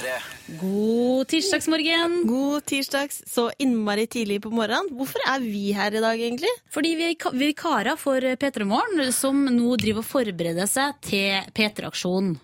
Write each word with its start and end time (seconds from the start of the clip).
P3. 0.00 0.56
God 0.60 1.28
tirsdagsmorgen. 1.28 2.14
God 2.26 2.64
tirsdags, 2.66 3.22
så 3.28 3.50
innmari 3.60 4.06
tidlig 4.10 4.40
på 4.42 4.50
morgenen. 4.54 4.88
Hvorfor 4.96 5.20
er 5.28 5.40
vi 5.44 5.72
her 5.76 5.92
i 5.94 6.00
dag, 6.02 6.18
egentlig? 6.20 6.52
Fordi 6.72 6.94
vi 6.96 7.08
er 7.10 7.14
ka- 7.20 7.32
vikarer 7.36 7.98
for 8.00 8.20
P3 8.20 8.64
Morgen, 8.64 9.12
som 9.12 9.44
nå 9.44 9.76
driver 9.76 10.00
og 10.00 10.08
forbereder 10.08 10.66
seg 10.70 10.96
til 11.04 11.52
P3-aksjonen. 11.56 12.38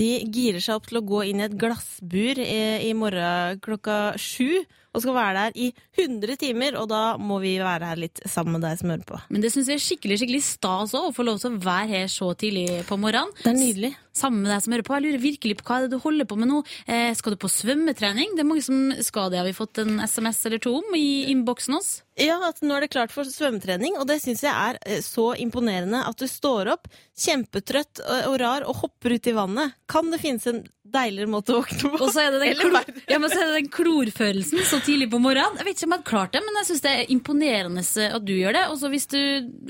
De 0.00 0.10
girer 0.32 0.62
seg 0.64 0.80
opp 0.80 0.88
til 0.88 1.00
å 1.02 1.06
gå 1.06 1.24
inn 1.28 1.42
i 1.42 1.46
et 1.48 1.56
glassbur 1.60 2.40
i, 2.40 2.60
i 2.88 2.92
morgen 2.96 3.60
klokka 3.64 4.00
sju. 4.20 4.62
Og 4.90 5.04
skal 5.04 5.14
være 5.14 5.42
der 5.44 5.58
i 5.62 5.68
100 6.00 6.38
timer, 6.40 6.74
og 6.80 6.88
da 6.90 7.14
må 7.14 7.38
vi 7.42 7.52
være 7.62 7.92
her 7.92 8.00
litt 8.00 8.20
sammen 8.26 8.56
med 8.56 8.64
deg 8.66 8.80
som 8.80 8.90
hører 8.90 9.06
på. 9.06 9.20
Men 9.30 9.44
det 9.44 9.52
syns 9.54 9.70
jeg 9.70 9.78
er 9.78 9.84
skikkelig 9.84 10.18
skikkelig 10.18 10.40
stas 10.42 10.94
òg, 10.98 11.10
å 11.10 11.14
få 11.14 11.26
lov 11.28 11.38
til 11.38 11.54
å 11.54 11.60
være 11.62 11.90
her 11.92 12.08
så 12.10 12.32
tidlig 12.38 12.82
på 12.88 12.98
morgenen. 12.98 13.30
Det 13.38 13.52
er 13.52 13.58
nydelig. 13.60 13.92
Sammen 14.10 14.42
med 14.42 14.50
deg 14.50 14.64
som 14.64 14.74
hører 14.74 14.86
på. 14.88 14.96
Jeg 14.96 15.04
lurer 15.04 15.22
virkelig 15.22 15.56
på 15.60 15.66
hva 15.68 15.76
er 15.78 15.86
det 15.86 15.94
du 15.94 16.02
holder 16.02 16.26
på 16.26 16.38
med 16.40 16.50
nå. 16.50 16.64
Eh, 16.90 17.12
skal 17.14 17.36
du 17.36 17.38
på 17.38 17.52
svømmetrening? 17.54 18.34
Det 18.34 18.42
er 18.42 18.48
mange 18.48 18.64
som 18.66 18.90
skal 19.06 19.30
det. 19.30 19.38
Har 19.38 19.46
vi 19.46 19.54
fått 19.54 19.78
en 19.84 20.02
SMS 20.02 20.42
eller 20.50 20.62
to 20.64 20.74
om 20.80 20.96
i 20.98 21.30
innboksen 21.30 21.78
oss? 21.78 21.92
Ja, 22.18 22.40
at 22.50 22.58
nå 22.66 22.74
er 22.74 22.84
det 22.84 22.90
klart 22.90 23.14
for 23.14 23.30
svømmetrening, 23.30 23.94
og 23.96 24.08
det 24.10 24.18
syns 24.24 24.42
jeg 24.42 24.50
er 24.50 24.80
eh, 24.82 24.98
så 25.06 25.30
imponerende 25.38 26.02
at 26.02 26.18
du 26.18 26.26
står 26.26 26.74
opp 26.74 26.90
kjempetrøtt 27.20 28.02
og 28.26 28.34
rar 28.42 28.66
og 28.66 28.82
hopper 28.82 29.14
ut 29.14 29.30
i 29.30 29.36
vannet. 29.38 29.78
Kan 29.90 30.12
det 30.12 30.20
finnes 30.22 30.46
en 30.46 30.60
deiligere 30.90 31.30
måte 31.30 31.54
å 31.54 31.60
våkne 31.60 31.80
på? 31.82 31.98
Og 31.98 32.12
så 32.14 32.22
er 32.22 32.34
det 32.34 32.40
den, 32.44 32.58
klor, 32.60 32.76
ja, 33.10 33.18
men 33.18 33.32
så 33.32 33.40
er 33.42 33.52
den 33.56 33.70
klorfølelsen 33.74 34.62
så 34.68 34.78
tidlig 34.86 35.08
på 35.10 35.18
morgenen. 35.22 35.58
Jeg 35.58 35.66
vet 35.66 35.78
ikke 35.78 35.88
om 35.88 35.94
jeg 35.94 36.00
hadde 36.00 36.10
klart 36.10 36.34
det, 36.36 36.42
men 36.46 36.58
jeg 36.60 36.68
syns 36.68 36.84
det 36.84 36.92
er 36.92 37.10
imponerende 37.14 37.84
at 38.06 38.26
du 38.26 38.32
gjør 38.36 38.56
det. 38.56 38.64
Og 38.70 38.78
så 38.78 38.90
hvis, 38.92 39.08
du, 39.10 39.18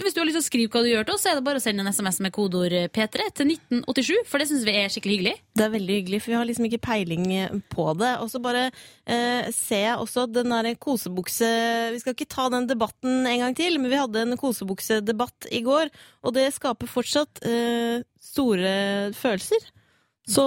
hvis 0.00 0.16
du 0.16 0.20
har 0.20 0.28
lyst 0.28 0.38
til 0.38 0.44
å 0.44 0.48
skrive 0.48 0.74
hva 0.74 0.84
du 0.84 0.90
gjør 0.90 1.08
til 1.08 1.16
oss, 1.16 1.24
så 1.24 1.32
er 1.32 1.40
det 1.40 1.46
bare 1.48 1.62
å 1.62 1.64
sende 1.64 1.84
en 1.84 1.92
SMS 1.92 2.20
med 2.26 2.34
kodeord 2.36 2.76
P3 2.96 3.30
til 3.40 3.54
1987, 3.56 4.12
for 4.28 4.42
det 4.42 4.48
syns 4.50 4.68
vi 4.68 4.76
er 4.76 4.92
skikkelig 4.92 5.16
hyggelig. 5.16 5.34
Det 5.56 5.66
er 5.66 5.74
veldig 5.74 5.98
hyggelig, 6.00 6.22
for 6.22 6.34
vi 6.34 6.38
har 6.38 6.48
liksom 6.50 6.68
ikke 6.68 6.82
peiling 6.84 7.26
på 7.72 7.88
det. 8.00 8.12
Og 8.20 8.32
så 8.32 8.42
bare 8.44 8.68
eh, 8.68 9.50
ser 9.56 9.84
jeg 9.86 9.98
også 10.04 10.28
den 10.30 10.52
derre 10.52 10.76
kosebukse 10.80 11.48
Vi 11.94 12.00
skal 12.02 12.16
ikke 12.16 12.28
ta 12.30 12.48
den 12.52 12.68
debatten 12.70 13.24
en 13.24 13.44
gang 13.46 13.56
til, 13.56 13.80
men 13.80 13.92
vi 13.92 14.00
hadde 14.00 14.24
en 14.26 14.40
kosebuksedebatt 14.40 15.48
i 15.56 15.64
går, 15.64 15.90
og 16.24 16.36
det 16.36 16.50
skaper 16.56 16.90
fortsatt 16.90 17.44
eh, 17.48 18.00
store 18.20 18.72
følelser. 19.16 19.70
Så 20.30 20.44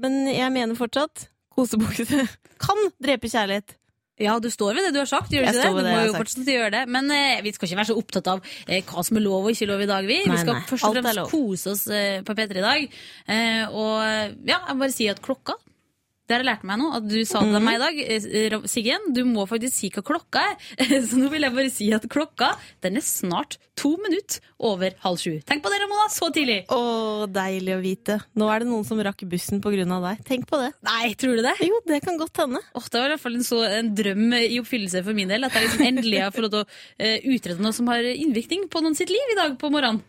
Men 0.00 0.24
jeg 0.28 0.52
mener 0.52 0.78
fortsatt 0.78 1.28
kosebukse 1.54 2.26
kan 2.64 2.86
drepe 3.02 3.30
kjærlighet. 3.30 3.76
Ja, 4.22 4.36
du 4.38 4.46
står 4.50 4.76
ved 4.76 4.84
det 4.86 4.92
du 4.94 5.00
har 5.00 5.08
sagt, 5.10 5.32
gjør 5.34 5.42
du 5.42 5.48
ikke 5.48 5.58
det? 5.58 5.70
Du 5.74 5.88
må 5.90 6.02
jo 6.06 6.12
å 6.14 6.52
gjøre 6.54 6.70
det. 6.70 6.82
Men 6.94 7.10
eh, 7.10 7.40
vi 7.42 7.50
skal 7.54 7.66
ikke 7.66 7.78
være 7.80 7.88
så 7.88 7.96
opptatt 7.98 8.28
av 8.30 8.44
eh, 8.68 8.84
hva 8.86 9.02
som 9.06 9.18
er 9.18 9.24
lov 9.24 9.48
og 9.48 9.50
ikke 9.50 9.66
lov 9.66 9.82
i 9.82 9.88
dag, 9.90 10.06
vi. 10.06 10.20
Nei, 10.22 10.36
vi 10.36 10.42
skal 10.44 10.58
nei. 10.60 10.66
først 10.68 10.86
og 10.86 10.98
fremst 11.00 11.32
kose 11.32 11.72
oss 11.72 11.82
eh, 11.90 12.20
på 12.26 12.36
P3 12.38 12.60
i 12.60 12.62
dag. 12.62 12.84
Eh, 13.34 13.74
og 13.74 13.96
ja, 14.46 14.60
jeg 14.60 14.76
må 14.76 14.84
bare 14.84 14.94
si 14.94 15.08
at 15.10 15.22
klokka 15.24 15.58
det 16.24 16.32
har 16.32 16.40
jeg 16.40 16.48
lært 16.48 16.62
meg 16.64 16.78
nå, 16.80 16.86
at 16.96 17.04
du 17.04 17.18
sa 17.28 17.42
det 17.44 17.52
til 17.52 17.64
meg 17.66 17.76
i 17.76 17.82
dag. 17.82 17.98
Eh, 18.00 18.54
Siggen, 18.70 19.10
du 19.12 19.20
må 19.28 19.44
faktisk 19.48 19.76
si 19.76 19.90
hva 19.92 20.00
klokka 20.08 20.40
er. 20.54 20.54
Så 21.08 21.18
nå 21.20 21.28
vil 21.32 21.44
jeg 21.44 21.52
bare 21.52 21.72
si 21.72 21.88
at 21.92 22.06
klokka 22.08 22.54
den 22.84 22.96
er 22.96 23.04
snart 23.04 23.58
to 23.76 23.90
minutter 24.00 24.40
over 24.64 24.94
halv 25.02 25.20
sju. 25.20 25.34
Tenk 25.44 25.64
på 25.64 25.72
det, 25.72 25.80
Ramona, 25.82 26.06
så 26.14 26.28
tidlig! 26.32 26.60
Å, 26.72 27.26
deilig 27.28 27.74
å 27.74 27.80
vite. 27.82 28.16
Nå 28.38 28.46
er 28.52 28.62
det 28.62 28.68
noen 28.70 28.86
som 28.86 29.00
rakk 29.04 29.24
bussen 29.28 29.60
av 29.60 30.06
deg. 30.06 30.22
Tenk 30.28 30.46
på 30.48 30.60
det. 30.62 30.70
Nei, 30.86 31.10
tror 31.18 31.36
du 31.36 31.42
det? 31.44 31.56
Jo, 31.66 31.80
det 31.90 32.00
kan 32.06 32.16
godt 32.20 32.40
hende. 32.40 32.62
Åh, 32.72 32.86
det 32.86 33.02
var 33.02 33.10
i 33.10 33.16
hvert 33.16 33.24
fall 33.24 33.36
en, 33.40 33.46
så, 33.46 33.60
en 33.66 33.90
drøm 33.98 34.38
i 34.38 34.60
oppfyllelse 34.62 35.02
for 35.04 35.18
min 35.18 35.28
del. 35.28 35.44
At 35.44 35.58
jeg 35.58 35.66
liksom 35.66 35.88
endelig 35.90 36.22
har 36.22 36.32
fått 36.32 36.46
lov 36.46 36.54
til 36.54 36.62
å 36.62 36.78
eh, 37.02 37.28
utrede 37.34 37.66
noe 37.66 37.76
som 37.76 37.90
har 37.92 38.06
innvirkning 38.14 38.68
på 38.72 38.84
noen 38.84 38.96
sitt 38.96 39.12
liv 39.12 39.34
i 39.34 39.38
dag 39.42 39.58
på 39.60 39.72
morgenen. 39.74 40.00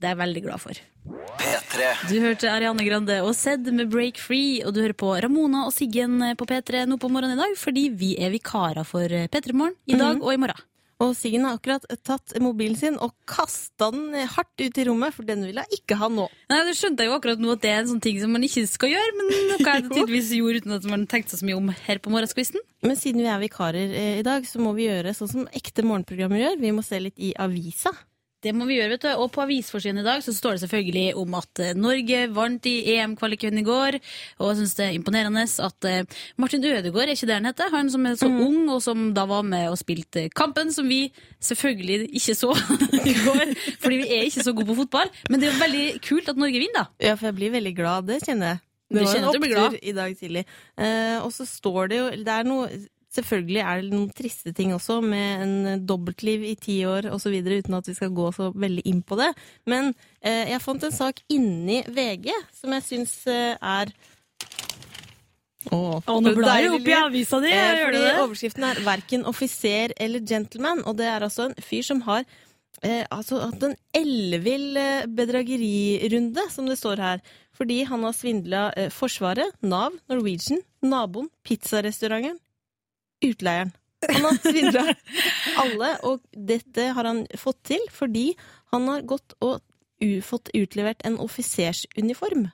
Det 0.00 0.08
er 0.08 0.14
jeg 0.14 0.22
veldig 0.22 0.46
glad 0.46 0.64
for. 0.64 0.80
P3. 1.06 1.90
Du 2.10 2.16
hørte 2.20 2.50
Ariane 2.52 2.84
Grande 2.84 3.20
og 3.24 3.32
Sed 3.38 3.68
med 3.72 3.88
Break 3.92 4.20
Free, 4.20 4.60
og 4.66 4.74
du 4.76 4.82
hører 4.82 4.96
på 4.98 5.12
Ramona 5.24 5.64
og 5.68 5.72
Siggen 5.74 6.20
på 6.36 6.48
P3 6.48 6.84
nå 6.90 6.98
på 7.00 7.08
morgenen 7.12 7.38
i 7.38 7.40
dag, 7.40 7.54
fordi 7.58 7.88
vi 7.96 8.14
er 8.20 8.34
vikarer 8.34 8.84
for 8.88 9.08
P3 9.08 9.56
Morgen 9.56 9.78
i 9.88 9.96
dag 9.96 10.20
og 10.20 10.34
i 10.34 10.40
morgen. 10.40 10.66
Og 11.00 11.14
Siggen 11.16 11.46
har 11.48 11.56
akkurat 11.56 11.86
tatt 12.04 12.34
mobilen 12.44 12.76
sin 12.76 12.98
og 13.00 13.14
kasta 13.28 13.88
den 13.94 14.12
hardt 14.34 14.60
ut 14.60 14.80
i 14.82 14.84
rommet, 14.84 15.14
for 15.16 15.24
den 15.24 15.46
vil 15.48 15.62
hun 15.62 15.72
ikke 15.72 15.96
ha 15.96 16.10
nå. 16.12 16.26
Nei, 16.52 16.58
Det 16.68 16.74
skjønte 16.76 17.06
jeg 17.06 17.08
jo 17.08 17.16
akkurat 17.16 17.40
nå 17.40 17.54
at 17.54 17.62
det 17.64 17.70
er 17.72 17.80
en 17.80 17.88
sånn 17.94 18.02
ting 18.04 18.20
som 18.20 18.34
man 18.36 18.44
ikke 18.44 18.66
skal 18.68 18.92
gjøre, 18.92 19.14
men 19.16 19.32
noe 19.32 19.56
jeg 19.64 19.86
tydeligvis 19.88 20.34
gjorde 20.36 20.60
uten 20.60 20.76
at 20.76 20.90
man 20.92 21.08
tenkte 21.08 21.40
så 21.40 21.48
mye 21.48 21.56
om 21.56 21.72
her 21.72 22.02
på 22.04 22.12
morgenskvisten. 22.12 22.60
Men 22.84 23.00
siden 23.00 23.24
vi 23.24 23.32
er 23.32 23.40
vikarer 23.40 23.96
eh, 23.96 24.20
i 24.20 24.26
dag, 24.26 24.44
så 24.44 24.60
må 24.60 24.74
vi 24.76 24.90
gjøre 24.90 25.16
sånn 25.16 25.32
som 25.32 25.48
ekte 25.56 25.86
morgenprogrammer 25.88 26.44
gjør. 26.44 26.60
Vi 26.60 26.76
må 26.76 26.84
se 26.84 27.00
litt 27.00 27.16
i 27.16 27.32
avisa. 27.40 27.96
Det 28.40 28.54
må 28.56 28.64
vi 28.64 28.78
gjøre, 28.78 28.94
vet 28.94 29.02
du. 29.04 29.08
Og 29.20 29.28
på 29.34 29.42
avisforsiden 29.44 30.00
i 30.00 30.04
dag 30.06 30.22
så 30.24 30.32
står 30.32 30.56
det 30.56 30.62
selvfølgelig 30.62 31.16
om 31.20 31.34
at 31.36 31.60
eh, 31.60 31.74
Norge 31.76 32.22
vant 32.32 32.68
i 32.70 32.74
EM-kvaliken 32.94 33.60
i 33.60 33.64
går. 33.66 33.98
Og 34.40 34.52
jeg 34.52 34.60
syns 34.62 34.76
det 34.78 34.86
er 34.86 34.96
imponerende 34.96 35.44
at 35.44 35.88
eh, 35.90 36.22
Martin 36.40 36.64
Ødegaard, 36.64 37.10
er 37.10 37.12
ikke 37.18 37.28
det 37.28 37.36
han 37.36 37.50
heter? 37.50 37.72
Han 37.74 37.92
som 37.92 38.08
er 38.08 38.16
så 38.20 38.30
ung, 38.30 38.62
og 38.72 38.80
som 38.84 39.10
da 39.16 39.26
var 39.28 39.44
med 39.44 39.68
og 39.68 39.76
spilte 39.80 40.28
kampen, 40.32 40.72
som 40.72 40.88
vi 40.88 41.02
selvfølgelig 41.44 42.08
ikke 42.16 42.38
så 42.38 42.54
i 43.12 43.14
går. 43.26 43.52
Fordi 43.82 44.00
vi 44.00 44.08
er 44.08 44.26
ikke 44.30 44.46
så 44.46 44.56
gode 44.56 44.70
på 44.72 44.78
fotball. 44.80 45.12
Men 45.28 45.42
det 45.42 45.50
er 45.50 45.54
jo 45.54 45.64
veldig 45.66 45.86
kult 46.08 46.32
at 46.32 46.40
Norge 46.40 46.64
vinner, 46.64 46.88
da. 46.88 47.10
Ja, 47.10 47.18
for 47.20 47.28
jeg 47.28 47.38
blir 47.42 47.54
veldig 47.58 47.74
glad. 47.76 48.08
Det 48.08 48.22
kjenner 48.24 48.54
jeg. 48.54 48.64
Det 48.90 49.04
var 49.06 49.20
en 49.20 49.28
opptur 49.30 49.76
i 49.86 49.92
dag 49.94 50.16
tidlig. 50.18 50.46
Eh, 50.80 51.18
og 51.20 51.30
så 51.34 51.44
står 51.46 51.92
det 51.92 52.00
jo 52.00 52.08
Det 52.24 52.32
er 52.40 52.48
noe 52.48 52.66
Selvfølgelig 53.10 53.62
er 53.64 53.80
det 53.82 53.90
noen 53.90 54.10
triste 54.14 54.52
ting 54.54 54.70
også, 54.76 55.00
med 55.02 55.42
en 55.42 55.86
dobbeltliv 55.86 56.44
i 56.46 56.54
ti 56.54 56.76
år 56.86 57.08
osv., 57.10 57.34
uten 57.42 57.74
at 57.74 57.90
vi 57.90 57.96
skal 57.96 58.12
gå 58.14 58.28
så 58.36 58.52
veldig 58.54 58.84
inn 58.86 59.02
på 59.02 59.18
det. 59.18 59.32
Men 59.70 59.90
eh, 60.22 60.52
jeg 60.52 60.62
fant 60.62 60.86
en 60.86 60.94
sak 60.94 61.22
inni 61.32 61.80
VG 61.90 62.30
som 62.60 62.76
jeg 62.76 62.86
syns 62.86 63.16
eh, 63.30 63.56
er 63.58 63.90
Åh, 65.70 66.06
nå 66.24 66.30
blar 66.38 66.62
du 66.64 66.70
opp 66.72 66.86
i 66.88 66.94
avisa 66.96 67.40
di, 67.42 67.50
Eh, 67.52 67.74
gjør 67.82 67.90
du 67.92 67.98
det? 67.98 68.12
Overskriften 68.22 68.64
er 68.64 68.78
'verken 68.80 69.26
offiser 69.28 69.92
eller 70.00 70.22
gentleman', 70.24 70.86
og 70.86 70.96
det 70.96 71.06
er 71.10 71.20
altså 71.20 71.50
en 71.50 71.58
fyr 71.60 71.84
som 71.84 72.00
har 72.06 72.24
eh, 72.82 73.04
altså 73.10 73.42
hatt 73.42 73.66
en 73.66 73.76
ellevill 73.92 74.76
eh, 74.80 75.04
bedragerirunde, 75.04 76.46
som 76.50 76.70
det 76.70 76.78
står 76.80 76.96
her. 77.04 77.20
Fordi 77.52 77.82
han 77.84 78.06
har 78.06 78.16
svindla 78.16 78.62
eh, 78.72 78.88
Forsvaret, 78.88 79.52
Nav, 79.60 79.92
Norwegian, 80.08 80.62
naboen, 80.80 81.28
pizzarestauranten, 81.44 82.38
utleieren. 83.24 83.72
Han 84.08 84.24
har 84.24 84.38
svindla 84.40 84.84
alle, 85.60 85.90
og 86.08 86.22
dette 86.32 86.86
har 86.96 87.04
han 87.04 87.26
fått 87.36 87.60
til 87.68 87.82
fordi 87.92 88.30
han 88.72 88.88
har 88.88 89.04
gått 89.04 89.36
og 89.44 89.60
fått 90.24 90.48
utlevert 90.56 91.04
en 91.04 91.18
offisersuniform. 91.20 92.48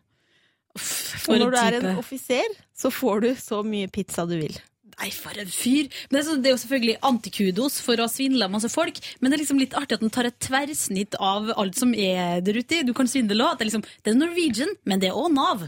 For 0.77 1.37
Og 1.37 1.45
når 1.45 1.53
du 1.55 1.59
er 1.61 1.77
en 1.79 2.01
offiser, 2.01 2.57
så 2.77 2.91
får 2.93 3.23
du 3.23 3.29
så 3.39 3.63
mye 3.65 3.89
pizza 3.89 4.27
du 4.27 4.35
vil. 4.41 4.59
Nei, 4.97 5.11
for 5.13 5.37
en 5.37 5.51
fyr! 5.53 5.91
Men 6.09 6.17
det 6.17 6.21
er, 6.23 6.25
så, 6.25 6.35
det 6.41 6.49
er 6.49 6.55
jo 6.55 6.61
selvfølgelig 6.63 6.97
antikudos 7.05 7.75
for 7.85 8.01
å 8.01 8.07
ha 8.07 8.13
svindla 8.13 8.49
masse 8.49 8.71
folk, 8.73 8.97
men 9.21 9.29
det 9.29 9.37
er 9.37 9.43
liksom 9.43 9.61
litt 9.61 9.77
artig 9.77 9.99
at 9.99 10.05
den 10.05 10.13
tar 10.15 10.29
et 10.31 10.39
tverrsnitt 10.41 11.19
av 11.21 11.51
alt 11.53 11.77
som 11.77 11.93
er 11.93 12.41
der 12.45 12.57
ute. 12.57 12.81
Du 12.89 12.95
kan 12.97 13.11
svindle 13.11 13.45
òg. 13.45 13.59
Det 13.59 13.67
er 13.67 13.71
liksom, 13.71 13.85
det 13.85 14.13
er 14.13 14.17
Norwegian, 14.17 14.73
men 14.89 15.03
det 15.03 15.11
er 15.11 15.19
òg 15.21 15.35
Nav. 15.37 15.67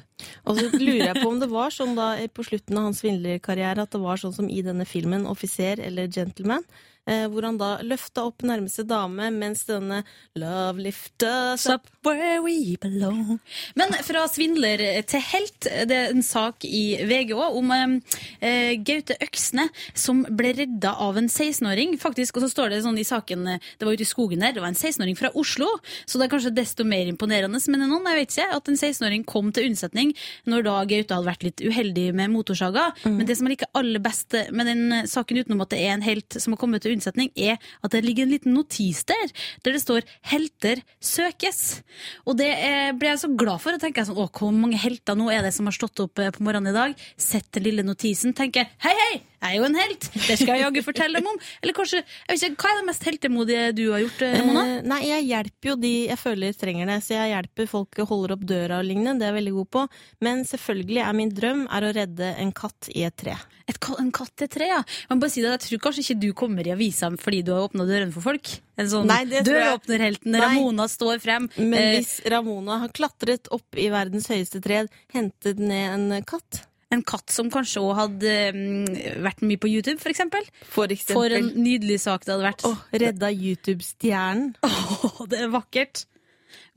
Og 0.49 0.57
så 0.57 0.71
lurer 0.73 1.11
jeg 1.11 1.21
på 1.21 1.29
om 1.29 1.43
det 1.43 1.51
var 1.53 1.75
sånn 1.75 1.93
da 1.99 2.15
på 2.33 2.47
slutten 2.49 2.81
av 2.81 2.89
hans 2.89 3.03
svindlerkarriere 3.05 3.85
at 3.85 3.93
det 3.93 4.01
var 4.01 4.21
sånn 4.23 4.37
som 4.39 4.49
i 4.49 4.63
denne 4.65 4.89
filmen 4.89 5.29
'Offiser' 5.29 5.85
eller 5.85 6.09
'Gentleman', 6.09 6.65
hvor 7.09 7.47
han 7.47 7.59
da 7.61 7.71
løfta 7.85 8.27
opp 8.29 8.45
nærmeste 8.47 8.85
dame 8.89 9.31
mens 9.35 9.65
denne 9.69 10.03
'Love 10.37 10.83
lift 10.83 11.23
us 11.23 11.67
up' 11.67 11.89
where 12.05 12.41
we 12.43 12.77
belong. 12.81 13.39
Men 13.75 13.93
fra 14.07 14.25
svindler 14.31 14.81
til 15.09 15.23
helt, 15.33 15.69
det 15.89 15.97
er 15.97 16.13
en 16.13 16.25
sak 16.25 16.65
i 16.65 16.99
VG 17.09 17.35
òg 17.37 17.59
om 17.59 17.73
eh, 17.75 18.75
Gaute 18.87 19.17
Øksne 19.25 19.69
som 19.97 20.25
ble 20.29 20.53
redda 20.57 20.95
av 21.05 21.19
en 21.21 21.29
16-åring. 21.29 21.97
Faktisk, 22.01 22.39
og 22.39 22.47
så 22.47 22.51
står 22.53 22.73
det 22.73 22.83
sånn 22.85 22.99
i 23.01 23.07
saken 23.07 23.47
eh, 23.55 23.69
Det 23.79 23.87
var 23.87 23.97
ute 23.97 24.07
i 24.07 24.09
skogen 24.09 24.45
der, 24.45 24.55
det 24.57 24.65
var 24.65 24.73
en 24.73 24.79
16-åring 24.79 25.19
fra 25.19 25.33
Oslo, 25.39 25.69
så 26.07 26.19
det 26.19 26.29
er 26.29 26.35
kanskje 26.35 26.55
desto 26.57 26.87
mer 26.89 27.11
imponerende. 27.11 27.61
Men 27.69 27.87
noen, 27.87 28.09
jeg 28.13 28.21
vet 28.21 28.37
ikke, 28.37 28.49
at 28.59 28.71
en 28.71 28.81
16-åring 28.81 29.27
kom 29.29 29.53
til 29.55 29.69
unnsetning 29.71 30.15
når 30.49 30.67
da 30.67 30.77
Gaute 30.89 31.19
hadde 31.19 31.29
vært 31.29 31.47
litt 31.47 31.65
uheldig 31.65 32.09
med 32.19 32.33
motorsaga. 32.35 32.91
Men 33.07 33.27
det 33.29 33.39
som 33.39 33.49
jeg 33.49 33.57
liker 33.57 33.73
aller 33.79 34.03
best 34.03 34.37
med 34.55 34.71
den 34.71 35.01
eh, 35.03 35.09
saken, 35.11 35.43
utenom 35.43 35.65
at 35.65 35.75
det 35.75 35.83
er 35.85 35.97
en 35.97 36.07
helt 36.07 36.39
som 36.39 36.55
har 36.55 36.63
kommet 36.63 36.85
til 36.85 36.95
unnsetning, 36.95 36.98
er 37.07 37.59
at 37.59 37.93
det 37.93 38.05
ligger 38.05 38.27
en 38.27 38.33
liten 38.33 38.55
notis 38.55 39.05
der, 39.05 39.31
der 39.65 39.73
det 39.73 39.83
står 39.83 40.03
'helter 40.23 40.83
søkes'. 41.01 41.83
Og 42.27 42.37
det 42.39 42.51
eh, 42.51 42.93
ble 42.93 43.09
jeg 43.09 43.19
så 43.19 43.37
glad 43.37 43.61
for. 43.61 43.73
Og 43.73 43.81
tenker 43.81 44.05
sånn, 44.05 44.19
å, 44.19 44.29
hvor 44.29 44.53
mange 44.53 44.79
helter 44.79 45.15
nå 45.15 45.31
er 45.31 45.43
det 45.43 45.55
som 45.55 45.67
har 45.67 45.77
stått 45.77 46.01
opp 46.01 46.19
eh, 46.19 46.31
på 46.31 46.43
morgenen 46.43 46.73
i 46.73 46.77
dag? 46.77 46.95
Sett 47.17 47.53
den 47.53 47.65
lille 47.69 47.83
notisen, 47.83 48.35
tenker 48.35 48.69
hei, 48.85 48.95
hei, 48.95 49.23
jeg 49.39 49.49
er 49.49 49.57
jo 49.59 49.67
en 49.69 49.79
helt! 49.79 50.07
Det 50.29 50.37
skal 50.41 50.55
jeg 50.57 50.65
jaggu 50.65 50.81
fortelle 50.87 51.21
dem 51.21 51.29
om. 51.31 51.37
Eller 51.63 51.77
kanskje, 51.77 52.01
jeg 52.03 52.33
vet 52.33 52.47
ikke, 52.49 52.63
Hva 52.63 52.71
er 52.73 52.81
det 52.81 52.87
mest 52.89 53.05
heltemodige 53.09 53.67
du 53.79 53.85
har 53.93 54.03
gjort, 54.03 54.23
Mona? 54.23 54.39
Ramona? 54.39 54.65
Eh, 54.69 54.87
nei, 54.93 55.01
jeg 55.09 55.27
hjelper 55.29 55.71
jo 55.71 55.77
de 55.85 55.93
jeg 56.09 56.21
føler 56.21 56.57
trenger 56.59 56.91
det. 56.93 56.99
Så 57.07 57.15
jeg 57.17 57.33
hjelper 57.35 57.71
folk 57.71 58.03
og 58.03 58.11
holder 58.13 58.35
opp 58.37 58.47
døra 58.51 58.81
og 58.83 58.89
lignende. 58.89 59.19
Det 59.19 59.29
er 59.29 59.33
jeg 59.33 59.39
veldig 59.41 59.55
god 59.61 59.71
på. 59.79 59.85
Men 60.27 60.43
selvfølgelig 60.49 61.05
er 61.05 61.19
min 61.21 61.35
drøm 61.35 61.65
er 61.67 61.87
å 61.89 61.95
redde 61.97 62.33
en 62.45 62.55
katt 62.63 62.91
i 62.95 63.07
et 63.09 63.19
tre. 63.19 63.37
Et, 63.69 63.79
en 64.01 64.13
katt 64.17 64.41
i 64.41 64.47
et 64.47 64.55
tre, 64.55 64.71
ja. 64.71 64.81
Men 65.11 65.21
bare 65.23 65.33
si 65.35 65.43
det, 65.45 65.53
jeg 65.57 65.65
tror 65.67 65.85
kanskje 65.89 66.05
ikke 66.07 66.21
du 66.23 66.31
kommer 66.37 66.67
i 66.67 66.73
avisa 66.75 67.11
fordi 67.19 67.43
du 67.45 67.53
har 67.55 67.67
åpna 67.69 67.87
dørene 67.89 68.15
for 68.15 68.25
folk. 68.25 68.55
En 68.79 68.89
sånn 68.91 69.11
døråpnerhelten 69.11 70.39
Ramona 70.39 70.87
står 70.91 71.23
frem. 71.23 71.49
Men 71.59 71.79
Eh, 71.79 71.93
hvis 71.99 72.19
Ramona 72.31 72.79
har 72.83 72.93
klatret 72.95 73.49
opp 73.55 73.79
i 73.79 73.89
verdens 73.93 74.29
høyeste 74.31 74.61
tre, 74.65 74.85
hentet 75.15 75.61
ned 75.63 75.95
en 75.95 76.25
katt 76.27 76.65
En 76.89 77.03
katt 77.05 77.29
som 77.29 77.51
kanskje 77.53 77.83
òg 77.85 77.99
hadde 77.99 78.35
mm, 78.57 78.87
vært 79.27 79.43
mye 79.45 79.61
på 79.61 79.69
YouTube, 79.69 80.01
for 80.01 80.09
eksempel. 80.13 80.47
For 80.73 80.89
eksempel. 80.95 81.19
For 81.19 81.35
en 81.37 81.51
nydelig 81.61 81.99
sak 82.07 82.25
det 82.25 82.33
hadde 82.33 82.47
vært. 82.47 82.65
Åh, 82.65 82.79
redda 83.05 83.29
YouTube-stjernen. 83.35 84.55
Åh, 84.65 85.21
det 85.29 85.43
er 85.45 85.53
vakkert. 85.53 86.07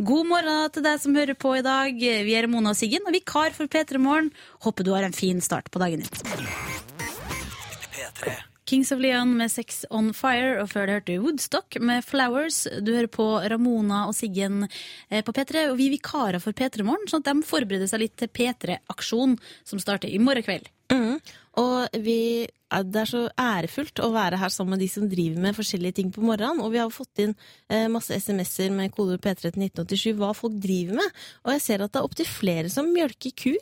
God 0.03 0.27
morgen 0.27 0.67
til 0.75 0.83
deg 0.83 0.99
som 0.99 1.15
hører 1.15 1.37
på 1.39 1.55
i 1.55 1.63
dag. 1.63 1.95
Vi 1.95 2.35
er 2.35 2.49
Mona 2.51 2.75
og 2.75 2.79
Siggen, 2.79 3.07
og 3.07 3.15
vikar 3.15 3.55
for 3.55 3.71
P3 3.71 4.01
Morgen. 4.03 4.31
Håper 4.65 4.83
du 4.83 4.91
har 4.97 5.07
en 5.07 5.15
fin 5.15 5.39
start 5.39 5.71
på 5.71 5.79
dagen 5.79 6.03
din. 6.03 6.11
Kings 8.71 8.91
of 8.91 9.01
Leon 9.03 9.33
med 9.35 9.51
Sex 9.51 9.81
on 9.91 10.13
Fire, 10.15 10.61
og 10.61 10.69
før 10.71 10.85
det 10.87 10.93
hørte 10.95 11.11
du 11.17 11.23
Woodstock 11.25 11.75
med 11.83 12.05
Flowers. 12.07 12.61
Du 12.79 12.93
hører 12.95 13.09
på 13.11 13.25
Ramona 13.51 14.05
og 14.07 14.15
Siggen 14.15 14.63
eh, 14.63 15.19
på 15.27 15.33
P3, 15.35 15.65
og 15.73 15.75
vi 15.75 15.89
er 15.89 15.95
vikarer 15.97 16.39
for 16.39 16.55
P3 16.55 16.85
Morgen, 16.87 17.03
sånn 17.11 17.25
at 17.25 17.33
de 17.33 17.43
forbereder 17.49 17.89
seg 17.91 18.05
litt 18.05 18.15
til 18.21 18.31
P3-aksjon, 18.31 19.35
som 19.67 19.81
starter 19.83 20.07
i 20.07 20.21
morgen 20.23 20.45
kveld. 20.47 20.71
Mm. 20.87 21.19
Og 21.59 21.99
vi, 22.05 22.47
det 22.47 23.01
er 23.01 23.11
så 23.11 23.25
ærefullt 23.35 23.99
å 24.05 24.13
være 24.15 24.39
her 24.39 24.55
sammen 24.55 24.77
med 24.77 24.85
de 24.85 24.89
som 24.93 25.11
driver 25.11 25.43
med 25.43 25.59
forskjellige 25.59 25.99
ting 25.99 26.15
på 26.15 26.23
morgenen. 26.23 26.63
Og 26.63 26.71
vi 26.71 26.79
har 26.79 26.95
fått 26.95 27.25
inn 27.25 27.35
eh, 27.67 27.89
masse 27.91 28.15
SMS-er 28.15 28.71
med 28.71 28.95
kodeord 28.95 29.19
P3 29.19 29.49
til 29.49 29.67
1987 29.67 30.15
hva 30.23 30.31
folk 30.37 30.55
driver 30.63 31.01
med. 31.01 31.21
Og 31.43 31.57
jeg 31.57 31.67
ser 31.67 31.83
at 31.83 31.91
det 31.91 31.99
er 31.99 32.07
opptil 32.07 32.31
flere 32.39 32.71
som 32.71 32.87
mjølker 32.95 33.35
ku. 33.35 33.55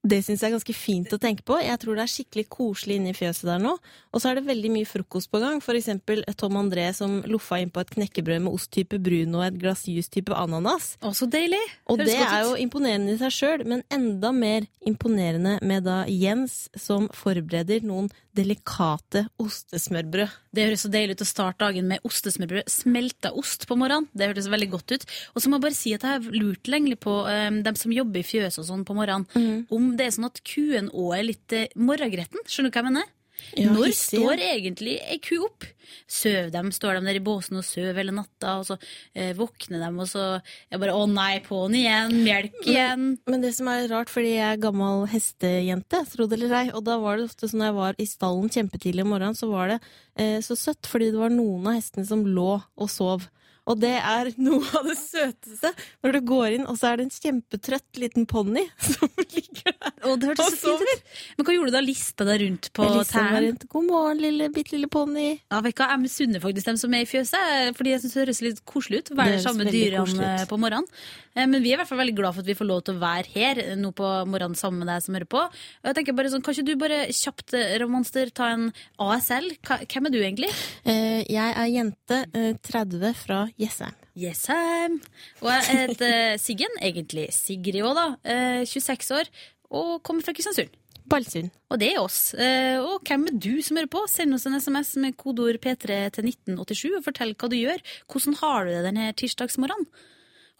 Det 0.00 0.22
syns 0.24 0.40
jeg 0.40 0.48
er 0.48 0.54
ganske 0.54 0.74
fint 0.76 1.12
å 1.12 1.18
tenke 1.20 1.44
på. 1.44 1.58
Jeg 1.60 1.76
tror 1.82 1.98
det 1.98 2.04
er 2.06 2.10
skikkelig 2.10 2.44
koselig 2.48 2.96
inne 2.96 3.10
i 3.12 3.16
fjøset 3.16 3.44
der 3.50 3.60
nå. 3.60 3.74
Og 4.14 4.22
så 4.22 4.30
er 4.30 4.38
det 4.38 4.46
veldig 4.46 4.70
mye 4.72 4.88
frokost 4.88 5.28
på 5.28 5.42
gang. 5.42 5.60
For 5.60 5.76
eksempel 5.76 6.22
Tom 6.40 6.56
André 6.56 6.86
som 6.96 7.18
loffa 7.28 7.58
inn 7.60 7.72
på 7.74 7.82
et 7.84 7.92
knekkebrød 7.92 8.46
med 8.46 8.56
ost 8.56 8.70
type 8.72 8.96
brun 9.02 9.36
og 9.36 9.44
et 9.44 9.58
glass 9.60 9.84
juice 9.90 10.08
type 10.12 10.32
ananas. 10.32 10.94
Å, 11.04 11.12
så 11.16 11.28
deilig! 11.28 11.60
Og 11.92 12.00
det 12.00 12.16
er 12.16 12.46
jo 12.48 12.56
imponerende 12.64 13.12
i 13.12 13.20
seg 13.20 13.36
sjøl, 13.36 13.66
men 13.68 13.84
enda 13.92 14.32
mer 14.32 14.64
imponerende 14.88 15.58
med 15.60 15.84
da 15.84 16.02
Jens 16.08 16.70
som 16.80 17.10
forbereder 17.12 17.84
noen 17.84 18.08
delikate 18.36 19.24
ostesmørbrød. 19.42 20.34
Det 20.54 20.66
høres 20.66 20.84
så 20.84 20.90
deilig 20.92 21.16
ut 21.18 21.24
å 21.24 21.28
starte 21.28 21.64
dagen 21.64 21.88
med 21.90 22.04
ostesmørbrød. 22.06 22.70
Smelta 22.70 23.32
ost 23.38 23.66
på 23.68 23.76
morgenen. 23.78 24.08
Det 24.14 24.30
hørtes 24.30 24.50
veldig 24.50 24.70
godt 24.72 24.94
ut. 24.96 25.06
Og 25.34 25.42
så 25.42 25.50
må 25.50 25.58
jeg 25.58 25.66
bare 25.66 25.78
si 25.78 25.94
at 25.96 26.06
jeg 26.06 26.16
har 26.16 26.40
lurt 26.42 26.70
lenge 26.70 26.98
på 27.00 27.16
um, 27.26 27.60
dem 27.66 27.78
som 27.78 27.94
jobber 27.94 28.22
i 28.22 28.26
fjøs 28.26 28.60
og 28.62 28.68
sånn 28.70 28.84
på 28.88 28.96
morgenen, 28.98 29.64
om 29.70 29.94
det 29.98 30.06
er 30.06 30.16
sånn 30.16 30.30
at 30.30 30.42
kuen 30.46 30.90
òg 30.90 31.16
er 31.18 31.26
litt 31.26 31.56
uh, 31.56 31.66
morgengretten. 31.78 32.46
Skjønner 32.46 32.70
du 32.70 32.78
hva 32.78 32.84
jeg 32.84 32.92
mener? 32.92 33.16
Ja, 33.56 33.72
Når 33.72 33.90
hissig, 33.90 34.20
ja. 34.20 34.26
står 34.26 34.42
egentlig 34.46 34.96
ei 35.10 35.18
ku 35.22 35.38
opp? 35.46 35.66
Søv 36.10 36.50
dem, 36.54 36.68
står 36.74 36.98
de 36.98 37.06
der 37.08 37.18
i 37.18 37.22
båsen 37.24 37.58
og 37.58 37.64
søv 37.66 37.98
hele 37.98 38.12
natta, 38.14 38.58
og 38.60 38.66
så 38.68 38.76
eh, 39.14 39.32
våkner 39.34 39.82
de, 39.82 39.88
og 39.98 40.06
så 40.10 40.26
er 40.70 40.78
bare 40.82 40.94
'å 40.94 41.08
nei, 41.10 41.40
på'n 41.42 41.74
igjen', 41.74 42.14
melk 42.22 42.60
igjen. 42.62 43.18
Men 43.26 43.42
det 43.42 43.54
som 43.56 43.68
er 43.72 43.88
rart, 43.90 44.12
fordi 44.12 44.36
jeg 44.36 44.54
er 44.54 44.62
gammel 44.62 45.06
hestejente, 45.10 46.04
tro 46.12 46.26
det 46.30 46.38
eller 46.38 46.54
ei, 46.60 46.70
og 46.70 46.84
da 46.86 46.98
var 47.02 47.18
det 47.18 47.26
ofte 47.30 47.50
sånn 47.50 47.64
når 47.64 47.70
jeg 47.72 47.78
var 47.80 47.94
i 47.98 48.06
stallen 48.06 48.54
kjempetidlig 48.54 49.02
om 49.02 49.12
morgenen, 49.14 49.38
så 49.38 49.50
var 49.50 49.74
det 49.74 49.80
eh, 50.16 50.38
så 50.40 50.54
søtt, 50.58 50.86
fordi 50.86 51.10
det 51.10 51.20
var 51.20 51.34
noen 51.34 51.66
av 51.66 51.78
hestene 51.80 52.06
som 52.06 52.22
lå 52.26 52.62
og 52.76 52.90
sov. 52.90 53.26
Og 53.68 53.78
det 53.82 53.92
er 54.00 54.30
noe 54.40 54.64
av 54.78 54.86
det 54.88 54.96
søteste 54.98 55.72
når 56.04 56.16
du 56.16 56.20
går 56.30 56.56
inn, 56.56 56.66
og 56.70 56.78
så 56.80 56.90
er 56.90 57.00
det 57.00 57.06
en 57.08 57.12
kjempetrøtt 57.14 58.00
liten 58.00 58.26
ponni 58.30 58.64
som 58.92 59.10
ligger 59.20 59.74
der. 59.76 59.92
Og 60.08 60.20
det 60.22 60.32
Og 60.40 60.54
ut. 60.80 61.02
Men 61.36 61.46
hva 61.46 61.54
gjorde 61.56 61.70
du 61.72 61.76
da? 61.76 61.82
Lista 61.84 62.26
deg 62.28 62.42
rundt 62.44 62.70
på 62.76 62.88
tærne? 63.10 63.52
God 63.70 63.86
morgen, 63.88 64.22
lille, 64.24 64.48
bitte 64.54 64.74
lille 64.76 64.88
ponni. 64.90 65.28
Ja, 65.50 65.60
vet 65.64 65.76
du 65.76 65.82
hva, 65.82 65.90
Jeg 65.94 66.04
misunner 66.06 66.42
faktisk 66.42 66.70
dem 66.70 66.80
som 66.80 66.94
er 66.96 67.04
i 67.04 67.10
fjøset, 67.10 67.74
fordi 67.78 67.94
jeg 67.94 68.02
synes 68.04 68.16
det 68.16 68.22
høres 68.24 68.42
litt 68.46 68.62
koselig 68.68 69.02
ut. 69.04 69.12
å 69.12 69.18
Være 69.20 69.42
sammen 69.44 69.66
med 69.66 69.74
dyrene 69.76 70.32
på 70.50 70.58
morgenen. 70.60 70.88
Eh, 71.36 71.46
Men 71.46 71.62
vi 71.62 71.70
er 71.70 71.78
i 71.78 71.80
hvert 71.82 71.90
fall 71.92 72.00
veldig 72.02 72.16
glad 72.18 72.34
for 72.34 72.42
at 72.42 72.50
vi 72.50 72.56
får 72.58 72.66
lov 72.70 72.82
til 72.86 72.96
å 72.96 73.02
være 73.04 73.30
her 73.36 73.60
eh, 73.62 73.76
nå 73.78 73.92
på 73.96 74.08
morgenen 74.26 74.58
sammen 74.58 74.82
med 74.82 74.90
deg 74.90 75.04
som 75.04 75.14
hører 75.14 75.30
på. 75.30 75.44
Og 75.46 75.90
jeg 75.90 75.98
tenker 76.00 76.16
bare 76.18 76.32
sånn, 76.32 76.42
Kan 76.42 76.56
ikke 76.56 76.66
du 76.66 76.80
bare 76.80 77.00
kjapt, 77.14 77.54
eh, 77.54 77.76
Romanster, 77.82 78.32
ta 78.34 78.50
en 78.56 78.70
ASL? 78.98 79.50
Hvem 79.62 80.08
er 80.08 80.14
du 80.14 80.18
egentlig? 80.22 80.50
Jeg 80.84 81.54
er 81.54 81.70
jente, 81.70 82.24
eh, 82.34 82.52
30 82.66 83.14
fra 83.20 83.44
Jessheim. 83.58 83.94
Jessheim. 84.16 85.00
Og 85.42 85.48
jeg 85.50 85.64
heter 85.88 86.36
Siggen, 86.38 86.76
egentlig 86.80 87.28
Sigrid 87.34 87.82
òg, 87.82 87.94
da. 87.98 88.06
eh, 88.24 88.64
26 88.64 89.10
år, 89.16 89.30
og 89.70 90.02
kommer 90.02 90.22
fra 90.26 90.32
Kristiansund. 90.36 90.70
Balsund. 91.10 91.50
Og 91.70 91.78
det 91.80 91.88
er 91.94 91.98
oss. 92.02 92.34
Eh, 92.34 92.78
Og 92.78 93.02
hvem 93.08 93.24
er 93.26 93.32
du 93.34 93.60
som 93.62 93.76
hører 93.76 93.88
på? 93.90 94.04
Send 94.08 94.34
oss 94.34 94.46
en 94.46 94.54
SMS 94.60 94.94
med 94.96 95.16
kodeord 95.16 95.58
P3 95.58 96.10
til 96.14 96.24
1987 96.28 96.96
og 96.96 97.04
fortell 97.04 97.34
hva 97.34 97.48
du 97.50 97.56
gjør. 97.56 97.80
Hvordan 98.06 98.36
har 98.38 98.64
du 98.64 98.70
det 98.70 98.84
denne 98.86 99.12
tirsdagsmorgenen? 99.18 99.86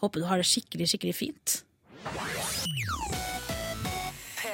Håper 0.03 0.21
du 0.21 0.27
har 0.27 0.39
det 0.43 0.49
skikkelig, 0.51 0.89
skikkelig 0.91 1.15
fint. 1.15 1.63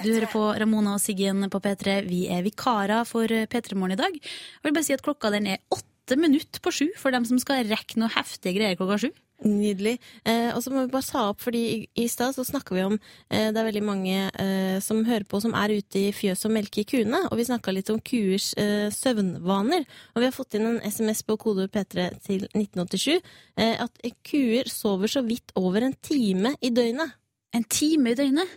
Du 0.05 0.11
hører 0.13 0.29
på 0.29 0.43
Ramona 0.61 0.95
og 0.99 1.01
Siggen 1.01 1.47
på 1.51 1.61
P3. 1.65 2.03
Vi 2.07 2.27
er 2.29 2.43
vikarer 2.45 3.07
for 3.09 3.27
P3 3.27 3.75
Morgen 3.79 3.97
i 3.97 4.01
dag. 4.03 4.13
Jeg 4.21 4.67
vil 4.67 4.75
bare 4.77 4.85
si 4.85 4.93
at 4.95 5.03
klokka 5.07 5.31
den 5.33 5.47
er 5.55 5.63
åtte 5.73 5.85
minutter 6.15 6.63
på 6.63 6.71
sju 6.71 6.87
for 7.01 7.11
dem 7.11 7.27
som 7.27 7.41
skal 7.43 7.67
rekke 7.67 7.99
noe 7.99 8.13
heftige 8.15 8.55
greier 8.61 8.79
klokka 8.79 9.01
sju. 9.03 9.11
Nydelig. 9.45 9.99
Eh, 10.25 10.49
og 10.57 10.63
så 10.65 10.71
må 10.73 10.87
vi 10.87 10.93
bare 10.95 11.05
ta 11.05 11.27
opp, 11.29 11.43
fordi 11.45 11.61
i, 11.69 11.79
i 12.01 12.07
stad 12.09 12.33
så 12.33 12.45
snakka 12.47 12.73
vi 12.73 12.85
om 12.87 12.95
eh, 12.97 13.51
Det 13.53 13.61
er 13.61 13.67
veldig 13.67 13.83
mange 13.85 14.31
eh, 14.33 14.79
som 14.81 15.03
hører 15.05 15.27
på 15.29 15.43
som 15.45 15.53
er 15.59 15.75
ute 15.77 16.07
i 16.07 16.13
fjøset 16.17 16.49
og 16.49 16.55
melker 16.55 16.87
kuene. 16.89 17.21
Og 17.29 17.37
vi 17.37 17.45
snakka 17.45 17.75
litt 17.75 17.93
om 17.93 18.01
kuers 18.01 18.55
eh, 18.57 18.89
søvnvaner. 18.95 19.85
Og 20.15 20.23
vi 20.23 20.31
har 20.31 20.37
fått 20.37 20.57
inn 20.57 20.71
en 20.71 20.81
SMS 20.81 21.21
på 21.29 21.37
kode 21.43 21.69
P3 21.69 22.09
til 22.25 22.47
1987. 22.55 23.21
Eh, 23.61 23.75
at 23.85 24.01
kuer 24.25 24.73
sover 24.73 25.13
så 25.13 25.25
vidt 25.27 25.53
over 25.61 25.85
en 25.85 25.99
time 26.01 26.55
i 26.65 26.73
døgnet. 26.73 27.19
En 27.57 27.69
time 27.69 28.15
i 28.15 28.19
døgnet. 28.19 28.57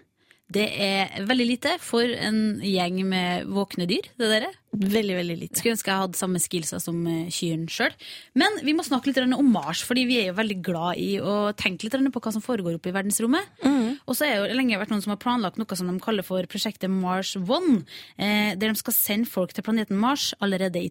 Det 0.50 0.66
er 0.82 1.28
veldig 1.30 1.46
lite 1.46 1.76
for 1.82 2.10
en 2.10 2.58
gjeng 2.66 3.04
med 3.06 3.50
våkne 3.54 3.86
dyr. 3.90 4.08
det 4.18 4.30
dere. 4.32 4.50
Veldig, 4.70 5.16
veldig 5.18 5.36
lite. 5.38 5.58
Skulle 5.58 5.76
ønske 5.76 5.92
jeg 5.92 6.04
hadde 6.04 6.18
samme 6.18 6.42
skillsa 6.42 6.80
som 6.82 6.98
eh, 7.10 7.30
kyrne 7.34 7.70
sjøl. 7.74 7.94
Men 8.38 8.58
vi 8.66 8.74
må 8.78 8.86
snakke 8.86 9.10
litt 9.12 9.20
om 9.22 9.52
Mars, 9.54 9.84
fordi 9.86 10.08
vi 10.10 10.20
er 10.22 10.30
jo 10.30 10.38
veldig 10.38 10.60
glad 10.66 11.02
i 11.02 11.12
å 11.22 11.52
tenke 11.58 11.86
litt 11.86 11.98
på 12.14 12.22
hva 12.26 12.34
som 12.34 12.46
foregår 12.46 12.78
oppe 12.78 12.90
i 12.90 12.96
verdensrommet. 12.96 13.62
Og 14.10 14.18
så 14.18 14.26
er 14.26 14.40
jo 14.40 14.58
lenge 14.58 14.80
vært 14.82 14.94
noen 14.94 15.06
som 15.06 15.14
har 15.14 15.22
planlagt 15.22 15.62
noe 15.62 15.78
som 15.78 15.90
de 15.90 15.98
kaller 16.02 16.26
for 16.26 16.46
prosjektet 16.50 16.90
Mars 16.90 17.36
One. 17.38 17.84
Eh, 18.18 18.58
der 18.58 18.74
de 18.74 18.82
skal 18.82 18.98
sende 18.98 19.30
folk 19.30 19.54
til 19.54 19.66
planeten 19.66 20.02
Mars 20.02 20.32
allerede 20.42 20.82
i 20.82 20.90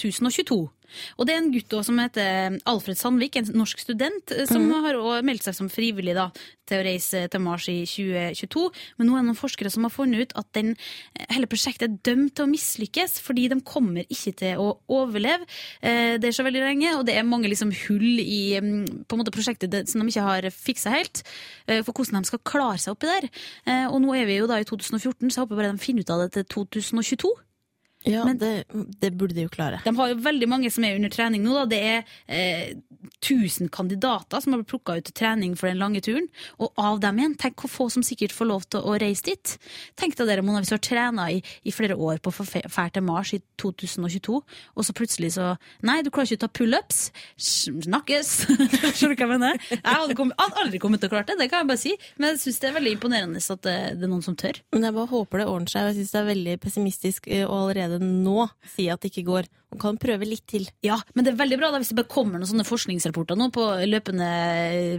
2022. 0.00 0.70
Og 1.16 1.24
det 1.24 1.32
er 1.32 1.38
en 1.40 1.52
gutt 1.54 1.72
også 1.72 1.88
som 1.88 2.00
heter 2.02 2.58
Alfred 2.68 2.98
Sandvik, 3.00 3.36
en 3.40 3.46
norsk 3.56 3.80
student, 3.80 4.32
som 4.48 4.62
som 4.62 4.84
har 4.84 5.22
meldt 5.24 5.46
seg 5.46 5.54
som 5.56 5.70
frivillig 5.72 6.12
da, 6.14 6.26
til 6.68 6.80
å 6.80 6.84
reise 6.84 7.22
til 7.32 7.40
Mars 7.40 7.64
i 7.72 7.78
2022. 7.88 8.64
Men 8.98 9.08
nå 9.08 9.14
er 9.16 9.22
det 9.22 9.28
noen 9.30 9.38
forskere 9.38 9.72
som 9.72 9.86
har 9.86 9.94
funnet 9.94 10.20
ut 10.20 10.34
at 10.36 10.50
den, 10.52 10.74
eh, 11.16 11.26
hele 11.32 11.48
prosjektet 11.48 11.88
er 11.88 11.98
dømt 12.04 12.34
til 12.36 12.44
å 12.44 12.50
mislykkes, 12.52 13.18
fordi 13.24 13.48
de 13.48 13.60
kommer 13.64 14.04
ikke 14.04 14.34
til 14.36 14.60
å 14.60 14.78
overleve. 14.88 15.46
Eh, 15.82 16.18
Det 16.18 16.28
er 16.28 16.36
så 16.36 16.44
veldig 16.44 16.60
lenge, 16.60 16.94
og 16.98 17.06
det 17.06 17.16
er 17.16 17.22
mange 17.24 17.48
liksom 17.48 17.72
hull 17.86 18.20
i 18.20 18.60
mm, 18.60 19.06
på 19.08 19.16
en 19.16 19.24
måte 19.24 19.32
prosjektet 19.32 19.88
som 19.88 20.00
de 20.00 20.08
ikke 20.08 20.22
har 20.28 20.42
fiksa 20.50 20.90
helt, 20.92 21.22
eh, 21.66 21.82
for 21.82 21.92
hvordan 21.92 22.20
de 22.22 22.28
skal 22.28 22.38
klare 22.44 22.78
seg 22.78 22.92
oppi 22.94 23.08
der. 23.08 23.30
Eh, 23.66 23.86
Og 23.88 24.00
nå 24.02 24.12
er 24.14 24.26
vi 24.26 24.36
jo 24.38 24.46
da 24.46 24.60
i 24.60 24.64
2014, 24.64 25.30
så 25.30 25.40
jeg 25.40 25.46
håper 25.48 25.56
bare 25.56 25.72
de 25.72 25.78
finner 25.78 26.00
ut 26.04 26.10
av 26.10 26.20
det 26.28 26.32
til 26.32 26.44
2022. 26.66 27.32
Ja, 28.04 28.24
Men- 28.24 28.38
det, 28.38 28.64
det 29.00 29.12
burde 29.14 29.34
de 29.34 29.46
jo 29.46 29.52
klare. 29.52 29.82
De 29.84 29.94
har 29.96 30.08
jo 30.08 30.16
veldig 30.22 30.48
mange 30.48 30.70
som 30.70 30.84
er 30.84 30.96
under 30.96 31.12
trening 31.12 31.44
nå. 31.44 31.54
Da. 31.62 31.66
Det 31.70 31.82
er 31.82 32.04
eh, 32.26 32.74
1000 33.22 33.68
kandidater 33.70 34.40
som 34.40 34.52
har 34.52 34.62
blitt 34.62 34.70
plukka 34.72 34.96
ut 34.98 35.06
til 35.08 35.14
trening 35.14 35.54
for 35.58 35.68
den 35.70 35.78
lange 35.78 36.02
turen. 36.04 36.26
Og 36.62 36.72
av 36.78 37.00
dem 37.02 37.18
igjen, 37.18 37.36
tenk 37.38 37.62
hvor 37.62 37.70
få 37.70 37.88
som 37.92 38.02
sikkert 38.06 38.34
får 38.34 38.48
lov 38.50 38.66
til 38.70 38.82
å 38.82 38.96
reise 39.00 39.26
dit. 39.26 39.54
Tenk 39.98 40.16
deg 40.18 40.28
dere, 40.30 40.42
Mona, 40.46 40.62
hvis 40.62 40.72
du 40.72 40.76
har 40.76 40.82
trena 40.82 41.28
i, 41.30 41.42
i 41.64 41.74
flere 41.74 41.96
år 41.96 42.20
på 42.22 42.32
få 42.34 42.46
til 42.52 43.04
Mars 43.06 43.32
i 43.36 43.40
2022, 43.60 44.40
og 44.42 44.86
så 44.86 44.94
plutselig 44.96 45.32
så 45.36 45.52
Nei, 45.86 46.00
du 46.02 46.10
klarer 46.10 46.30
ikke 46.30 46.42
å 46.42 46.46
ta 46.46 46.50
pullups. 46.58 47.00
Snakkes! 47.38 48.30
Skjønner 48.96 49.14
du 49.14 49.22
hva 49.22 49.26
jeg 49.26 49.30
mener? 49.32 49.62
Jeg 49.70 49.82
hadde, 49.86 50.16
kommet, 50.18 50.38
hadde 50.40 50.62
aldri 50.62 50.80
kommet 50.82 51.02
til 51.02 51.10
å 51.10 51.14
klare 51.14 51.28
det, 51.30 51.38
det 51.40 51.48
kan 51.52 51.62
jeg 51.62 51.70
bare 51.70 51.82
si. 51.82 51.94
Men 52.18 52.32
jeg 52.32 52.42
syns 52.44 52.60
det 52.62 52.70
er 52.70 52.76
veldig 52.78 52.94
imponerende 52.96 53.42
at 53.42 53.64
det, 53.66 53.76
det 53.98 54.06
er 54.06 54.12
noen 54.12 54.24
som 54.24 54.36
tør. 54.38 54.58
Men 54.74 54.86
jeg 54.88 54.96
bare 54.96 55.10
håper 55.12 55.42
det 55.42 55.48
ordner 55.50 55.72
seg. 55.72 55.90
Jeg 55.90 55.98
syns 56.00 56.14
det 56.14 56.20
er 56.22 56.28
veldig 56.30 56.56
pessimistisk 56.62 57.28
allerede 57.42 57.91
å 57.91 57.91
allerede 57.92 58.22
nå 58.24 58.48
si 58.74 58.88
at 58.88 59.00
det 59.02 59.12
ikke 59.12 59.28
går. 59.28 59.48
Man 59.72 59.80
kan 59.80 59.96
prøve 60.00 60.26
litt 60.28 60.44
til. 60.52 60.66
Ja, 60.84 60.98
men 61.16 61.24
det 61.24 61.32
er 61.32 61.38
veldig 61.40 61.56
bra 61.58 61.70
da, 61.72 61.78
hvis 61.80 61.88
det 61.92 61.96
bare 61.96 62.10
kommer 62.12 62.36
noen 62.38 62.48
sånne 62.50 62.66
forskningsrapporter 62.68 63.38
nå 63.40 63.46
på 63.54 63.64
løpende 63.88 64.28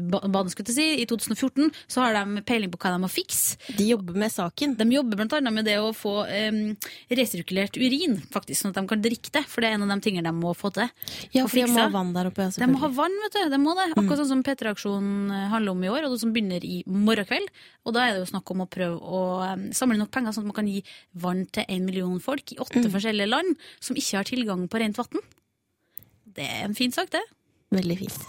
ba- 0.10 0.24
bane, 0.34 0.50
skulle 0.50 0.74
jeg 0.74 0.78
si. 0.80 0.88
I 1.04 1.06
2014 1.10 1.70
så 1.94 2.02
har 2.02 2.16
de 2.18 2.42
peiling 2.48 2.72
på 2.74 2.80
hva 2.82 2.94
de 2.96 3.02
må 3.04 3.10
fikse. 3.12 3.58
De 3.78 3.86
jobber 3.92 4.18
med 4.18 4.34
saken. 4.34 4.74
De 4.80 4.88
jobber 4.96 5.20
blant 5.20 5.36
annet 5.38 5.54
med 5.54 5.68
det 5.70 5.78
å 5.82 5.92
få 5.96 6.16
um, 6.26 6.60
resirkulert 7.14 7.78
urin, 7.78 8.18
faktisk, 8.34 8.64
sånn 8.64 8.74
at 8.74 8.82
de 8.82 8.86
kan 8.90 9.04
drikke 9.04 9.34
det. 9.38 9.44
For 9.52 9.62
det 9.62 9.70
er 9.72 9.78
en 9.78 9.86
av 9.86 9.94
de 9.94 10.00
tingene 10.08 10.26
de 10.32 10.36
må 10.42 10.56
få 10.58 10.74
til. 10.76 10.90
Ja, 11.36 11.46
for 11.46 11.60
de 11.60 11.68
må 11.70 11.78
ha 11.84 11.88
vann 11.94 12.14
der 12.18 12.32
oppe. 12.32 12.50
De 12.58 12.70
må 12.72 12.82
ha 12.82 12.90
vann, 12.98 13.20
vet 13.28 13.38
du. 13.38 13.54
De 13.54 13.62
må 13.62 13.76
det. 13.78 13.90
Akkurat 13.94 14.24
sånn 14.24 14.32
som 14.34 14.44
P3-aksjonen 14.46 15.48
handler 15.54 15.76
om 15.78 15.86
i 15.86 15.92
år, 15.94 16.08
og 16.08 16.16
det 16.18 16.22
som 16.24 16.34
begynner 16.36 16.66
i 16.66 16.82
morgen 16.90 17.30
kveld. 17.30 17.54
Og 17.84 17.94
da 17.96 18.08
er 18.08 18.16
det 18.18 18.24
jo 18.24 18.32
snakk 18.32 18.50
om 18.54 18.64
å 18.66 18.70
prøve 18.72 18.98
å 18.98 19.22
um, 19.54 19.68
samle 19.76 20.00
nok 20.00 20.12
penger 20.16 20.34
sånn 20.36 20.46
at 20.48 20.52
man 20.54 20.58
kan 20.62 20.70
gi 20.72 20.82
vann 21.20 21.46
til 21.54 21.68
en 21.68 21.86
million 21.88 22.20
folk 22.24 22.54
i 22.56 22.60
åtte 22.64 22.86
forskjellige 22.94 23.28
land 23.30 23.54
som 23.84 23.98
ikke 24.00 24.18
har 24.22 24.28
tilgang 24.30 24.63
på 24.72 24.82
rent 24.82 24.98
vann. 24.98 25.26
Det 26.36 26.46
er 26.46 26.64
en 26.68 26.76
fin 26.78 26.92
sak, 26.92 27.12
det. 27.14 27.24
Veldig 27.74 27.98
fint. 28.06 28.24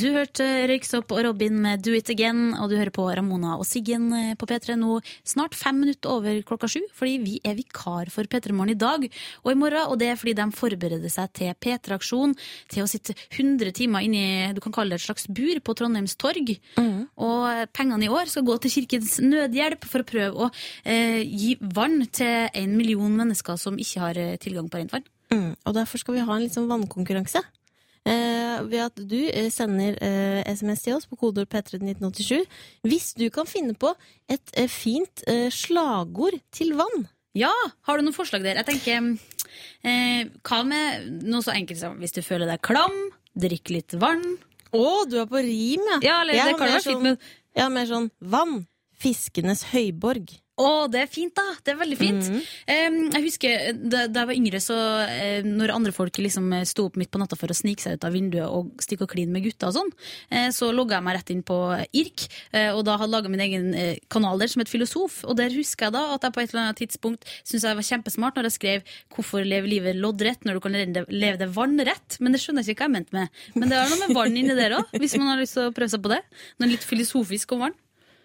Du 0.00 0.06
hørte 0.14 0.44
Røyksopp 0.70 1.12
og 1.14 1.22
Robin 1.26 1.58
med 1.62 1.82
Do 1.84 1.92
It 1.96 2.10
Again, 2.12 2.54
og 2.58 2.70
du 2.70 2.76
hører 2.78 2.92
på 2.94 3.04
Ramona 3.06 3.56
og 3.60 3.66
Siggen 3.68 4.08
eh, 4.16 4.32
på 4.38 4.48
P3 4.48 4.76
nå 4.80 4.98
snart 5.26 5.56
fem 5.58 5.78
minutter 5.82 6.12
over 6.12 6.40
klokka 6.46 6.68
sju, 6.70 6.80
fordi 6.96 7.18
vi 7.22 7.36
er 7.46 7.58
vikar 7.58 8.10
for 8.12 8.28
P3 8.30 8.54
Morgen 8.56 8.74
i 8.74 8.78
dag 8.80 9.06
og 9.06 9.52
i 9.52 9.58
morgen, 9.58 9.86
og 9.92 10.00
det 10.00 10.10
er 10.10 10.18
fordi 10.20 10.34
de 10.38 10.48
forbereder 10.56 11.12
seg 11.12 11.30
til 11.36 11.54
P3-aksjon, 11.54 12.34
til 12.72 12.84
å 12.84 12.88
sitte 12.90 13.14
100 13.28 13.74
timer 13.76 14.06
inni 14.06 14.24
du 14.56 14.62
kan 14.64 14.74
kalle 14.74 14.94
det 14.96 15.02
et 15.02 15.06
slags 15.06 15.28
bur 15.30 15.62
på 15.64 15.76
Trondheims 15.78 16.16
torg. 16.20 16.52
Og 17.20 17.72
pengene 17.76 18.06
i 18.06 18.12
år 18.12 18.30
skal 18.32 18.46
gå 18.48 18.56
til 18.62 18.74
Kirkens 18.78 19.18
Nødhjelp 19.22 19.86
for 19.88 20.02
å 20.02 20.08
prøve 20.08 20.48
å 20.48 20.50
eh, 20.84 21.20
gi 21.24 21.56
vann 21.60 22.02
til 22.08 22.48
en 22.48 22.76
million 22.76 23.16
mennesker 23.22 23.58
som 23.60 23.78
ikke 23.80 24.04
har 24.04 24.20
eh, 24.20 24.36
tilgang 24.40 24.70
på 24.70 24.80
rent 24.80 24.94
vann. 24.94 25.08
Mm, 25.30 25.54
og 25.54 25.74
derfor 25.76 26.02
skal 26.02 26.16
vi 26.16 26.26
ha 26.26 26.36
en 26.36 26.44
litt 26.44 26.56
sånn 26.56 26.70
vannkonkurranse. 26.70 27.42
Eh, 28.08 28.60
ved 28.64 28.80
at 28.80 29.00
du 29.10 29.18
eh, 29.28 29.50
sender 29.52 29.98
eh, 30.00 30.40
SMS 30.48 30.86
til 30.86 30.94
oss 30.96 31.04
på 31.08 31.18
kodeord 31.20 31.50
P3 31.52 31.76
1987 31.82 32.46
hvis 32.88 33.10
du 33.18 33.26
kan 33.34 33.44
finne 33.48 33.74
på 33.76 33.90
et 34.32 34.54
eh, 34.56 34.70
fint 34.72 35.20
eh, 35.28 35.50
slagord 35.52 36.38
til 36.56 36.72
vann. 36.78 37.04
Ja, 37.36 37.52
har 37.86 38.00
du 38.00 38.06
noen 38.06 38.16
forslag 38.16 38.42
der? 38.42 38.56
Jeg 38.62 38.66
tenker, 38.70 39.10
eh, 39.84 40.30
hva 40.48 40.62
med 40.66 41.20
noe 41.28 41.44
så 41.44 41.52
enkelt 41.54 41.82
som 41.82 42.00
hvis 42.00 42.16
du 42.16 42.22
føler 42.24 42.48
deg 42.50 42.64
klam, 42.64 42.96
drikk 43.38 43.70
litt 43.76 43.94
vann. 44.00 44.24
Å, 44.72 44.86
du 45.10 45.18
er 45.20 45.28
på 45.30 45.44
rim, 45.44 45.84
ja! 45.92 46.00
Ja, 46.02 46.16
eller 46.24 46.38
Jeg 46.40 46.48
det 46.54 46.56
kan 46.58 46.72
være 46.72 46.82
sånn, 46.82 46.96
fint 46.96 47.06
med 47.06 47.30
Ja, 47.58 47.68
mer 47.68 47.86
sånn 47.90 48.08
vann. 48.32 48.62
Fiskenes 49.00 49.66
høyborg. 49.72 50.36
Å, 50.60 50.88
det 50.92 50.98
er 51.00 51.08
fint, 51.08 51.32
da! 51.36 51.54
Det 51.64 51.72
er 51.72 51.78
veldig 51.80 51.96
fint. 51.96 52.26
Mm 52.26 52.36
-hmm. 52.36 52.88
um, 52.92 53.12
jeg 53.14 53.24
husker 53.24 53.72
da, 53.72 54.02
da 54.12 54.20
jeg 54.20 54.28
var 54.28 54.36
yngre, 54.36 54.60
så 54.60 54.76
uh, 55.08 55.46
når 55.46 55.72
andre 55.72 55.92
folk 55.92 56.18
liksom 56.18 56.52
sto 56.68 56.84
opp 56.90 56.98
midt 57.00 57.10
på 57.10 57.20
natta 57.20 57.36
for 57.38 57.48
å 57.48 57.56
snike 57.56 57.80
seg 57.80 57.96
ut 57.96 58.04
av 58.04 58.12
vinduet 58.12 58.44
og 58.44 58.82
stikke 58.82 59.06
og 59.06 59.12
kline 59.14 59.32
med 59.32 59.44
gutta 59.46 59.70
og 59.70 59.76
sånn, 59.78 59.92
uh, 60.34 60.50
så 60.52 60.68
logga 60.72 60.98
jeg 60.98 61.06
meg 61.06 61.16
rett 61.16 61.32
inn 61.32 61.42
på 61.42 61.58
IRK, 61.96 62.26
uh, 62.52 62.72
og 62.76 62.84
da 62.84 62.98
hadde 63.00 63.14
laga 63.14 63.32
min 63.32 63.40
egen 63.40 63.72
kanal 64.12 64.38
der 64.38 64.52
som 64.52 64.60
et 64.60 64.68
filosof. 64.68 65.24
Og 65.24 65.36
der 65.36 65.48
husker 65.48 65.88
jeg 65.88 65.96
da 65.96 66.14
at 66.14 66.22
jeg 66.22 66.32
på 66.32 66.40
et 66.40 66.52
eller 66.52 66.64
annet 66.66 66.82
tidspunkt 66.84 67.24
syntes 67.40 67.64
jeg 67.64 67.80
var 67.80 67.90
kjempesmart 67.90 68.36
når 68.36 68.50
jeg 68.50 68.58
skrev 68.58 68.80
'Hvorfor 69.10 69.44
leve 69.44 69.66
livet 69.66 69.96
loddrett 69.96 70.44
når 70.44 70.54
du 70.54 70.60
kan 70.60 70.72
leve 71.08 71.36
det 71.38 71.48
vannrett'? 71.56 72.20
Men 72.20 72.32
det 72.32 72.40
skjønner 72.40 72.64
jeg 72.64 72.76
ikke 72.76 72.84
hva 72.84 72.90
jeg 72.90 72.98
mente 72.98 73.16
med. 73.16 73.28
Men 73.54 73.68
det 73.68 73.76
er 73.78 73.88
noe 73.88 74.06
med 74.06 74.16
vann 74.16 74.36
inni 74.36 74.54
der 74.54 74.76
òg, 74.76 74.86
hvis 74.92 75.16
man 75.16 75.28
har 75.32 75.40
lyst 75.40 75.56
til 75.56 75.68
å 75.68 75.72
prøve 75.72 75.88
seg 75.88 76.02
på 76.02 76.12
det. 76.12 76.20
Noe 76.58 76.68
litt 76.68 76.84
filosofisk 76.84 77.52
om 77.52 77.64
vann. 77.64 77.76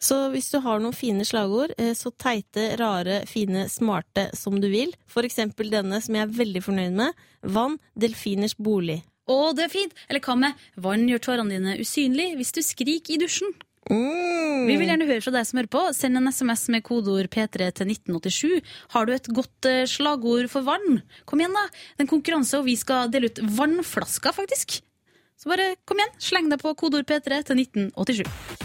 Så 0.06 0.18
hvis 0.34 0.52
du 0.54 0.60
har 0.62 0.82
noen 0.82 0.94
fine 0.94 1.26
slagord, 1.26 1.74
eh, 1.82 1.94
så 1.98 2.12
teite, 2.14 2.76
rare, 2.82 3.24
fine, 3.30 3.66
smarte 3.72 4.28
som 4.38 4.60
du 4.62 4.68
vil, 4.70 4.94
for 5.10 5.26
eksempel 5.26 5.72
denne 5.74 6.02
som 6.04 6.18
jeg 6.18 6.28
er 6.28 6.40
veldig 6.42 6.62
fornøyd 6.66 6.98
med, 7.00 7.22
Vann, 7.56 7.80
delfiners 7.98 8.58
bolig. 8.58 9.02
Å, 9.26 9.54
det 9.58 9.66
er 9.66 9.74
fint! 9.74 9.96
Eller 10.06 10.22
hva 10.22 10.36
med 10.38 10.66
'Vann 10.78 11.08
gjør 11.10 11.24
tårene 11.28 11.56
dine 11.56 11.80
usynlig 11.82 12.36
hvis 12.38 12.54
du 12.54 12.62
skriker 12.62 13.16
i 13.16 13.22
dusjen'? 13.24 13.56
Mm. 13.90 14.66
Vi 14.66 14.78
vil 14.78 14.90
gjerne 14.90 15.06
høre 15.06 15.22
fra 15.22 15.34
deg 15.34 15.46
som 15.46 15.60
hører 15.60 15.70
på. 15.74 15.82
Send 15.94 16.18
en 16.18 16.30
SMS 16.30 16.68
med 16.74 16.86
kodeord 16.86 17.30
P3 17.30 17.70
til 17.78 17.92
1987. 17.94 18.62
Har 18.94 19.06
du 19.06 19.14
et 19.14 19.30
godt 19.30 19.70
eh, 19.70 19.86
slagord 19.90 20.50
for 20.50 20.66
vann? 20.66 21.02
Kom 21.26 21.42
igjen, 21.42 21.54
da! 21.54 21.66
Det 21.70 22.02
er 22.02 22.08
en 22.08 22.14
konkurranse, 22.14 22.62
og 22.62 22.70
vi 22.70 22.78
skal 22.82 23.14
dele 23.14 23.30
ut 23.30 23.42
vannflasker, 23.58 24.34
faktisk. 24.34 24.80
Så 25.38 25.50
bare 25.50 25.74
kom 25.86 26.02
igjen, 26.02 26.18
sleng 26.22 26.50
deg 26.50 26.62
på 26.62 26.74
kodeord 26.78 27.10
P3 27.10 27.44
til 27.46 27.66
1987. 27.66 28.65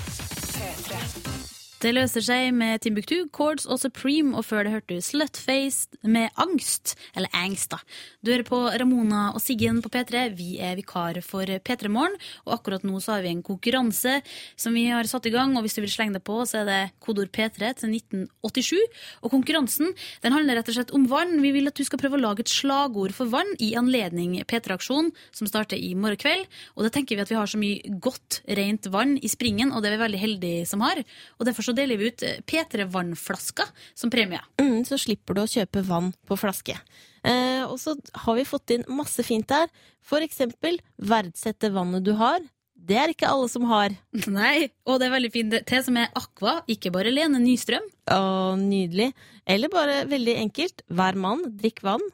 Det 1.80 1.94
løser 1.96 2.20
seg 2.20 2.50
med 2.52 2.82
Timbuktu, 2.84 3.14
Chords 3.32 3.64
og 3.64 3.78
Supreme, 3.80 4.34
og 4.36 4.44
før 4.44 4.66
det 4.66 4.72
hørte 4.74 4.98
du 4.98 5.00
Slutface 5.00 5.88
med 6.04 6.28
Angst. 6.36 6.90
Eller 7.16 7.32
Angst, 7.32 7.70
da. 7.72 7.78
Du 8.20 8.28
hører 8.34 8.44
på 8.44 8.58
Ramona 8.68 9.30
og 9.32 9.40
Siggen 9.40 9.78
på 9.80 9.88
P3. 9.88 10.26
Vi 10.36 10.58
er 10.60 10.74
vikarer 10.76 11.24
for 11.24 11.48
P3 11.48 11.88
Morgen, 11.88 12.18
og 12.44 12.58
akkurat 12.58 12.84
nå 12.84 13.00
så 13.00 13.14
har 13.14 13.24
vi 13.24 13.30
en 13.32 13.40
konkurranse 13.46 14.18
som 14.60 14.76
vi 14.76 14.82
har 14.92 15.08
satt 15.08 15.30
i 15.30 15.32
gang, 15.32 15.54
og 15.56 15.64
hvis 15.64 15.78
du 15.78 15.80
vil 15.80 15.92
slenge 15.94 16.18
deg 16.18 16.24
på, 16.28 16.36
så 16.44 16.58
er 16.60 16.68
det 16.68 16.82
kodord 17.00 17.32
P3 17.32 17.72
til 17.80 17.96
1987. 17.96 19.00
Og 19.24 19.32
konkurransen 19.32 19.96
den 20.20 20.36
handler 20.36 20.60
rett 20.60 20.68
og 20.68 20.76
slett 20.76 20.92
om 20.92 21.08
vann. 21.08 21.32
Vi 21.40 21.54
vil 21.56 21.72
at 21.72 21.80
du 21.80 21.88
skal 21.88 22.04
prøve 22.04 22.20
å 22.20 22.22
lage 22.26 22.44
et 22.44 22.52
slagord 22.52 23.16
for 23.16 23.32
vann 23.32 23.56
i 23.56 23.70
anledning 23.80 24.36
P3-aksjon, 24.44 25.08
som 25.32 25.48
starter 25.48 25.80
i 25.80 25.94
morgen 25.96 26.20
kveld. 26.20 26.44
Og 26.76 26.84
det 26.84 26.92
tenker 26.98 27.16
vi 27.16 27.24
at 27.24 27.32
vi 27.32 27.40
har 27.40 27.48
så 27.48 27.64
mye 27.64 27.96
godt, 28.04 28.42
rent 28.60 28.92
vann 28.92 29.16
i 29.16 29.32
springen, 29.32 29.72
og 29.72 29.80
det 29.80 29.94
er 29.94 29.96
vi 29.96 30.04
veldig 30.04 30.24
heldige 30.28 30.68
som 30.68 30.84
har. 30.84 31.00
Og 31.40 31.48
derfor 31.48 31.69
så 31.70 31.76
deler 31.78 32.00
vi 32.00 32.10
ut 32.10 32.24
eh, 32.26 32.40
P3-vannflasker 32.42 33.70
som 33.94 34.10
premie. 34.12 34.42
Mm, 34.60 34.82
så 34.88 34.98
slipper 34.98 35.38
du 35.38 35.44
å 35.44 35.50
kjøpe 35.50 35.84
vann 35.86 36.10
på 36.26 36.38
flaske. 36.40 36.74
Eh, 37.22 37.62
og 37.66 37.76
så 37.80 37.94
har 38.24 38.38
vi 38.38 38.48
fått 38.48 38.74
inn 38.74 38.86
masse 38.90 39.22
fint 39.26 39.46
der. 39.50 39.70
For 40.02 40.24
eksempel 40.24 40.80
verdsette 40.98 41.70
vannet 41.74 42.04
du 42.06 42.16
har. 42.18 42.42
Det 42.80 42.96
er 42.96 43.12
ikke 43.12 43.28
alle 43.28 43.48
som 43.52 43.66
har. 43.70 43.94
Nei, 44.40 44.70
og 44.88 44.98
det 45.00 45.08
er 45.08 45.14
veldig 45.14 45.32
fint 45.34 45.58
te 45.68 45.82
som 45.84 45.98
er 46.00 46.10
Aqua, 46.18 46.60
ikke 46.70 46.92
bare 46.94 47.12
Lene 47.12 47.38
Nystrøm. 47.42 47.86
Å, 48.10 48.56
nydelig. 48.58 49.12
Eller 49.46 49.72
bare 49.72 50.02
veldig 50.10 50.38
enkelt. 50.46 50.84
Hver 50.90 51.20
mann, 51.20 51.44
drikk 51.60 51.84
vann. 51.86 52.04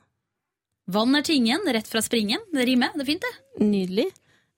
Vann 0.90 1.18
er 1.18 1.26
tingen, 1.26 1.64
rett 1.74 1.88
fra 1.90 2.02
springen. 2.04 2.42
Det 2.54 2.66
rimer, 2.68 2.92
det 2.94 3.06
er 3.06 3.12
fint, 3.14 3.24
det. 3.24 3.64
Nydelig. 3.64 4.10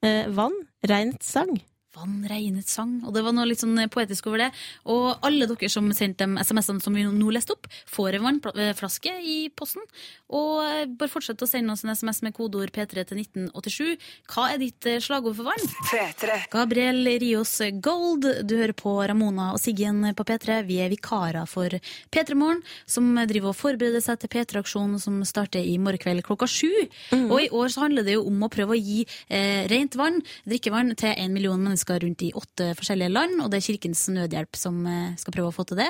Eh, 0.05 0.27
vann, 0.35 0.57
regnets 0.87 1.31
sang. 1.33 1.55
Vann, 1.99 2.21
regnet 2.31 2.71
sang. 2.71 2.99
Og 3.07 3.15
det 3.15 3.25
var 3.27 3.35
noe 3.35 3.49
litt 3.49 3.63
sånn 3.63 3.79
poetisk 3.91 4.29
over 4.31 4.45
det. 4.45 4.49
Og 4.91 5.25
alle 5.27 5.49
dere 5.51 5.71
som 5.73 5.89
sendte 5.97 6.27
de 6.27 6.45
SMS-ene 6.45 6.83
som 6.83 6.95
vi 6.95 7.03
nå 7.05 7.33
leste 7.35 7.57
opp, 7.57 7.67
får 7.91 8.19
en 8.19 8.29
vannflaske 8.29 9.15
i 9.19 9.39
posten. 9.59 9.83
Og 10.29 10.61
eh, 10.63 10.85
bare 10.87 11.11
fortsett 11.11 11.43
å 11.43 11.49
sende 11.49 11.75
oss 11.75 11.83
en 11.85 11.95
SMS 11.97 12.21
med 12.27 12.37
kodeord 12.37 12.71
P3 12.75 13.05
til 13.09 13.23
1987. 13.23 14.09
Hva 14.31 14.49
er 14.53 14.61
ditt 14.63 14.87
eh, 14.87 15.01
slagord 15.03 15.39
for 15.39 15.49
vann? 15.49 15.67
P3. 15.89 16.39
Gabriel 16.53 17.03
Rios 17.23 17.57
Gold, 17.83 18.29
du 18.47 18.55
hører 18.59 18.77
på 18.77 18.95
Ramona 19.09 19.51
og 19.57 19.63
Siggen 19.63 20.05
på 20.15 20.27
P3. 20.29 20.61
Vi 20.69 20.79
er 20.85 20.93
vikarer 20.93 21.49
for 21.51 21.73
P3 22.15 22.39
Morgen, 22.39 22.63
som 22.87 23.11
driver 23.19 23.53
og 23.53 23.59
forbereder 23.59 24.05
seg 24.05 24.21
til 24.23 24.33
P3-aksjonen 24.37 25.01
som 25.03 25.19
starter 25.27 25.65
i 25.65 25.79
morgen 25.83 26.03
kveld 26.03 26.27
klokka 26.27 26.47
sju. 26.51 26.71
Og 27.17 27.39
i 27.43 27.51
år 27.55 27.73
så 27.73 27.87
handler 27.87 28.07
det 28.07 28.19
jo 28.19 28.27
om 28.29 28.45
å 28.45 28.53
prøve 28.53 28.77
å 28.77 28.79
gi 28.79 29.03
eh, 29.33 29.65
rent 29.73 29.97
vann, 29.99 30.21
drikkevann, 30.49 30.95
til 30.99 31.15
en 31.15 31.35
million 31.35 31.61
mennesker 31.61 31.88
rundt 32.03 32.23
i 32.27 32.33
åtte 32.37 32.73
forskjellige 32.79 33.13
land, 33.15 33.39
og 33.41 33.51
det 33.51 33.61
er 33.61 33.67
Kirkens 33.69 34.05
Nødhjelp 34.13 34.59
som 34.59 34.83
eh, 34.87 35.15
skal 35.21 35.35
prøve 35.35 35.51
å 35.51 35.55
få 35.57 35.65
til 35.69 35.81
det. 35.81 35.89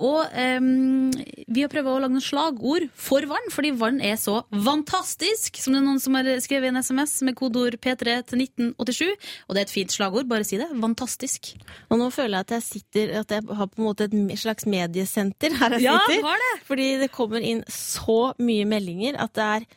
Og 0.00 0.32
um, 0.32 1.10
vi 1.52 1.60
har 1.60 1.68
prøvd 1.68 1.90
å 1.90 1.96
lage 2.00 2.14
noen 2.14 2.24
slagord 2.24 2.86
for 2.96 3.26
vann, 3.28 3.50
fordi 3.52 3.72
vann 3.76 3.98
er 4.04 4.16
så 4.20 4.38
fantastisk, 4.48 5.60
som 5.60 5.76
det 5.76 5.82
er 5.82 5.86
noen 5.86 6.00
som 6.00 6.16
har 6.16 6.28
skrevet 6.40 6.70
i 6.70 6.72
en 6.72 6.80
SMS 6.80 7.18
med 7.28 7.36
kodeord 7.36 7.76
P3 7.84 8.16
til 8.30 8.44
1987. 8.46 9.02
Og 9.46 9.56
det 9.56 9.60
er 9.60 9.68
et 9.68 9.74
fint 9.74 9.92
slagord, 9.92 10.28
bare 10.30 10.46
si 10.48 10.60
det. 10.60 10.70
Fantastisk. 10.72 11.52
Og 11.92 12.00
nå 12.00 12.08
føler 12.14 12.38
jeg 12.38 12.48
at 12.48 12.54
jeg 12.56 12.66
sitter 12.66 13.12
At 13.20 13.34
jeg 13.34 13.44
har 13.44 13.68
på 13.68 13.80
en 13.80 13.88
måte 13.90 14.06
et 14.08 14.16
slags 14.40 14.64
mediesenter 14.70 15.58
her 15.60 15.76
jeg 15.76 15.84
sitter. 15.84 16.16
Ja, 16.16 16.24
har 16.30 16.46
det. 16.46 16.54
Fordi 16.70 16.88
det 17.02 17.12
kommer 17.12 17.44
inn 17.44 17.60
så 17.68 18.32
mye 18.40 18.68
meldinger 18.68 19.20
at 19.20 19.36
det 19.36 19.50
er 19.50 19.68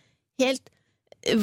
helt 0.46 0.72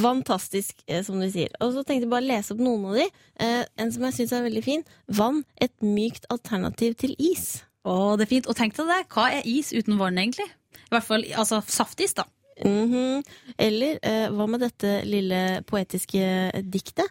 fantastisk, 0.00 0.82
eh, 0.86 1.02
som 1.06 1.20
du 1.20 1.26
sier. 1.30 1.50
Og 1.60 1.72
så 1.74 1.84
tenkte 1.84 2.06
jeg 2.06 2.12
bare 2.12 2.24
å 2.24 2.30
lese 2.30 2.54
opp 2.54 2.62
noen 2.62 2.86
av 2.90 2.98
de. 3.00 3.06
Eh, 3.40 3.64
en 3.80 3.92
som 3.92 4.04
jeg 4.06 4.16
syns 4.18 4.34
er 4.36 4.46
veldig 4.46 4.64
fin. 4.64 4.84
Vann, 5.08 5.42
et 5.60 5.74
mykt 5.84 6.28
alternativ 6.30 6.96
til 7.00 7.14
is. 7.18 7.62
Å, 7.84 8.16
det 8.20 8.26
er 8.26 8.32
fint. 8.34 8.48
Og 8.50 8.58
tenk 8.58 8.76
deg 8.76 8.90
det, 8.90 9.00
hva 9.14 9.30
er 9.38 9.46
is 9.48 9.72
uten 9.72 9.98
vann, 10.00 10.18
egentlig? 10.20 10.48
I 10.90 10.94
hvert 10.94 11.06
fall 11.06 11.24
altså 11.38 11.62
saftis, 11.66 12.14
da. 12.18 12.26
Mhm. 12.60 13.22
Eller 13.56 13.98
eh, 14.04 14.28
hva 14.28 14.46
med 14.50 14.60
dette 14.60 15.00
lille 15.08 15.62
poetiske 15.64 16.60
diktet? 16.68 17.08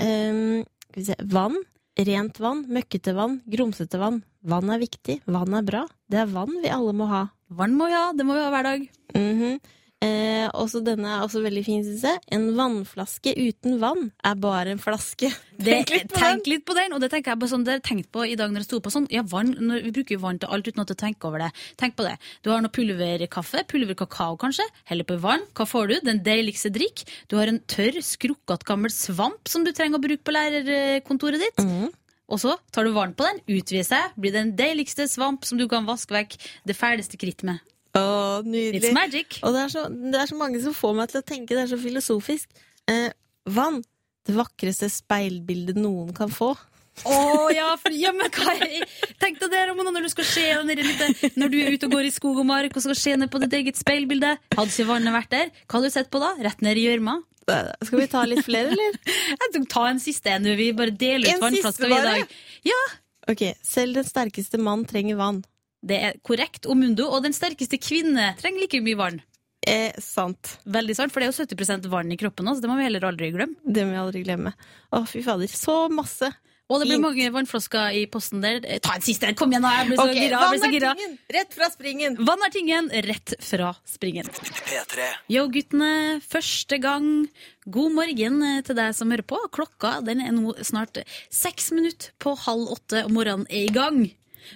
Vi 0.00 1.04
se. 1.04 1.14
Vann, 1.30 1.58
rent 2.00 2.38
vann, 2.40 2.64
møkkete 2.72 3.12
vann, 3.14 3.40
grumsete 3.46 4.00
vann. 4.00 4.22
Vann 4.42 4.72
er 4.72 4.80
viktig, 4.80 5.20
vann 5.28 5.54
er 5.54 5.66
bra. 5.66 5.84
Det 6.10 6.22
er 6.22 6.30
vann 6.32 6.56
vi 6.62 6.72
alle 6.72 6.94
må 6.96 7.06
ha. 7.10 7.26
Vann 7.52 7.76
må 7.76 7.90
vi 7.90 7.98
ha, 7.98 8.08
det 8.16 8.24
må 8.26 8.34
vi 8.34 8.42
ha 8.42 8.50
hver 8.54 8.66
dag. 8.66 8.88
Mhm. 9.14 9.60
Eh, 10.04 10.46
også 10.56 10.80
denne 10.84 11.08
er 11.12 11.24
også 11.24 11.42
veldig 11.44 11.62
fin, 11.66 11.82
syns 11.84 12.04
jeg. 12.06 12.20
En 12.34 12.46
vannflaske 12.56 13.34
uten 13.36 13.78
vann 13.82 14.10
er 14.26 14.38
bare 14.40 14.74
en 14.74 14.82
flaske. 14.82 15.30
Det, 15.60 15.74
Tenk 15.74 15.90
litt 15.92 16.06
på 16.08 16.16
tenk 16.16 16.46
litt 16.48 16.62
på 16.64 16.72
den, 16.72 16.94
og 16.96 17.02
det 17.02 17.10
tenker 17.12 17.34
jeg 17.34 17.40
bare 17.42 17.52
sånn, 17.52 17.64
det 17.66 17.74
har 17.74 17.82
tenkt 17.84 18.06
på 18.16 18.22
i 18.24 18.36
dag 18.38 18.48
når 18.48 18.62
jeg 18.62 18.68
sto 18.70 18.78
på 18.80 18.92
sånn. 18.94 19.08
Ja, 19.12 19.20
vann, 19.28 19.50
når, 19.60 19.82
vi 19.84 19.92
bruker 19.98 20.16
jo 20.16 20.22
vann 20.22 20.38
til 20.40 20.48
alt 20.48 20.70
uten 20.70 20.80
at 20.80 20.88
du 20.88 20.96
tenker 20.96 21.28
over 21.28 21.44
det. 21.44 21.50
Tenk 21.76 21.98
på 21.98 22.06
det. 22.06 22.14
Du 22.40 22.48
har 22.48 22.64
noe 22.64 22.72
pulverkaffe, 22.72 23.66
pulverkakao 23.68 24.38
kanskje, 24.40 24.64
heller 24.88 25.04
på 25.04 25.18
vann. 25.20 25.44
Hva 25.52 25.66
får 25.68 25.92
du? 25.92 25.94
Den 26.08 26.22
deiligste 26.24 26.72
drikk. 26.72 27.04
Du 27.28 27.36
har 27.36 27.52
en 27.52 27.60
tørr, 27.68 28.00
skrukkete 28.00 28.70
gammel 28.72 28.94
svamp 28.94 29.52
som 29.52 29.68
du 29.68 29.74
trenger 29.76 30.00
å 30.00 30.04
bruke 30.06 30.24
på 30.24 30.32
lærerkontoret 30.32 31.44
ditt. 31.44 31.60
Mm. 31.60 31.90
Og 32.30 32.40
så 32.40 32.56
tar 32.72 32.86
du 32.86 32.94
vann 32.94 33.12
på 33.18 33.26
den, 33.26 33.42
utvider 33.50 33.86
seg, 33.86 34.16
blir 34.16 34.32
den 34.32 34.54
deiligste 34.56 35.04
svamp 35.10 35.44
som 35.44 35.60
du 35.60 35.66
kan 35.68 35.84
vaske 35.88 36.14
vekk 36.14 36.38
det 36.68 36.78
fæleste 36.78 37.20
kritt 37.20 37.44
med. 37.44 37.60
Å, 37.98 38.02
It's 38.46 38.92
magic. 38.94 39.40
Og 39.42 39.54
det 39.54 39.64
er, 39.66 39.72
så, 39.72 39.86
det 39.90 40.18
er 40.20 40.28
så 40.30 40.38
mange 40.38 40.60
som 40.62 40.74
får 40.76 40.96
meg 40.98 41.10
til 41.12 41.22
å 41.22 41.26
tenke, 41.26 41.56
det 41.56 41.64
er 41.64 41.70
så 41.72 41.78
filosofisk. 41.80 42.50
Eh, 42.90 43.08
vann, 43.50 43.80
det 44.28 44.36
vakreste 44.36 44.90
speilbildet 44.92 45.80
noen 45.80 46.12
kan 46.16 46.30
få. 46.32 46.52
Å 47.06 47.48
ja, 47.54 47.70
for, 47.80 47.94
ja, 47.96 48.10
men 48.12 48.28
hva 48.34 48.52
Tenk 49.22 49.38
deg 49.40 49.52
det, 49.54 49.60
Ramona, 49.70 49.92
når 49.94 50.04
du 50.04 50.10
skal 50.12 50.26
se 50.26 50.42
Når 50.58 51.48
du 51.48 51.56
er 51.62 51.70
ute 51.72 51.86
og 51.86 51.94
går 51.94 52.08
i 52.08 52.12
skog 52.12 52.40
og 52.42 52.48
mark 52.48 52.74
og 52.76 52.84
skal 52.84 52.98
se 52.98 53.14
ned 53.16 53.30
på 53.32 53.40
ditt 53.40 53.54
eget 53.56 53.78
speilbilde. 53.80 54.34
Hadde 54.52 54.68
ikke 54.68 54.88
vannet 54.90 55.14
vært 55.14 55.32
der, 55.32 55.52
hva 55.64 55.78
hadde 55.78 55.88
du 55.88 55.94
sett 55.96 56.10
på 56.12 56.20
da? 56.20 56.34
Rett 56.44 56.64
ned 56.66 56.80
i 56.80 56.88
gjørma? 56.90 57.20
Skal 57.82 58.02
vi 58.02 58.08
ta 58.10 58.24
litt 58.28 58.44
flere, 58.46 58.74
eller? 58.74 58.98
Jeg 59.32 59.54
tok 59.56 59.70
ta 59.72 59.86
en 59.90 60.02
siste 60.02 60.34
en. 60.34 60.50
Vi 60.58 60.70
bare 60.76 60.94
deler 60.94 61.32
ut 61.38 61.46
vannflaska 61.46 61.88
i 61.88 62.02
dag. 62.04 62.34
Ja, 62.68 62.82
Ok, 63.30 63.42
Selv 63.62 63.94
den 63.98 64.06
sterkeste 64.08 64.58
mann 64.58 64.84
trenger 64.88 65.18
vann. 65.20 65.42
Det 65.86 65.98
er 66.10 66.20
korrekt. 66.26 66.68
Omundo. 66.70 67.08
Og 67.10 67.24
den 67.24 67.36
sterkeste 67.36 67.80
kvinne 67.80 68.34
trenger 68.40 68.66
like 68.66 68.82
mye 68.84 68.98
vann. 69.00 69.20
Eh, 69.68 69.92
sant. 70.00 70.56
Veldig 70.64 70.96
sant, 70.96 71.12
for 71.12 71.20
det 71.20 71.28
er 71.28 71.34
jo 71.34 71.44
70% 71.44 71.88
vann 71.92 72.12
i 72.12 72.18
kroppen 72.20 72.46
nå, 72.48 72.54
så 72.56 72.64
det 72.64 72.70
må 72.70 72.78
vi 72.78 72.86
heller 72.86 73.10
aldri 73.10 73.28
glemme. 73.34 73.60
Det 73.60 73.84
må 73.84 73.92
vi 73.92 74.04
aldri 74.04 74.22
glemme. 74.24 74.54
Å, 74.96 75.02
fy 75.08 75.20
fader. 75.24 75.50
Så 75.52 75.82
masse. 75.92 76.30
Og 76.70 76.78
det 76.78 76.86
blir 76.86 77.00
Fint. 77.00 77.02
mange 77.02 77.30
vannflasker 77.34 77.96
i 77.98 78.04
posten 78.06 78.44
der. 78.44 78.60
Eh, 78.62 78.78
Ta 78.78 78.94
en 78.94 79.02
siste! 79.02 79.32
Kom 79.38 79.50
igjen, 79.50 79.64
nå! 79.66 79.72
Jeg 79.74 79.88
blir 79.88 79.98
så 79.98 80.04
okay. 80.06 80.20
gira. 80.22 80.42
Vann 80.44 80.54
er 80.54 80.70
tingen! 80.70 81.16
Rett 81.34 81.56
fra 81.56 81.68
springen! 81.72 82.18
Vann 82.28 82.44
er 82.46 82.52
tingen, 82.54 82.90
rett 83.08 83.34
fra 83.42 83.72
springen. 83.90 84.30
P3. 84.30 85.08
Yo, 85.34 85.48
guttene. 85.50 85.90
Første 86.22 86.78
gang. 86.82 87.10
God 87.66 87.98
morgen 87.98 88.38
eh, 88.46 88.62
til 88.66 88.78
deg 88.78 88.94
som 88.94 89.10
hører 89.10 89.26
på. 89.26 89.42
Klokka 89.50 89.96
den 90.06 90.22
er 90.22 90.30
nå 90.36 90.54
snart 90.62 91.02
seks 91.26 91.72
minutter 91.74 92.14
på 92.22 92.36
halv 92.46 92.70
åtte, 92.78 93.02
og 93.02 93.18
morgenen 93.18 93.50
er 93.50 93.66
i 93.66 93.74
gang. 93.74 94.04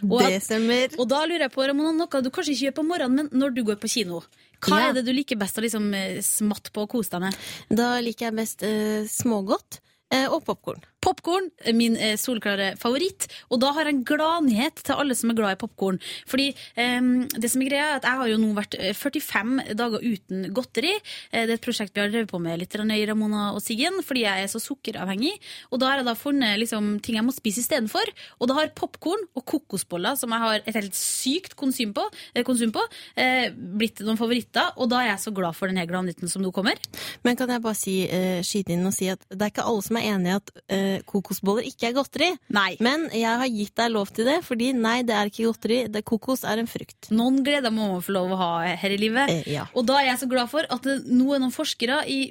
Og, 0.02 0.20
Det 0.22 0.42
stemmer. 0.42 0.94
og 0.98 1.08
da 1.08 1.24
lurer 1.26 1.46
jeg 1.46 1.52
på, 1.54 1.66
Ramona, 1.66 1.92
noe 1.92 2.22
du 2.22 2.30
kanskje 2.30 2.54
ikke 2.54 2.66
gjør 2.68 2.76
på 2.80 2.86
morgenen, 2.88 3.14
men 3.16 3.28
når 3.40 3.54
du 3.54 3.62
går 3.64 3.76
på 3.82 3.90
kino. 3.90 4.22
Hva 4.64 4.78
Ja. 4.80 4.88
er 4.88 4.92
det 4.94 5.04
du 5.06 5.12
liker 5.12 5.36
best 5.36 5.58
å 5.58 5.62
liksom 5.64 5.92
eh, 5.94 6.20
smatte 6.24 6.72
på 6.72 6.82
og 6.86 6.88
kose 6.94 7.10
deg 7.10 7.20
med? 7.20 7.36
Da 7.68 8.00
liker 8.00 8.30
jeg 8.30 8.36
best 8.38 8.62
uh, 8.64 9.04
smågodt 9.04 9.80
uh, 10.14 10.28
og 10.32 10.44
popkorn. 10.44 10.80
Popkorn 11.04 11.50
er 11.60 11.76
min 11.76 11.98
eh, 12.00 12.14
solklare 12.20 12.72
favoritt, 12.80 13.26
og 13.52 13.60
da 13.60 13.74
har 13.76 13.88
jeg 13.88 13.98
en 13.98 14.04
gladnyhet 14.08 14.80
til 14.86 14.96
alle 14.96 15.16
som 15.18 15.32
er 15.32 15.36
glad 15.36 15.56
i 15.56 15.60
popkorn. 15.60 15.98
Fordi 16.30 16.46
eh, 16.80 17.08
det 17.36 17.50
som 17.52 17.60
er 17.60 17.68
greia 17.68 17.88
er 17.90 17.98
at 17.98 18.08
jeg 18.08 18.20
har 18.20 18.30
jo 18.30 18.38
nå 18.40 18.52
vært 18.56 18.76
eh, 18.78 18.94
45 18.96 19.74
dager 19.76 20.04
uten 20.04 20.48
godteri. 20.56 20.94
Eh, 20.96 21.44
det 21.44 21.50
er 21.50 21.56
et 21.58 21.64
prosjekt 21.64 21.92
vi 21.92 22.04
har 22.04 22.12
drevet 22.12 22.30
på 22.32 22.40
med 22.42 22.62
litt 22.62 22.74
i 22.74 23.04
Ramona 23.08 23.50
og 23.52 23.60
Siggen, 23.64 24.00
fordi 24.06 24.24
jeg 24.24 24.46
er 24.46 24.50
så 24.50 24.60
sukkeravhengig. 24.62 25.34
Og 25.70 25.82
da 25.82 25.90
har 25.90 26.00
jeg 26.00 26.08
da 26.08 26.16
funnet 26.18 26.58
liksom, 26.62 26.94
ting 27.04 27.18
jeg 27.18 27.26
må 27.26 27.34
spise 27.36 27.60
istedenfor. 27.62 28.12
Og 28.40 28.50
da 28.50 28.58
har 28.58 28.72
popkorn 28.76 29.28
og 29.36 29.44
kokosboller, 29.50 30.16
som 30.20 30.32
jeg 30.32 30.44
har 30.46 30.62
et 30.62 30.78
helt 30.78 30.96
sykt 30.98 31.56
konsum 31.60 31.92
på, 31.96 32.06
eh, 32.34 32.46
konsum 32.46 32.72
på 32.74 32.82
eh, 33.20 33.50
blitt 33.52 34.00
noen 34.04 34.20
favoritter. 34.20 34.72
Og 34.80 34.88
da 34.92 35.02
er 35.02 35.12
jeg 35.12 35.26
så 35.26 35.34
glad 35.36 35.56
for 35.58 35.68
denne 35.68 35.84
gladnyheten 35.88 36.32
som 36.32 36.44
nå 36.44 36.52
kommer. 36.54 36.80
Men 37.26 37.36
kan 37.36 37.52
jeg 37.52 37.64
bare 37.64 37.78
si, 37.78 38.00
eh, 38.08 38.40
skyte 38.46 38.72
inn 38.72 38.88
og 38.88 38.96
si 38.96 39.12
at 39.12 39.20
det 39.28 39.42
er 39.42 39.52
ikke 39.52 39.68
alle 39.68 39.84
som 39.84 40.00
er 40.00 40.08
enig 40.14 40.32
i 40.32 40.36
at 40.38 40.54
eh, 40.72 40.93
kokosboller 41.08 41.66
ikke 41.68 41.90
er 41.90 41.96
godteri. 41.96 42.30
Nei. 42.54 42.74
Men 42.84 43.08
jeg 43.14 43.40
har 43.40 43.50
gitt 43.50 43.74
deg 43.80 43.92
lov 43.94 44.12
til 44.14 44.28
det, 44.28 44.38
fordi 44.46 44.72
nei, 44.76 44.98
det 45.06 45.16
er 45.16 45.30
ikke 45.30 45.48
godteri. 45.48 45.80
Det, 45.92 46.04
kokos 46.06 46.44
er 46.48 46.62
en 46.62 46.70
frukt. 46.70 47.10
Noen 47.14 47.42
gleder 47.46 47.74
må 47.74 47.90
man 47.94 48.04
få 48.04 48.14
lov 48.16 48.34
å 48.34 48.40
ha 48.40 48.50
her 48.80 48.94
i 48.94 49.00
livet. 49.00 49.32
Eh, 49.32 49.52
ja. 49.56 49.66
Og 49.74 49.86
da 49.88 49.98
er 50.00 50.10
jeg 50.12 50.22
så 50.24 50.30
glad 50.30 50.50
for 50.52 50.68
at 50.70 50.86
det 50.86 51.00
nå 51.10 51.34
er 51.34 51.42
noen 51.42 51.54
forskere 51.54 52.02
i 52.10 52.28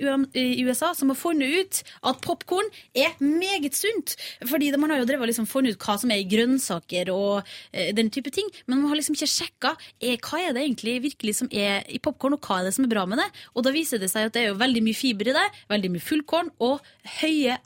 USA 0.63 0.93
som 0.98 1.12
har 1.12 1.20
funnet 1.20 1.53
ut 1.53 1.82
at 2.10 2.22
popkorn 2.24 2.70
er 2.96 3.15
meget 3.22 3.77
sunt. 3.77 4.15
Fordi 4.50 4.72
man 4.79 4.93
har 4.93 5.01
jo 5.01 5.10
drevet 5.10 5.32
liksom 5.32 5.48
funnet 5.50 5.75
ut 5.75 5.84
hva 5.84 5.98
som 6.01 6.12
er 6.13 6.24
i 6.24 6.27
grønnsaker 6.29 7.12
og 7.13 7.41
eh, 7.72 7.91
den 7.96 8.12
type 8.13 8.32
ting, 8.34 8.50
men 8.67 8.82
man 8.82 8.91
har 8.91 9.00
liksom 9.00 9.17
ikke 9.17 9.29
sjekka 9.29 9.74
eh, 10.00 10.17
hva 10.24 10.41
er 10.41 10.55
det 10.55 10.63
egentlig 10.65 10.98
virkelig 11.08 11.38
som 11.41 11.51
er 11.51 11.84
i 11.91 12.01
popkorn, 12.03 12.38
og 12.38 12.46
hva 12.46 12.62
er 12.62 12.70
det 12.70 12.75
som 12.77 12.88
er 12.88 12.93
bra 12.93 13.05
med 13.10 13.22
det. 13.22 13.29
Og 13.53 13.65
da 13.65 13.74
viser 13.75 14.01
det 14.01 14.12
seg 14.12 14.29
at 14.29 14.36
det 14.36 14.43
er 14.43 14.51
jo 14.51 14.60
veldig 14.62 14.84
mye 14.86 14.98
fiber 14.98 15.32
i 15.32 15.36
det, 15.38 15.46
veldig 15.72 15.93
mye 15.93 16.08
fullkorn 16.08 16.51
og 16.63 16.93
høye 17.22 17.58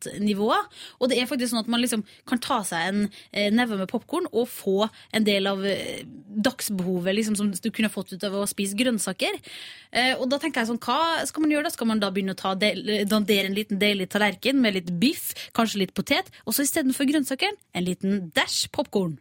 antioksidantnivåer. 0.00 0.66
Og 1.00 1.10
det 1.10 1.18
er 1.18 1.28
faktisk 1.28 1.52
sånn 1.52 1.62
at 1.64 1.70
man 1.70 1.82
liksom 1.82 2.04
kan 2.28 2.40
ta 2.42 2.60
seg 2.66 2.88
en 2.88 3.02
eh, 3.32 3.50
neve 3.52 3.78
med 3.78 3.90
popkorn 3.90 4.28
og 4.32 4.48
få 4.48 4.88
en 5.12 5.26
del 5.26 5.48
av 5.50 5.64
eh, 5.66 6.02
dagsbehovet 6.04 7.16
liksom, 7.16 7.36
som 7.36 7.50
du 7.50 7.70
kunne 7.70 7.92
fått 7.92 8.14
ut 8.14 8.24
av 8.24 8.38
å 8.40 8.46
spise 8.48 8.78
grønnsaker. 8.78 9.40
Eh, 9.92 10.14
og 10.16 10.28
da 10.30 10.40
tenker 10.40 10.62
jeg 10.62 10.70
sånn, 10.72 10.82
hva 10.82 11.26
skal 11.28 11.44
man 11.44 11.54
gjøre 11.54 11.68
da? 11.68 11.74
Skal 11.74 11.90
man 11.90 12.02
da 12.02 12.12
begynne 12.14 12.36
å 12.36 12.40
ta 12.40 12.54
del, 12.58 12.84
dandere 13.10 13.50
en 13.50 13.58
liten 13.58 13.80
deilig 13.80 14.10
tallerken 14.12 14.60
med 14.62 14.78
litt 14.78 14.94
biff, 15.00 15.32
kanskje 15.56 15.84
litt 15.84 15.96
potet, 15.96 16.30
og 16.46 16.56
så 16.56 16.66
istedenfor 16.66 17.08
grønnsakeren, 17.10 17.58
en 17.74 17.86
liten 17.86 18.24
dash 18.36 18.70
popkorn. 18.74 19.18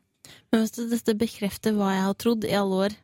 Men 0.53 0.65
vet 0.65 0.81
dette 0.91 1.17
bekrefter 1.17 1.73
hva 1.77 1.93
jeg 1.95 2.05
har 2.05 2.17
trodd 2.21 2.45
i 2.45 2.57
alle 2.57 2.83
år. 2.87 2.97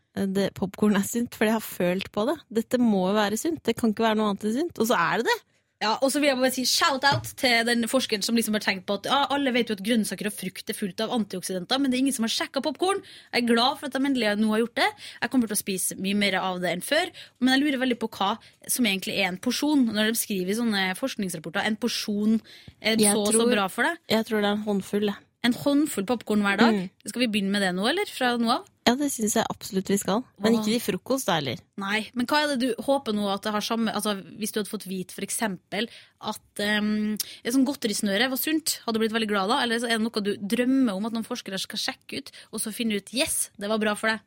Popkorn 0.56 0.96
er 0.96 1.04
sunt, 1.04 1.34
for 1.36 1.50
jeg 1.50 1.58
har 1.58 1.66
følt 1.66 2.12
på 2.14 2.24
det. 2.30 2.38
Dette 2.62 2.80
må 2.80 3.08
jo 3.10 3.18
være 3.18 3.40
sunt. 3.40 3.64
Det 3.66 3.76
kan 3.78 3.92
ikke 3.92 4.06
være 4.06 4.20
noe 4.20 4.32
annet 4.32 4.46
enn 4.48 4.56
sunt. 4.60 4.80
Og 4.80 4.88
så 4.90 5.00
er 5.00 5.22
det 5.22 5.28
det! 5.28 5.40
Ja, 5.84 5.98
og 6.00 6.08
så 6.08 6.22
vil 6.22 6.30
jeg 6.30 6.40
bare 6.40 6.54
si 6.56 6.64
shout-out 6.70 7.34
til 7.36 7.66
den 7.68 7.84
forskeren 7.92 8.24
som 8.24 8.38
liksom 8.38 8.56
har 8.56 8.64
tenkt 8.64 8.86
på 8.88 8.96
at 8.96 9.10
ja, 9.12 9.18
alle 9.36 9.52
vet 9.52 9.68
jo 9.68 9.76
at 9.76 9.84
grønnsaker 9.84 10.30
og 10.30 10.36
frukt 10.38 10.72
er 10.72 10.78
fullt 10.78 11.02
av 11.04 11.12
antioksidanter, 11.18 11.82
men 11.82 11.92
det 11.92 11.98
er 11.98 12.04
ingen 12.06 12.16
som 12.16 12.24
har 12.24 12.32
sjekka 12.32 12.64
popkorn. 12.64 13.02
Jeg 13.34 13.44
er 13.44 13.50
glad 13.50 13.82
for 13.82 13.90
at 13.90 13.98
de 13.98 14.00
endelig 14.08 14.32
nå 14.40 14.54
har 14.54 14.64
gjort 14.64 14.80
det. 14.80 14.88
Jeg 15.20 15.34
kommer 15.34 15.52
til 15.52 15.58
å 15.58 15.60
spise 15.60 15.98
mye 16.00 16.16
mer 16.22 16.38
av 16.40 16.62
det 16.64 16.72
enn 16.78 16.86
før, 16.86 17.12
men 17.44 17.54
jeg 17.54 17.64
lurer 17.66 17.82
veldig 17.84 17.98
på 18.06 18.10
hva 18.16 18.32
som 18.72 18.88
egentlig 18.88 19.18
er 19.20 19.28
en 19.34 19.42
porsjon. 19.44 19.84
Når 19.92 20.14
de 20.14 20.22
skriver 20.22 20.54
i 20.54 20.58
sånne 20.62 20.86
forskningsrapporter 21.02 21.68
en 21.68 21.80
porsjon 21.82 22.40
er 22.80 22.96
Jeg 22.96 23.12
så 23.12 23.26
og 23.26 23.36
så 23.36 23.50
bra 23.52 23.68
for 23.72 23.90
deg. 23.90 24.00
Jeg 24.16 24.30
tror 24.30 24.40
det 24.40 24.48
er 24.48 24.56
en 24.56 24.68
håndfull. 24.70 25.12
En 25.46 25.60
håndfull 25.60 26.08
popkorn 26.08 26.48
hver 26.48 26.64
dag. 26.64 26.80
Mm. 26.80 27.12
Skal 27.12 27.26
vi 27.26 27.30
begynne 27.36 27.52
med 27.52 27.68
det 27.68 27.76
nå, 27.76 27.84
eller? 27.92 28.08
Fra 28.16 28.32
nå 28.40 28.56
av? 28.56 28.72
Ja, 28.86 28.94
det 29.00 29.08
syns 29.10 29.34
jeg 29.34 29.50
absolutt 29.50 29.90
vi 29.90 29.98
skal. 29.98 30.22
Men 30.44 30.60
ikke 30.60 30.68
til 30.68 30.84
frokost, 30.84 31.26
da 31.26 31.40
heller. 31.40 31.62
Nei, 31.82 32.04
men 32.14 32.28
hva 32.30 32.44
er 32.44 32.52
det 32.54 32.60
du 32.62 32.84
håper 32.86 33.16
nå 33.18 33.26
at 33.34 33.48
det 33.48 33.56
har 33.56 33.66
samme 33.66 33.90
altså 33.90 34.14
Hvis 34.38 34.54
du 34.54 34.60
hadde 34.60 34.70
fått 34.70 34.86
vite 34.86 35.18
eksempel 35.26 35.90
at 36.22 36.62
um, 36.62 37.16
et 37.18 37.56
sånt 37.56 37.66
godterisnøre 37.66 38.30
var 38.30 38.40
sunt, 38.42 38.78
hadde 38.86 39.00
du 39.00 39.02
blitt 39.02 39.16
veldig 39.16 39.32
glad 39.32 39.50
da? 39.50 39.64
Eller 39.66 39.82
er 39.82 39.98
det 39.98 40.06
noe 40.06 40.26
du 40.26 40.36
drømmer 40.38 40.94
om 40.94 41.10
at 41.10 41.18
noen 41.18 41.26
forskere 41.26 41.58
skal 41.62 41.82
sjekke 41.82 42.22
ut, 42.22 42.32
og 42.54 42.62
så 42.62 42.74
finne 42.76 43.02
ut 43.02 43.10
yes, 43.18 43.50
det 43.58 43.72
var 43.72 43.82
bra 43.82 43.98
for 43.98 44.14
deg? 44.14 44.22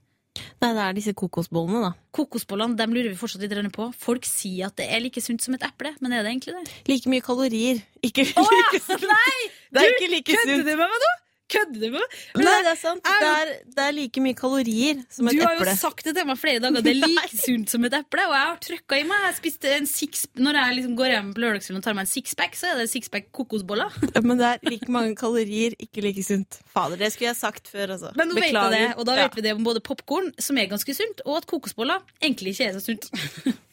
Nei, 0.59 0.73
det 0.75 0.83
er 0.83 0.97
disse 0.97 1.15
kokosbollene, 1.19 1.85
da. 1.87 1.93
Kokosbollene 2.15 2.79
dem 2.79 2.95
lurer 2.95 3.13
vi 3.13 3.19
fortsatt 3.19 3.45
litt 3.45 3.73
på. 3.75 3.89
Folk 3.99 4.27
sier 4.27 4.69
at 4.69 4.79
det 4.81 4.89
er 4.91 5.03
like 5.05 5.23
sunt 5.23 5.43
som 5.45 5.55
et 5.55 5.65
eple, 5.67 5.95
men 6.03 6.15
er 6.15 6.27
det 6.27 6.35
egentlig 6.35 6.59
det? 6.59 6.77
Like 6.91 7.11
mye 7.11 7.25
kalorier. 7.25 7.81
Ikke 8.03 8.27
like 8.27 8.75
ja! 8.75 8.83
sunt. 8.83 9.07
Nei! 9.07 9.39
Det 9.71 9.85
er 9.85 9.95
ikke 9.95 10.13
like 10.17 10.35
Kødder 10.35 10.55
sunt. 10.57 10.67
du 10.67 10.75
med 10.75 10.85
meg 10.85 11.03
nå? 11.07 11.15
Kødder 11.49 11.81
du 11.81 11.87
med 11.89 12.01
meg? 12.03 12.17
Nei, 12.37 12.57
det- 12.63 12.71
er 12.73 12.77
sant. 12.77 13.03
Det 13.09 13.29
er, 13.29 13.53
det 13.73 13.85
er 13.87 13.93
like 13.97 14.21
mye 14.21 14.37
kalorier 14.37 14.99
som 15.09 15.29
et 15.29 15.33
eple. 15.33 15.41
Du 15.41 15.47
har 15.47 15.55
jo 15.57 15.63
eple. 15.65 15.77
sagt 15.81 16.05
det 16.05 16.15
til 16.19 16.27
meg 16.29 16.37
flere 16.39 16.61
dager, 16.61 16.83
det 16.85 16.93
er 16.93 16.99
like 17.09 17.39
sunt 17.41 17.71
som 17.73 17.85
et 17.89 17.95
eple. 17.97 18.27
Og 18.29 18.35
jeg 18.37 18.45
har 18.51 18.59
trykka 18.67 18.99
i 19.01 19.07
meg. 19.09 19.23
Jeg 19.29 19.37
spiste 19.39 19.73
en 19.79 19.87
six, 19.89 20.27
Når 20.37 20.59
jeg 20.61 20.77
liksom 20.79 20.97
går 21.01 21.13
hjem 21.15 21.31
på 21.35 21.41
lørdagskvelden 21.45 21.81
og 21.81 21.87
tar 21.89 21.97
meg 21.97 22.05
en 22.05 22.13
sixpack, 22.13 22.55
så 22.61 22.73
er 22.75 22.83
det 22.83 22.89
sixpack 22.93 23.31
kokosboller. 23.33 23.97
Men 24.29 24.37
det 24.43 24.51
er 24.53 24.59
like 24.69 24.89
mange 24.93 25.17
kalorier, 25.17 25.73
ikke 25.81 26.05
like 26.05 26.23
sunt. 26.27 26.61
Fader, 26.75 26.97
det 27.01 27.13
skulle 27.15 27.31
jeg 27.33 27.41
sagt 27.41 27.69
før, 27.73 27.95
altså. 27.97 28.13
Men 28.19 28.29
nå 28.29 28.35
vet 28.41 28.53
jeg 28.53 28.75
det, 28.77 28.85
og 28.99 29.07
da 29.09 29.17
Ja. 29.17 29.27
vet 29.29 29.37
vi 29.41 29.47
det 29.49 29.55
om 29.57 29.65
både 29.65 29.81
popkorn, 29.81 30.33
som 30.39 30.59
er 30.61 30.69
ganske 30.69 30.95
sunt, 30.95 31.25
og 31.25 31.41
at 31.41 31.47
kokosboller 31.49 32.05
egentlig 32.23 32.53
ikke 32.59 32.69
er 32.69 32.77
så 32.79 32.85
sunt. 32.91 33.09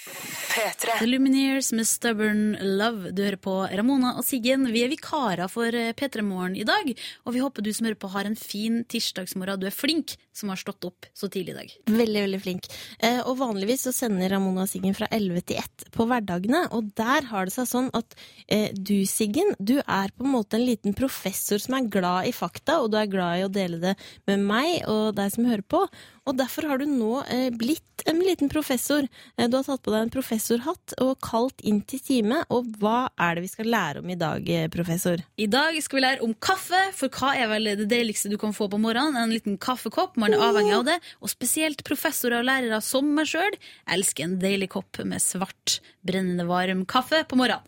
P3. 0.00 0.98
The 0.98 1.06
Lumineers 1.06 1.72
med 1.72 1.86
Stubborn 1.86 2.56
Love. 2.60 3.10
Du 3.12 3.20
hører 3.22 3.36
på 3.36 3.52
Ramona 3.68 4.14
og 4.16 4.24
Siggen. 4.24 4.64
Vi 4.72 4.80
er 4.84 4.88
vikarer 4.88 5.50
for 5.52 5.76
eh, 5.76 5.92
P3 5.96 6.24
Morgen 6.24 6.56
i 6.56 6.64
dag, 6.64 6.88
og 7.26 7.34
vi 7.36 7.42
håper 7.44 7.64
du 7.64 7.68
som 7.76 7.84
hører 7.84 7.98
på 8.00 8.08
har 8.14 8.24
en 8.24 8.36
fin 8.38 8.80
tirsdagsmorgen. 8.88 9.60
Du 9.60 9.68
er 9.68 9.76
flink 9.76 10.16
som 10.32 10.48
har 10.48 10.60
stått 10.60 10.86
opp 10.88 11.08
så 11.12 11.28
tidlig 11.28 11.52
i 11.52 11.58
dag. 11.58 11.74
Veldig, 11.92 12.22
veldig 12.24 12.40
flink. 12.40 12.68
Eh, 12.98 13.20
og 13.20 13.36
vanligvis 13.42 13.84
så 13.88 13.92
sender 13.94 14.32
Ramona 14.32 14.64
og 14.64 14.72
Siggen 14.72 14.96
fra 14.96 15.10
11 15.12 15.44
til 15.50 15.60
1 15.60 15.90
på 15.92 16.06
hverdagene, 16.08 16.64
og 16.76 16.88
der 16.98 17.28
har 17.28 17.50
det 17.50 17.54
seg 17.58 17.68
sånn 17.68 17.90
at 17.96 18.16
eh, 18.48 18.70
du, 18.72 19.02
Siggen, 19.10 19.52
du 19.60 19.76
er 19.82 20.14
på 20.16 20.24
en 20.24 20.32
måte 20.32 20.56
en 20.56 20.64
liten 20.64 20.96
professor 20.96 21.60
som 21.60 21.76
er 21.76 21.90
glad 21.92 22.30
i 22.30 22.34
fakta, 22.36 22.80
og 22.80 22.88
du 22.94 22.96
er 23.00 23.12
glad 23.12 23.42
i 23.42 23.44
å 23.46 23.52
dele 23.52 23.82
det 23.84 23.94
med 24.30 24.48
meg 24.48 24.88
og 24.88 25.12
deg 25.20 25.36
som 25.36 25.50
hører 25.50 25.66
på. 25.68 25.84
Og 26.28 26.36
derfor 26.38 26.68
har 26.68 26.80
du 26.80 26.86
nå 26.88 27.22
eh, 27.32 27.48
blitt 27.54 28.04
en 28.08 28.20
liten 28.20 28.50
professor. 28.52 29.06
Eh, 29.36 29.48
du 29.48 29.56
har 29.56 29.64
tatt 29.66 29.82
på 29.84 29.92
deg 29.92 30.04
en 30.04 30.12
professorhatt 30.12 30.94
og 31.02 31.14
kalt 31.24 31.62
inn 31.66 31.80
til 31.88 32.02
time. 32.04 32.42
Og 32.52 32.68
hva 32.80 33.08
er 33.20 33.36
det 33.36 33.46
vi 33.46 33.52
skal 33.52 33.70
lære 33.72 34.02
om 34.02 34.12
i 34.12 34.18
dag, 34.20 34.50
eh, 34.50 34.68
professor? 34.72 35.22
I 35.40 35.48
dag 35.50 35.78
skal 35.82 36.00
vi 36.00 36.04
lære 36.04 36.24
om 36.26 36.34
kaffe, 36.34 36.82
for 36.96 37.12
hva 37.16 37.32
er 37.38 37.50
vel 37.52 37.72
det 37.82 37.88
deiligste 37.90 38.32
du 38.32 38.38
kan 38.40 38.54
få 38.56 38.68
på 38.70 38.80
morgenen? 38.80 39.18
En 39.20 39.34
liten 39.34 39.58
kaffekopp, 39.60 40.18
man 40.20 40.36
er 40.36 40.44
avhengig 40.50 40.76
av 40.76 40.86
det. 40.90 40.98
Og 41.24 41.32
spesielt 41.32 41.84
professorer 41.88 42.40
og 42.40 42.48
lærere 42.50 42.82
som 42.84 43.08
meg 43.16 43.30
sjøl 43.30 43.56
elsker 43.90 44.26
en 44.26 44.38
deilig 44.42 44.70
kopp 44.76 45.02
med 45.04 45.22
svart, 45.24 45.80
brennende 46.06 46.46
varm 46.48 46.86
kaffe 46.88 47.24
på 47.28 47.40
morgenen. 47.40 47.66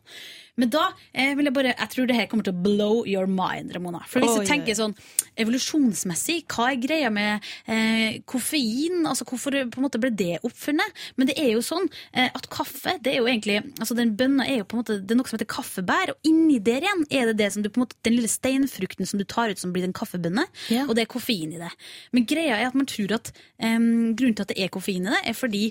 Men 0.61 0.69
da 0.73 0.83
eh, 1.17 1.33
vil 1.37 1.49
jeg 1.49 1.55
bare 1.57 1.73
Jeg 1.73 1.91
tror 1.95 2.09
det 2.09 2.17
her 2.17 2.27
kommer 2.29 2.45
til 2.45 2.53
å 2.53 2.63
blow 2.65 3.07
your 3.09 3.29
mind, 3.31 3.73
Ramona. 3.73 4.03
For 4.09 4.21
hvis 4.21 4.35
oh, 4.35 4.43
du 4.43 4.49
tenker 4.49 4.77
sånn 4.77 4.95
evolusjonsmessig, 5.41 6.43
hva 6.53 6.69
er 6.73 6.81
greia 6.83 7.13
med 7.13 7.47
eh, 7.65 8.21
koffein? 8.29 9.07
Altså 9.09 9.25
Hvorfor 9.29 9.57
på 9.73 9.81
en 9.81 9.87
måte 9.87 10.01
ble 10.03 10.13
det 10.13 10.43
oppfunnet? 10.45 11.05
Men 11.17 11.31
det 11.31 11.39
er 11.41 11.55
jo 11.55 11.63
sånn 11.65 11.89
eh, 12.13 12.29
at 12.29 12.49
kaffe, 12.53 12.99
det 13.01 13.15
er 13.15 13.23
jo 13.23 13.31
egentlig 13.31 13.63
Altså 13.79 13.97
den 13.97 14.13
bønna 14.19 14.45
er 14.49 14.61
jo 14.61 14.69
på 14.69 14.77
en 14.77 14.83
måte 14.83 14.99
Det 15.01 15.15
er 15.15 15.21
noe 15.21 15.31
som 15.31 15.39
heter 15.39 15.51
kaffebær, 15.55 16.13
og 16.13 16.29
inni 16.29 16.59
der 16.63 16.85
igjen 16.85 17.07
er 17.09 17.33
det 17.33 17.39
det 17.41 17.51
som 17.55 17.65
du 17.65 17.71
på 17.71 17.81
en 17.81 17.87
måte 17.87 18.01
Den 18.05 18.19
lille 18.19 18.31
steinfrukten 18.31 19.09
som 19.09 19.23
du 19.23 19.27
tar 19.29 19.53
ut 19.53 19.61
som 19.61 19.73
blir 19.73 19.87
den 19.87 19.97
kaffebønne, 19.97 20.45
yeah. 20.69 20.85
og 20.89 20.97
det 20.97 21.07
er 21.07 21.11
koffein 21.11 21.55
i 21.55 21.61
det. 21.61 21.71
Men 22.13 22.27
greia 22.29 22.59
er 22.59 22.69
at 22.69 22.77
man 22.77 22.89
tror 22.89 23.15
at 23.17 23.33
grunnen 23.63 24.35
til 24.37 24.45
at 24.45 24.51
det 24.53 24.59
er 24.61 24.71
koffein 24.73 25.07
i 25.07 25.13
det, 25.13 25.21
er 25.31 25.37
fordi 25.37 25.63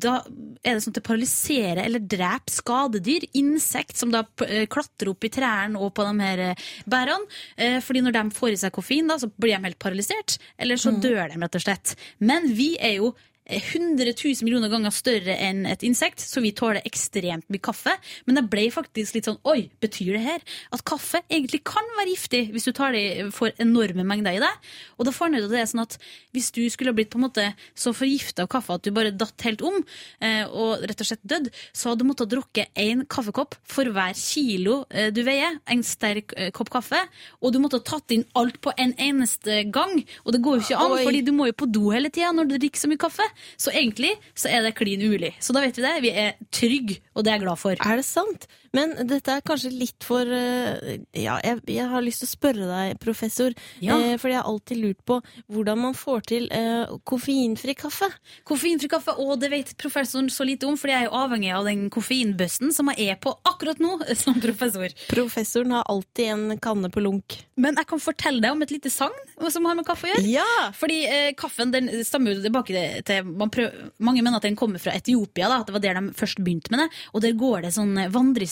da 0.00 0.20
er 0.64 0.76
det 0.76 0.84
sånn 0.84 0.94
at 0.94 1.00
det 1.00 1.06
paralyserer 1.06 1.82
eller 1.84 2.04
dreper 2.04 2.54
skadedyr, 2.54 3.26
insekt, 3.38 3.89
som 3.98 4.12
da 4.12 4.24
eh, 4.46 4.66
klatrer 4.70 5.12
opp 5.12 5.26
i 5.26 5.32
trærne 5.32 5.80
og 5.80 5.92
på 5.96 6.06
de 6.06 6.26
her 6.26 6.44
eh, 6.50 6.68
bærene. 6.90 7.26
Eh, 7.56 7.78
fordi 7.84 8.04
når 8.04 8.16
de 8.16 8.24
får 8.36 8.54
i 8.54 8.60
seg 8.64 8.74
koffein, 8.76 9.10
da, 9.10 9.18
så 9.20 9.30
blir 9.30 9.56
de 9.56 9.68
helt 9.68 9.80
paralysert, 9.82 10.38
eller 10.60 10.80
så 10.80 10.94
dør 11.02 11.22
de 11.32 11.40
rett 11.40 11.58
og 11.58 11.64
slett. 11.64 11.96
Men 12.18 12.50
vi 12.56 12.74
er 12.80 12.98
jo 12.98 13.14
100 13.50 14.12
000 14.14 14.44
millioner 14.46 14.70
ganger 14.70 14.92
større 14.94 15.34
enn 15.42 15.64
et 15.68 15.82
insekt, 15.86 16.22
så 16.22 16.42
vi 16.42 16.52
tåler 16.56 16.84
ekstremt 16.86 17.48
mye 17.50 17.62
kaffe. 17.62 17.92
Men 18.26 18.38
jeg 18.38 18.50
ble 18.52 18.66
faktisk 18.74 19.16
litt 19.16 19.28
sånn 19.28 19.40
Oi, 19.50 19.70
betyr 19.82 20.14
det 20.14 20.22
her 20.22 20.44
at 20.74 20.84
kaffe 20.86 21.22
egentlig 21.26 21.62
kan 21.66 21.86
være 21.96 22.12
giftig 22.12 22.42
hvis 22.54 22.68
du 22.68 22.72
tar 22.76 22.94
det 22.94 23.30
for 23.34 23.54
enorme 23.62 24.04
mengder 24.06 24.36
i 24.36 24.42
deg? 24.42 24.70
Og 24.98 25.08
da 25.08 25.14
fant 25.14 25.34
jeg 25.34 25.42
ut 25.42 25.48
at 25.48 25.54
det 25.54 25.62
er 25.62 25.70
sånn 25.70 25.82
at 25.82 25.96
hvis 26.36 26.50
du 26.54 26.62
skulle 26.70 26.94
blitt 26.96 27.10
på 27.12 27.18
en 27.18 27.26
måte 27.26 27.46
så 27.74 27.94
forgifta 27.96 28.44
av 28.46 28.50
kaffe 28.52 28.76
at 28.76 28.86
du 28.86 28.92
bare 28.94 29.14
datt 29.16 29.46
helt 29.46 29.64
om, 29.66 29.80
eh, 30.22 30.44
og 30.46 30.84
rett 30.86 31.02
og 31.02 31.10
slett 31.10 31.24
dødd, 31.26 31.50
så 31.72 31.90
hadde 31.90 32.04
du 32.04 32.10
måttet 32.10 32.30
drukke 32.30 32.66
én 32.78 33.04
kaffekopp 33.10 33.56
for 33.66 33.90
hver 33.90 34.14
kilo 34.18 34.84
eh, 34.90 35.10
du 35.14 35.22
veier. 35.26 35.58
En 35.70 35.82
sterk 35.86 36.34
eh, 36.36 36.52
kopp 36.54 36.70
kaffe. 36.72 37.00
Og 37.40 37.54
du 37.54 37.60
måtte 37.62 37.80
ha 37.80 37.86
tatt 37.86 38.14
inn 38.14 38.26
alt 38.38 38.60
på 38.62 38.72
en 38.80 38.94
eneste 39.00 39.64
gang. 39.72 39.96
Og 40.24 40.34
det 40.34 40.42
går 40.44 40.60
jo 40.60 40.66
ikke 40.66 40.80
an, 40.80 40.96
Oi. 40.98 41.04
fordi 41.08 41.24
du 41.26 41.32
må 41.36 41.48
jo 41.50 41.56
på 41.62 41.70
do 41.70 41.90
hele 41.94 42.12
tida 42.12 42.32
når 42.36 42.52
du 42.52 42.56
drikker 42.58 42.84
så 42.84 42.90
mye 42.90 43.00
kaffe. 43.00 43.26
Så 43.60 43.72
egentlig 43.74 44.14
så 44.34 44.50
er 44.52 44.64
det 44.66 44.74
klin 44.78 45.02
umulig. 45.02 45.34
Så 45.40 45.54
da 45.56 45.62
vet 45.64 45.78
vi 45.78 45.84
det. 45.86 45.94
Vi 46.04 46.12
er 46.24 46.32
trygge, 46.54 47.00
og 47.14 47.24
det 47.24 47.32
er 47.32 47.38
jeg 47.38 47.46
glad 47.46 47.60
for. 47.60 47.76
Er 47.86 48.00
det 48.00 48.06
sant? 48.08 48.46
Men 48.76 48.92
dette 49.10 49.32
er 49.34 49.42
kanskje 49.42 49.72
litt 49.74 50.04
for 50.06 50.28
eh, 50.30 51.00
Ja, 51.16 51.38
jeg, 51.42 51.58
jeg 51.66 51.86
har 51.90 52.04
lyst 52.04 52.22
til 52.22 52.28
å 52.28 52.32
spørre 52.34 52.68
deg, 52.70 52.98
professor. 53.02 53.54
Ja. 53.82 53.96
Eh, 53.98 54.16
fordi 54.20 54.34
jeg 54.36 54.40
har 54.42 54.50
alltid 54.50 54.78
lurt 54.82 55.00
på 55.08 55.16
hvordan 55.50 55.80
man 55.82 55.96
får 55.98 56.20
til 56.30 56.46
eh, 56.54 56.92
koffeinfri 57.08 57.74
kaffe. 57.78 58.06
Koffeinfri 58.46 58.90
kaffe, 58.92 59.16
og 59.18 59.40
det 59.42 59.50
vet 59.52 59.72
professoren 59.80 60.30
så 60.30 60.46
lite 60.46 60.68
om, 60.70 60.76
fordi 60.78 60.94
jeg 60.94 61.06
er 61.06 61.08
jo 61.10 61.18
avhengig 61.24 61.50
av 61.56 61.66
den 61.66 61.88
koffeinbøssen 61.92 62.70
som 62.76 62.90
jeg 62.94 63.10
er 63.14 63.18
på 63.22 63.32
akkurat 63.48 63.80
nå 63.82 63.96
som 64.22 64.38
professor. 64.42 64.94
Professoren 65.10 65.74
har 65.74 65.88
alltid 65.90 66.30
en 66.34 66.58
kanne 66.62 66.90
på 66.94 67.02
lunk. 67.02 67.40
Men 67.60 67.76
jeg 67.76 67.88
kan 67.90 68.00
fortelle 68.00 68.40
deg 68.44 68.54
om 68.54 68.62
et 68.64 68.72
lite 68.72 68.92
sagn 68.92 69.16
som 69.50 69.66
har 69.66 69.76
med 69.78 69.86
kaffe 69.88 70.06
å 70.08 70.12
gjøre. 70.14 70.26
Ja! 70.30 70.46
Fordi 70.78 71.00
eh, 71.10 71.32
kaffen 71.38 71.74
den 71.74 71.90
stammer 72.06 72.36
jo 72.36 72.44
tilbake 72.46 72.86
til- 73.08 73.26
man 73.40 73.50
prøver, 73.52 73.90
Mange 74.00 74.22
mener 74.22 74.38
at 74.38 74.46
den 74.46 74.56
kommer 74.56 74.78
fra 74.80 74.94
Etiopia. 74.96 75.48
Da, 75.50 75.58
at 75.60 75.66
det 75.68 75.74
var 75.74 75.82
der 75.84 75.98
de 75.98 76.14
først 76.16 76.38
begynte 76.44 76.70
med 76.72 76.84
det. 76.84 76.88
Og 77.14 77.22
der 77.24 77.34
går 77.38 77.66
det 77.66 77.74
sånn 77.76 77.92
eh, 77.98 78.08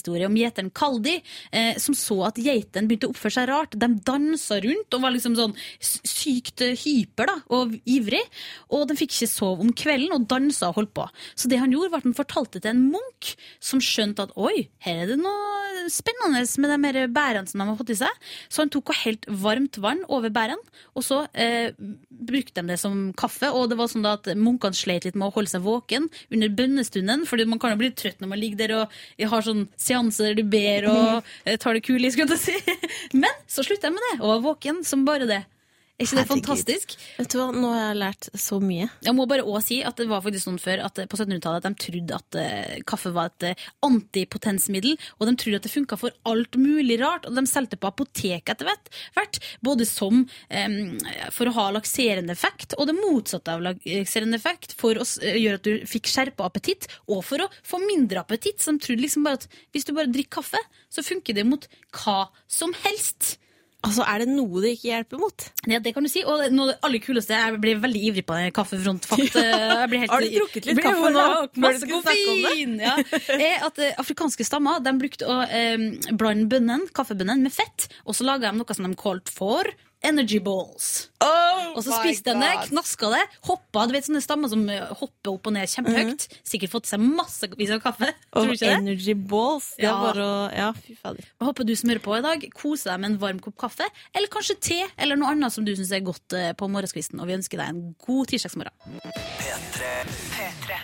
vandrehistorie 0.09 0.27
om 0.27 0.37
gjeteren 0.37 0.71
Kaldi, 0.71 1.23
eh, 1.53 1.77
som 1.79 1.94
så 1.94 2.27
at 2.29 2.38
geitene 2.38 2.88
begynte 2.88 3.09
å 3.09 3.12
oppføre 3.12 3.35
seg 3.35 3.49
rart. 3.49 3.77
De 3.77 3.88
dansa 4.05 4.61
rundt 4.61 4.94
og 4.94 5.03
var 5.03 5.12
liksom 5.12 5.37
sånn 5.37 5.55
sykt 5.81 6.61
hyper 6.61 7.27
da, 7.27 7.37
og 7.51 7.79
ivrig. 7.87 8.23
Og 8.71 8.88
de 8.88 8.97
fikk 8.97 9.12
ikke 9.12 9.31
sove 9.31 9.61
om 9.64 9.73
kvelden 9.73 10.14
og 10.14 10.29
dansa 10.29 10.71
og 10.71 10.79
holdt 10.81 10.94
på. 10.94 11.09
Så 11.35 11.49
det 11.49 11.59
han 11.59 11.73
gjorde, 11.73 11.92
var 11.92 12.03
at 12.03 12.09
han 12.09 12.16
fortalte 12.16 12.61
til 12.61 12.71
en 12.73 12.90
munk 12.92 13.35
som 13.61 13.81
skjønte 13.81 14.29
at 14.29 14.35
oi, 14.37 14.68
her 14.85 15.05
er 15.05 15.12
det 15.12 15.18
noe 15.21 15.88
spennende 15.92 16.42
med 16.59 16.71
de 16.73 17.01
her 17.01 17.09
bærene 17.12 17.49
som 17.49 17.61
de 17.61 17.68
har 17.68 17.79
fått 17.79 17.92
i 17.94 17.99
seg. 17.99 18.29
Så 18.49 18.64
han 18.64 18.73
tok 18.73 18.92
og 18.92 19.01
helt 19.05 19.27
varmt 19.29 19.79
vann 19.83 20.05
over 20.09 20.33
bærene, 20.33 20.61
og 20.97 21.05
så 21.07 21.25
eh, 21.33 21.73
brukte 22.09 22.62
de 22.62 22.73
det 22.73 22.79
som 22.81 23.12
kaffe. 23.18 23.51
Og 23.55 23.68
det 23.71 23.79
var 23.79 23.90
sånn 23.90 24.07
da 24.07 24.16
at 24.18 24.29
munkene 24.37 24.77
slet 24.77 25.07
litt 25.07 25.18
med 25.18 25.31
å 25.31 25.35
holde 25.35 25.53
seg 25.53 25.64
våken 25.64 26.09
under 26.35 26.53
bønnestunden, 26.59 27.25
fordi 27.29 27.47
man 27.49 27.61
kan 27.62 27.75
jo 27.75 27.81
bli 27.81 27.92
trøtt 27.97 28.21
når 28.23 28.33
man 28.33 28.42
ligger 28.42 28.61
der 28.61 28.75
og 28.79 29.29
har 29.33 29.44
sånn 29.44 29.66
seanse 29.98 30.30
der 30.30 30.38
du 30.38 30.44
ber 30.46 30.88
og 30.90 31.28
eh, 31.44 31.58
tar 31.58 31.76
det 31.76 31.84
kulig, 31.87 32.12
skulle 32.14 32.37
jeg 32.37 32.42
si. 32.42 32.78
Men 33.22 33.32
så 33.50 33.64
slutta 33.66 33.90
jeg 33.90 33.96
med 33.96 34.04
det, 34.11 34.16
og 34.20 34.37
var 34.37 34.44
våken 34.52 34.82
som 34.87 35.04
bare 35.08 35.28
det. 35.28 35.42
Er 35.98 36.06
ikke 36.06 36.14
det 36.14 36.22
Herregud. 36.22 36.46
fantastisk? 36.46 36.92
Vet 37.16 37.32
du 37.32 37.40
hva, 37.40 37.46
nå 37.50 37.70
har 37.74 37.80
jeg 37.88 37.98
lært 37.98 38.26
så 38.38 38.61
mye. 38.62 38.84
Jeg 39.02 39.14
må 39.18 39.24
bare 39.26 39.42
også 39.42 39.66
si 39.66 39.78
at 39.82 39.98
det 39.98 40.04
var 40.06 40.20
faktisk 40.22 40.46
sånn 40.46 40.61
før 40.62 40.84
at 40.87 41.00
på 41.11 41.18
1700-tallet 41.18 41.64
at 41.66 41.74
de 41.74 41.82
trodde 41.82 42.18
at 42.20 42.38
uh, 42.38 42.76
kaffe 42.87 43.11
var 43.16 43.32
et 43.32 43.46
uh, 43.48 43.64
antipotensmiddel, 43.88 44.94
og 45.18 45.26
de 45.26 45.34
trodde 45.42 45.58
at 45.58 45.66
det 45.66 45.72
funka 45.72 45.98
for 45.98 46.14
alt 46.30 46.54
mulig 46.61 47.00
rart, 47.02 47.26
og 47.26 47.34
de 47.34 47.44
solgte 47.50 47.80
på 47.82 47.90
apoteket 47.90 48.54
etter 48.54 48.70
hvert, 49.16 49.40
både 49.66 49.88
som 49.90 50.22
um, 50.22 50.78
for 51.34 51.50
å 51.50 51.56
ha 51.58 51.66
lakserende 51.74 52.37
effekt, 52.37 52.78
og 52.78 52.87
det 52.92 52.96
motsatte 53.00 53.58
av 53.58 53.66
lakserende 53.66 54.38
effekt, 54.38 54.76
for 54.78 55.02
å 55.02 55.08
eh, 55.26 55.40
gjøre 55.42 55.58
at 55.58 55.66
du 55.66 55.90
fikk 55.90 56.12
skjerpa 56.12 56.46
appetitt, 56.46 56.87
og 57.11 57.26
for 57.26 57.42
å 57.42 57.50
få 57.66 57.82
mindre 57.82 58.22
appetitt. 58.22 58.62
Så 58.62 58.70
de 58.70 58.87
trodde 58.87 59.02
liksom 59.02 59.26
bare 59.26 59.42
at 59.42 59.50
hvis 59.74 59.90
du 59.90 59.96
bare 59.98 60.14
drikker 60.14 60.38
kaffe, 60.38 60.62
så 60.94 61.02
funker 61.02 61.34
det 61.34 61.48
mot 61.48 61.66
hva 62.04 62.28
som 62.46 62.70
helst. 62.87 63.34
Altså, 63.86 64.02
er 64.10 64.24
det 64.24 64.32
noe 64.32 64.58
det 64.64 64.72
ikke 64.74 64.88
hjelper 64.88 65.20
mot? 65.22 65.44
Ja, 65.70 65.78
det 65.78 65.92
kan 65.94 66.02
du 66.02 66.10
si. 66.10 66.24
Og 66.26 66.40
noe 66.50 66.64
av 66.64 66.70
det 66.72 66.76
aller 66.88 67.02
kuleste 67.04 67.36
Jeg 67.36 67.60
blir 67.62 67.78
veldig 67.78 68.00
ivrig 68.10 68.24
på 68.26 68.34
den 68.34 68.50
kaffefrontfakt. 68.56 69.36
Jeg 69.38 69.90
blir 69.92 70.02
helt- 70.02 70.10
Har 70.14 70.24
du 70.24 70.32
drukket 70.34 70.66
litt 70.66 70.80
kaffe 70.82 71.12
nå? 71.14 71.26
Masse 71.62 71.86
koffein! 71.90 72.74
Ja. 72.82 72.96
Er 73.38 73.66
at 73.68 73.78
eh, 73.78 73.94
Afrikanske 74.02 74.42
stammer 74.48 74.82
de 74.82 74.94
brukte 74.98 75.28
å 75.30 75.38
eh, 75.46 75.78
blande 76.10 76.48
bønnen, 76.50 76.88
kaffebønnen 76.90 77.46
med 77.46 77.54
fett, 77.54 77.86
og 78.04 78.18
så 78.18 78.26
laga 78.26 78.50
de 78.50 78.58
noe 78.64 78.74
som 78.78 78.88
de 78.90 78.98
kalte 78.98 79.30
for 79.34 79.70
energy 80.06 80.38
balls. 80.42 81.08
Og 81.74 81.82
så 81.84 81.92
spiste 82.00 82.30
den 82.32 82.40
det, 82.42 82.50
knaska 82.70 83.08
det, 83.12 83.20
hoppa. 83.46 83.84
Du 83.87 83.92
vet 83.94 84.06
sånne 84.06 84.22
stammer 84.22 84.50
som 84.50 84.62
eh, 84.70 84.84
hopper 85.00 85.32
opp 85.34 85.46
og 85.50 85.54
ned 85.54 85.68
kjempehøyt. 85.70 86.26
Sikkert 86.46 86.72
fått 86.72 86.88
seg 86.90 87.02
massevis 87.02 87.70
av 87.74 87.82
kaffe. 87.84 88.08
Tror 88.32 88.42
Og 88.44 88.48
du 88.48 88.54
ikke 88.56 88.66
det? 88.70 88.76
energy 88.78 89.14
balls. 89.14 89.72
Det 89.76 89.87
Ja. 89.87 89.94
er 89.96 90.06
bare 90.06 90.26
å 90.28 90.38
Ja, 90.58 90.68
fy 90.72 90.94
fader. 90.98 91.26
Håper 91.42 91.66
du 91.68 91.74
smører 91.78 92.02
på 92.04 92.16
i 92.18 92.22
dag. 92.24 92.46
Kose 92.54 92.90
deg 92.90 93.00
med 93.02 93.11
en 93.12 93.18
varm 93.22 93.40
kopp 93.44 93.58
kaffe, 93.66 93.87
eller 94.14 94.28
kanskje 94.32 94.58
te, 94.61 94.80
eller 94.98 95.18
noe 95.20 95.34
annet 95.34 95.52
som 95.54 95.64
du 95.66 95.74
syns 95.76 95.92
er 95.92 96.00
godt 96.06 96.32
eh, 96.38 96.52
på 96.58 96.70
morgenskvisten. 96.70 97.20
Og 97.20 97.26
vi 97.30 97.38
ønsker 97.40 97.58
deg 97.62 97.68
en 97.74 97.82
god 98.06 98.32
tirsdagsmorgen. 98.32 98.74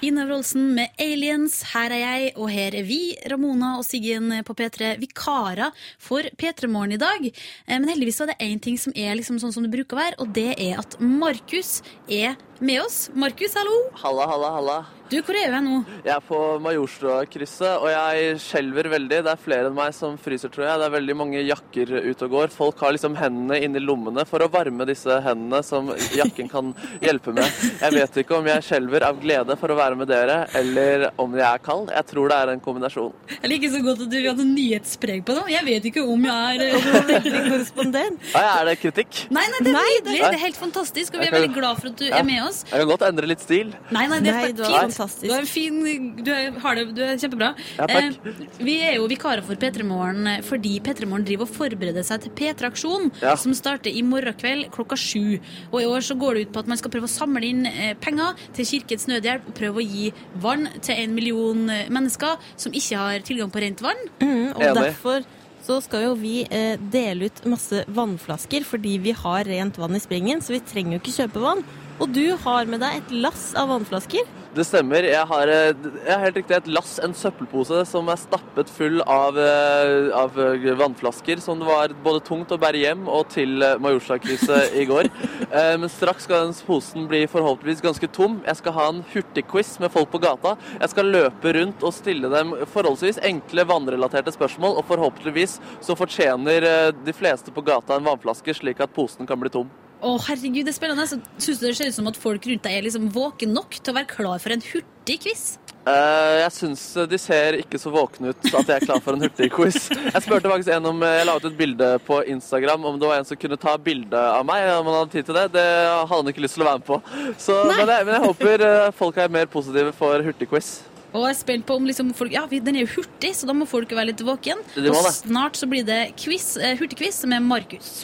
Ine 0.05 0.27
Wroldsen 0.29 0.75
med 0.77 0.91
Aliens. 1.01 1.63
Her 1.73 1.93
er 1.95 2.01
jeg, 2.03 2.33
og 2.37 2.51
her 2.53 2.75
er 2.77 2.85
vi, 2.85 3.15
Ramona 3.31 3.71
og 3.79 3.87
Siggen 3.87 4.29
på 4.45 4.57
P3, 4.59 4.99
vikarer 5.01 5.73
for 6.03 6.27
P3 6.37 6.69
Morgen 6.69 6.93
i 6.93 7.01
dag. 7.01 7.25
Eh, 7.25 7.79
Men 7.79 7.89
heldigvis 7.89 8.21
er 8.21 8.33
det 8.33 8.37
én 8.45 8.61
ting 8.61 8.77
som 8.77 8.93
er 8.95 9.17
liksom 9.17 9.39
sånn 9.41 9.55
som 9.55 9.65
det 9.65 9.73
bruker 9.73 9.97
å 9.97 10.03
være, 10.03 10.19
og 10.21 10.35
det 10.37 10.51
er 10.61 10.77
at 10.83 10.99
Markus 11.01 11.79
er 12.05 12.37
med 12.61 12.83
oss. 12.83 13.11
Markus, 13.15 13.55
hallo! 13.55 13.79
Halla, 14.03 14.27
halla, 14.27 14.51
halla. 14.59 14.85
Du, 15.13 15.19
hvor 15.21 15.37
er 15.37 15.53
du 15.53 15.59
nå? 15.61 15.79
Jeg 16.01 16.11
er 16.15 16.23
på 16.25 16.39
Majorstua-krysset, 16.65 17.75
og 17.77 17.91
jeg 17.93 18.39
skjelver 18.41 18.87
veldig. 18.89 19.19
Det 19.27 19.31
er 19.35 19.41
flere 19.41 19.69
enn 19.69 19.75
meg 19.77 19.93
som 19.95 20.15
fryser, 20.19 20.49
tror 20.51 20.65
jeg. 20.65 20.81
Det 20.81 20.87
er 20.89 20.95
veldig 20.95 21.17
mange 21.21 21.43
jakker 21.45 21.93
ute 22.09 22.25
og 22.25 22.33
går. 22.33 22.55
Folk 22.55 22.81
har 22.83 22.95
liksom 22.97 23.15
hendene 23.21 23.59
inni 23.63 23.83
lommene 23.85 24.25
for 24.27 24.43
å 24.43 24.49
varme 24.51 24.87
disse 24.89 25.19
hendene 25.27 25.61
som 25.67 25.91
jakken 26.17 26.49
kan 26.51 26.73
hjelpe 27.05 27.35
med. 27.37 27.45
Jeg 27.83 27.95
vet 27.99 28.19
ikke 28.25 28.39
om 28.39 28.49
jeg 28.49 28.65
skjelver 28.65 29.07
av 29.11 29.21
glede 29.23 29.59
for 29.61 29.75
å 29.75 29.77
være 29.79 30.01
med 30.01 30.09
dere, 30.11 30.39
eller 30.57 31.07
om 31.21 31.37
jeg 31.37 31.47
er 31.51 31.63
kald. 31.69 31.93
Jeg 31.93 32.09
tror 32.11 32.33
det 32.33 32.41
er 32.41 32.55
en 32.55 32.65
kombinasjon. 32.65 33.13
Jeg 33.37 33.53
liker 33.53 33.75
så 33.77 33.83
godt 33.85 34.07
at 34.07 34.11
du 34.17 34.19
hadde 34.25 34.49
nyhetspreg 34.55 35.23
på 35.29 35.37
det. 35.37 35.45
Jeg 35.53 35.69
vet 35.69 35.91
ikke 35.93 36.07
om 36.15 36.27
jeg 36.31 36.65
er 36.65 36.83
Veldig 37.05 37.45
korrespondent. 37.51 38.25
Nei, 38.33 38.45
er 38.49 38.67
det 38.71 38.77
kritikk? 38.81 39.23
Nei, 39.35 39.45
nei, 39.53 39.61
det 39.61 39.71
er 39.71 39.79
Nei, 39.79 39.95
Det 40.09 40.19
er 40.31 40.41
helt 40.47 40.59
fantastisk, 40.59 41.15
og 41.15 41.23
vi 41.23 41.29
er 41.29 41.35
veldig 41.39 41.55
glad 41.55 41.79
for 41.83 41.93
at 41.93 42.01
du 42.01 42.09
er 42.09 42.25
med 42.27 42.41
oss. 42.41 42.44
Jeg 42.71 42.81
kan 42.81 42.89
godt 42.91 43.05
endre 43.09 43.29
litt 43.31 43.41
stil. 43.45 43.73
Nei, 43.95 44.05
nei, 44.11 44.19
det 44.25 44.31
er 44.33 44.39
Nei, 44.41 44.53
du 44.59 44.63
er 44.65 44.75
fantastisk. 44.89 45.27
Du 45.29 45.35
er 45.37 45.47
fin, 45.49 45.79
du 46.25 46.31
er, 46.35 46.51
har 46.65 46.75
det, 46.79 46.85
du 46.97 47.03
er 47.07 47.17
kjempebra. 47.21 47.51
Ja, 47.79 47.87
takk. 47.91 48.19
Eh, 48.27 48.47
vi 48.65 48.77
er 48.89 48.97
jo 48.99 49.07
vikarer 49.11 49.45
for 49.47 49.57
P3 49.61 49.87
Morgen 49.89 50.27
eh, 50.31 50.41
fordi 50.47 50.75
P3 50.85 51.07
Morgen 51.11 51.27
driver 51.29 51.49
og 51.49 51.55
forbereder 51.57 52.05
seg 52.07 52.25
til 52.27 52.35
P3-aksjon, 52.39 53.11
Ja. 53.23 53.37
som 53.41 53.55
starter 53.57 53.91
i 53.95 54.03
morgen 54.07 54.35
kveld 54.41 54.69
klokka 54.75 54.97
sju. 54.99 55.39
Og 55.73 55.79
i 55.83 55.87
år 55.89 56.05
så 56.05 56.17
går 56.19 56.35
det 56.35 56.47
ut 56.49 56.53
på 56.57 56.65
at 56.65 56.73
man 56.73 56.81
skal 56.81 56.93
prøve 56.95 57.09
å 57.09 57.15
samle 57.15 57.45
inn 57.49 57.65
eh, 57.71 57.95
penger 58.01 58.35
til 58.57 58.69
Kirkens 58.73 59.07
Nødhjelp 59.11 59.49
og 59.49 59.55
prøve 59.59 59.83
å 59.83 59.87
gi 59.87 60.11
vann 60.43 60.69
til 60.85 60.99
en 61.05 61.15
million 61.17 61.65
eh, 61.71 61.87
mennesker 61.93 62.37
som 62.57 62.73
ikke 62.75 62.99
har 63.01 63.25
tilgang 63.27 63.51
på 63.55 63.63
rent 63.65 63.81
vann. 63.85 64.05
Mm, 64.21 64.53
og 64.57 64.63
Enig. 64.63 64.75
derfor 64.83 65.25
så 65.65 65.79
skal 65.81 66.03
jo 66.05 66.15
vi 66.21 66.43
eh, 66.53 66.75
dele 66.93 67.31
ut 67.31 67.39
masse 67.49 67.85
vannflasker 67.89 68.67
fordi 68.69 68.99
vi 69.01 69.15
har 69.17 69.47
rent 69.49 69.79
vann 69.81 69.97
i 69.97 70.01
springen, 70.03 70.43
så 70.45 70.53
vi 70.53 70.61
trenger 70.61 70.99
jo 70.99 71.01
ikke 71.01 71.15
kjøpe 71.23 71.41
vann. 71.41 71.63
Og 72.03 72.11
du 72.11 72.35
har 72.43 72.67
med 72.67 72.83
deg 72.83 72.99
et 72.99 73.13
lass 73.23 73.53
av 73.59 73.71
vannflasker. 73.71 74.27
Det 74.55 74.63
stemmer. 74.67 75.03
Jeg 75.03 75.27
har, 75.27 75.51
eh, 75.51 75.75
jeg 76.07 76.21
helt 76.23 76.37
riktig 76.39 76.55
et 76.57 76.69
lass, 76.71 76.99
en 77.03 77.15
søppelpose, 77.15 77.81
som 77.91 78.09
er 78.09 78.17
stappet 78.17 78.69
full 78.71 79.01
av, 79.03 79.37
eh, 79.37 80.11
av 80.15 80.39
eh, 80.39 80.75
vannflasker, 80.79 81.41
som 81.41 81.59
det 81.59 81.67
var 81.67 81.89
både 81.89 82.23
tungt 82.23 82.55
å 82.55 82.59
bære 82.59 82.83
hjem 82.85 83.09
og 83.09 83.29
til 83.31 83.59
Majorstua-krysset 83.83 84.75
i 84.79 84.87
går. 84.87 85.11
Men 85.81 85.91
straks 85.91 86.29
skal 86.29 86.47
den 86.47 86.55
posen 86.67 87.09
bli 87.11 87.27
forhåpentligvis 87.27 87.83
ganske 87.83 88.11
tom. 88.15 88.41
Jeg 88.47 88.57
skal 88.57 88.73
ha 88.73 88.89
en 88.89 89.05
hurtigquiz 89.13 89.79
med 89.81 89.91
folk 89.91 90.11
på 90.11 90.23
gata. 90.23 90.57
Jeg 90.81 90.91
skal 90.95 91.11
løpe 91.11 91.55
rundt 91.59 91.83
og 91.83 91.95
stille 91.95 92.31
dem 92.31 92.55
forholdsvis 92.75 93.23
enkle 93.23 93.67
vannrelaterte 93.67 94.35
spørsmål, 94.35 94.79
og 94.79 94.87
forhåpentligvis 94.87 95.59
så 95.83 95.99
fortjener 95.99 96.93
de 96.95 97.13
fleste 97.13 97.55
på 97.55 97.67
gata 97.67 97.99
en 97.99 98.07
vannflaske, 98.07 98.55
slik 98.55 98.83
at 98.83 98.95
posen 98.95 99.27
kan 99.27 99.43
bli 99.43 99.51
tom. 99.51 99.71
Å, 100.05 100.15
herregud, 100.27 100.67
det 100.67 100.75
er 100.75 100.77
spennende. 100.77 101.07
Så 101.09 101.21
Syns 101.41 101.61
du 101.61 101.69
det 101.69 101.77
ser 101.79 101.89
ut 101.89 101.97
som 101.97 102.09
at 102.11 102.19
folk 102.21 102.45
rundt 102.49 102.65
deg 102.67 102.79
er 102.79 102.85
liksom 102.85 103.09
våken 103.15 103.55
nok 103.57 103.79
til 103.81 103.95
å 103.95 103.97
være 103.97 104.11
klar 104.11 104.43
for 104.43 104.53
en 104.53 104.65
hurtig 104.65 105.21
quiz? 105.25 105.55
Uh, 105.85 106.41
jeg 106.41 106.53
syns 106.57 106.83
de 107.11 107.19
ser 107.21 107.59
ikke 107.59 107.77
så 107.77 107.91
våkne 107.93 108.31
ut 108.33 108.47
at 108.47 108.71
jeg 108.71 108.73
er 108.73 108.87
klar 108.87 109.03
for 109.05 109.17
en 109.17 109.25
hurtig 109.25 109.51
quiz. 109.53 109.91
Jeg 109.93 110.23
spurte 110.25 110.49
faktisk 110.49 110.73
en 110.73 110.89
om 110.89 111.03
Jeg 111.05 111.27
la 111.29 111.35
ut 111.37 111.45
et 111.45 111.59
bilde 111.59 111.91
på 112.07 112.23
Instagram 112.33 112.87
om 112.89 112.97
det 113.01 113.11
var 113.11 113.21
en 113.21 113.29
som 113.29 113.41
kunne 113.41 113.59
ta 113.61 113.77
bilde 113.77 114.17
av 114.17 114.47
meg. 114.49 114.65
Om 114.79 114.89
han 114.89 114.99
hadde 115.03 115.13
tid 115.13 115.29
til 115.29 115.37
det. 115.37 115.51
Det 115.57 115.67
hadde 115.67 116.09
han 116.15 116.33
ikke 116.33 116.45
lyst 116.45 116.57
til 116.57 116.65
å 116.65 116.71
være 116.71 116.81
med 116.81 116.89
på. 116.89 117.01
Så, 117.37 117.59
men, 117.69 117.85
jeg, 117.85 118.09
men 118.09 118.17
jeg 118.17 118.25
håper 118.25 118.67
eh, 118.71 118.91
folk 118.97 119.21
er 119.21 119.37
mer 119.37 119.49
positive 119.53 119.93
for 119.97 120.25
hurtigquiz. 120.25 120.73
Og 121.15 121.29
jeg 121.29 121.31
er 121.31 121.39
spent 121.39 121.69
på 121.69 121.77
om 121.79 121.85
liksom 121.87 122.09
folk, 122.17 122.33
ja, 122.35 122.43
Den 122.51 122.75
er 122.75 122.89
jo 122.89 122.95
hurtig, 122.97 123.35
så 123.39 123.47
da 123.47 123.55
må 123.55 123.69
folk 123.71 123.93
være 123.93 124.11
litt 124.11 124.25
våken. 124.25 124.65
Og 124.83 125.13
snart 125.15 125.61
så 125.61 125.69
blir 125.71 125.85
det 125.87 126.17
quiz, 126.19 126.57
eh, 126.57 126.75
hurtigquiz 126.81 127.23
med 127.31 127.45
Markus. 127.47 128.03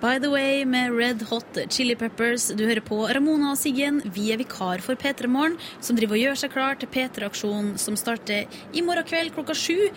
By 0.00 0.18
the 0.18 0.30
way 0.30 0.64
med 0.64 0.94
Red 0.96 1.22
Hot 1.28 1.58
Chili 1.68 1.94
Peppers. 1.94 2.46
Du 2.56 2.62
hører 2.64 2.80
på 2.80 3.02
Ramona 3.04 3.50
og 3.52 3.58
Siggen. 3.60 3.98
Vi 4.14 4.30
er 4.32 4.38
vikar 4.40 4.80
for 4.80 4.96
P3 4.96 5.28
Morgen, 5.28 5.58
som 5.84 5.98
driver 5.98 6.16
og 6.16 6.22
gjør 6.22 6.38
seg 6.40 6.54
klar 6.54 6.78
til 6.80 6.88
P3-aksjonen 6.88 7.74
som 7.76 7.98
starter 8.00 8.48
i 8.72 8.80
morgen 8.80 9.04
kveld 9.04 9.34
klokka 9.36 9.52
sju. 9.52 9.90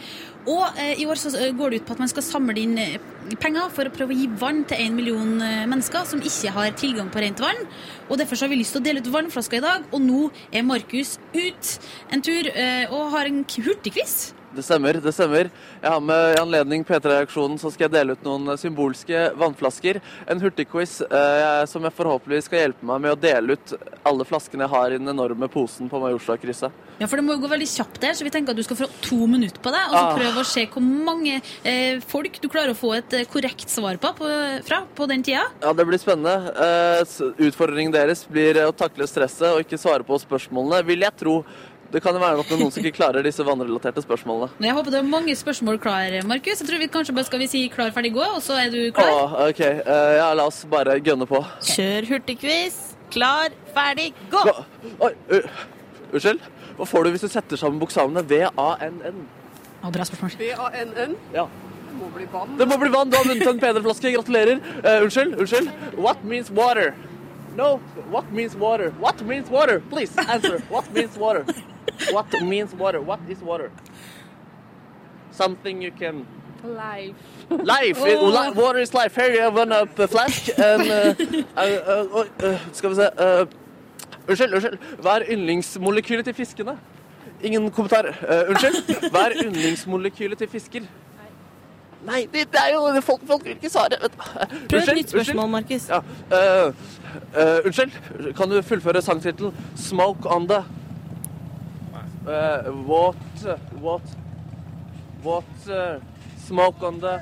Og 0.43 0.75
eh, 0.75 0.99
i 0.99 1.07
år 1.07 1.21
så 1.21 1.31
eh, 1.39 1.55
går 1.55 1.71
det 1.71 1.79
ut 1.79 1.87
på 1.87 1.95
at 1.95 2.03
man 2.03 2.11
skal 2.11 2.27
samle 2.27 2.57
inn 2.59 2.75
eh, 2.83 2.99
penger 3.39 3.71
for 3.71 3.87
å 3.87 3.95
prøve 3.95 4.11
å 4.11 4.19
gi 4.19 4.27
vann 4.43 4.65
til 4.67 4.83
en 4.83 4.99
million 4.99 5.33
eh, 5.39 5.63
mennesker 5.71 6.03
som 6.11 6.19
ikke 6.19 6.51
har 6.59 6.75
tilgang 6.83 7.07
på 7.07 7.23
rent 7.23 7.39
vann. 7.39 7.63
Og 8.09 8.19
Derfor 8.19 8.35
så 8.35 8.49
har 8.49 8.51
vi 8.57 8.59
lyst 8.59 8.75
til 8.75 8.83
å 8.83 8.87
dele 8.89 8.99
ut 8.99 9.11
vannflasker 9.15 9.63
i 9.63 9.67
dag, 9.69 9.87
og 9.87 10.03
nå 10.03 10.27
er 10.51 10.67
Markus 10.67 11.15
ut 11.31 11.75
en 12.11 12.27
tur 12.27 12.51
eh, 12.51 12.91
og 12.91 13.13
har 13.15 13.31
en 13.31 13.45
hurtigquiz. 13.47 14.33
Det 14.53 14.63
stemmer. 14.63 14.93
det 15.01 15.13
stemmer. 15.15 15.49
Jeg 15.81 15.89
har 15.89 15.99
med 16.03 16.35
I 16.35 16.41
anledning 16.41 16.83
P3-reaksjonen 16.85 17.57
så 17.61 17.71
skal 17.73 17.87
jeg 17.87 17.93
dele 17.95 18.13
ut 18.13 18.23
noen 18.25 18.53
symbolske 18.59 19.23
vannflasker. 19.39 19.99
En 20.29 20.41
hurtigquiz 20.43 20.99
eh, 21.07 21.63
som 21.69 21.83
jeg 21.87 21.95
forhåpentligvis 21.97 22.45
skal 22.49 22.59
hjelpe 22.67 22.85
meg 22.85 23.01
med 23.03 23.15
å 23.15 23.19
dele 23.19 23.57
ut 23.57 23.73
alle 24.05 24.27
flaskene 24.29 24.67
jeg 24.67 24.73
har 24.75 24.93
i 24.93 24.99
den 25.01 25.09
enorme 25.13 25.49
posen 25.51 25.89
på 25.89 26.01
Majorstua-krysset. 26.03 26.71
Ja, 27.01 27.07
for 27.09 27.17
det 27.17 27.25
må 27.25 27.33
jo 27.35 27.41
gå 27.43 27.49
veldig 27.49 27.67
kjapt 27.67 27.97
der, 28.03 28.13
så 28.13 28.23
vi 28.27 28.31
tenker 28.33 28.53
at 28.53 28.59
du 28.59 28.63
skal 28.67 28.77
få 28.83 28.87
to 29.01 29.23
minutter 29.27 29.59
på 29.63 29.73
deg, 29.73 29.89
og 29.89 29.95
så 29.97 30.03
Ah. 30.03 30.15
prøve 30.19 30.43
å 30.43 30.45
se 30.45 30.65
hvor 30.69 30.83
mange 30.83 31.39
eh, 31.65 31.99
folk 32.05 32.37
du 32.43 32.47
klarer 32.53 32.75
å 32.75 32.77
få 32.77 32.93
et 32.99 33.13
eh, 33.17 33.25
korrekt 33.25 33.69
svar 33.71 33.97
på, 33.97 34.13
på 34.19 34.29
fra 34.67 34.83
på 34.95 35.07
den 35.09 35.23
tida. 35.25 35.47
Ja, 35.63 35.73
det 35.73 35.85
blir 35.89 35.97
spennende. 36.01 36.53
Eh, 36.53 37.43
utfordringen 37.49 37.93
deres 37.95 38.25
blir 38.29 38.61
å 38.67 38.71
takle 38.75 39.07
stresset 39.09 39.49
og 39.55 39.63
ikke 39.65 39.79
svare 39.81 40.05
på 40.05 40.19
spørsmålene, 40.21 40.83
vil 40.85 41.01
jeg 41.07 41.17
tro. 41.19 41.39
Det 41.93 42.01
kan 42.01 42.15
jo 42.17 42.21
være 42.23 42.39
nok 42.39 42.47
det 42.49 42.55
er 42.55 42.61
noen 42.63 42.71
som 42.73 42.81
ikke 42.81 42.97
klarer 42.97 43.21
disse 43.25 43.43
vannrelaterte 43.45 44.01
spørsmålene. 44.01 44.49
Men 44.57 44.65
Jeg 44.71 44.77
håper 44.79 44.89
du 44.89 44.97
har 44.97 45.05
mange 45.05 45.35
spørsmål 45.37 45.77
klar, 45.81 46.15
Markus. 46.25 46.63
Jeg 46.63 46.69
tror 46.69 46.81
vi 46.81 46.87
kanskje 46.95 47.13
bare 47.13 47.27
skal 47.27 47.43
vi 47.43 47.47
si 47.51 47.61
klar, 47.69 47.91
ferdig, 47.93 48.15
gå, 48.15 48.23
og 48.25 48.41
så 48.41 48.57
er 48.57 48.73
du 48.73 48.79
klar. 48.97 49.11
Åh, 49.13 49.35
ok. 49.51 49.61
Uh, 49.85 50.13
ja, 50.17 50.31
la 50.33 50.47
oss 50.49 50.63
bare 50.71 50.97
gønne 51.05 51.27
på. 51.29 51.43
Kjør 51.69 52.09
hurtigquiz. 52.09 52.79
Klar, 53.13 53.53
ferdig, 53.75 54.09
gå! 54.33 54.41
Gå. 54.41 54.55
Oi, 55.05 55.11
uh, 55.35 55.61
unnskyld? 56.09 56.41
Hva 56.79 56.89
får 56.89 57.05
du 57.05 57.13
hvis 57.13 57.27
du 57.27 57.29
setter 57.29 57.61
sammen 57.61 57.77
bokstavene 57.83 58.25
V-A-N-N? 58.25 59.21
Å, 59.83 59.93
bra 59.93 60.09
spørsmål. 60.09 60.33
V-A-N-N? 60.41 61.17
Ja. 61.37 61.45
Det 61.93 61.99
må 61.99 62.09
bli 62.15 62.25
vann. 62.33 62.57
Det 62.57 62.71
må 62.73 62.81
bli 62.81 62.89
vann. 62.89 63.13
Du 63.13 63.19
har 63.19 63.29
vunnet 63.29 63.53
en 63.53 63.61
P3-flaske. 63.61 64.17
Gratulerer. 64.17 64.65
Uh, 64.81 65.03
unnskyld? 65.05 65.37
Unnskyld? 65.37 65.69
What 65.93 66.25
means 66.25 66.49
water? 66.49 66.95
No. 67.55 67.77
What 68.09 68.31
means 68.31 68.55
water? 68.55 68.91
What 68.99 69.21
means 69.21 69.49
water? 69.49 69.79
Please 69.79 70.15
answer. 70.17 70.59
What 70.69 70.91
means 70.93 71.17
water? 71.17 71.45
What 72.11 72.31
means 72.41 72.73
water? 72.73 73.01
What 73.01 73.19
is 73.29 73.41
water? 73.41 73.71
Something 75.31 75.81
you 75.81 75.91
can 75.91 76.25
Life. 76.63 77.15
Life! 77.49 77.99
Li- 78.01 78.51
Water 78.55 78.79
is 78.79 78.93
life. 78.93 79.15
Here 79.15 79.33
you 79.33 79.41
have 79.41 79.53
one 79.53 79.73
up 79.73 79.89
flask 80.09 80.47
and 80.57 80.81
uh, 80.89 81.13
uh, 81.57 81.59
uh, 81.59 82.25
uh, 82.41 82.59
Skal 82.71 82.89
vi 82.89 82.95
se 82.95 83.09
uh, 83.17 83.45
Unnskyld, 84.27 84.53
unnskyld. 84.53 84.77
Hva 85.03 85.17
er 85.19 85.25
yndlingsmolekylet 85.33 86.25
til 86.25 86.33
fiskene? 86.37 86.77
Ingen 87.43 87.67
kommentar. 87.75 88.07
Uh, 88.23 88.53
unnskyld. 88.53 89.09
Hva 89.11 89.25
er 89.27 89.35
yndlingsmolekylet 89.43 90.39
til 90.39 90.47
fisker? 90.47 90.85
Nei, 92.05 92.21
det, 92.33 92.47
det 92.51 92.59
er 92.59 92.73
jo 92.73 93.01
Folk, 93.01 93.21
folk 93.27 93.45
vil 93.45 93.55
ikke 93.55 93.69
svare. 93.69 93.99
Prøv 94.69 94.79
et 94.79 94.95
nytt 94.95 95.09
spørsmål, 95.09 95.49
Markus. 95.49 95.89
Ja. 95.89 95.97
Uh, 95.97 96.73
uh, 97.37 97.65
unnskyld. 97.65 97.91
Kan 98.37 98.49
du 98.49 98.61
fullføre 98.61 99.01
sangtittelen 99.01 99.53
'Smoke 99.75 100.29
on 100.29 100.47
the 100.47 100.63
uh, 102.27 102.73
What 102.89 103.15
What 103.81 104.01
What 105.23 105.43
Smoke 106.47 106.87
on 106.87 106.99
the 106.99 107.19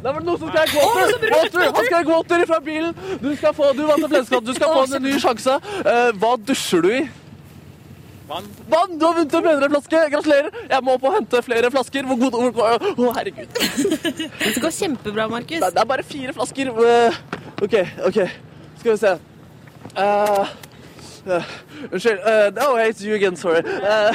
det 0.00 0.14
var 0.14 0.22
noen 0.24 0.38
som 0.40 0.48
skrek 0.48 0.70
water! 0.72 1.24
water! 1.28 1.72
Han 1.76 1.84
skrek 1.84 2.06
water 2.08 2.44
fra 2.48 2.58
bilen! 2.64 2.94
Du 3.20 3.36
skal 3.36 3.52
få 3.52 3.66
du 3.76 3.82
vant 3.84 4.04
en. 4.04 4.44
Du 4.46 4.54
skal 4.54 4.70
få 4.72 4.96
en 4.96 5.02
ny 5.04 5.18
sjanse. 5.20 5.56
Hva 6.16 6.30
dusjer 6.40 6.80
du 6.80 6.88
i? 6.88 7.02
Vann. 8.30 8.44
Vann! 8.68 8.98
Du 8.98 9.04
har 9.04 9.14
vunnet 9.16 9.32
en 9.34 9.42
bedre 9.42 9.68
flaske! 9.72 10.00
Gratulerer! 10.12 10.58
Jeg 10.70 10.84
må 10.86 10.92
opp 10.94 11.06
og 11.08 11.16
hente 11.16 11.40
flere 11.42 11.70
flasker. 11.74 12.06
Hvor 12.06 12.18
god 12.20 12.36
Å, 12.38 12.68
å, 12.94 13.08
herregud. 13.16 13.56
Det 14.44 14.62
går 14.62 14.74
kjempebra, 14.76 15.26
Markus. 15.32 15.58
Nei, 15.64 15.70
det 15.74 15.82
er 15.82 15.88
bare 15.90 16.04
fire 16.06 16.34
flasker. 16.36 16.70
Eh, 16.70 17.18
OK, 17.66 17.74
OK. 18.06 18.20
Skal 18.78 18.92
vi 18.92 18.96
se. 19.02 19.16
Uh, 19.96 20.04
eh, 20.04 20.52
unnskyld. 21.26 22.20
Uh, 22.20 22.50
oh, 22.60 22.76
it's 22.76 23.02
you 23.02 23.14
again, 23.14 23.36
sorry. 23.36 23.62
Eh, 23.66 24.12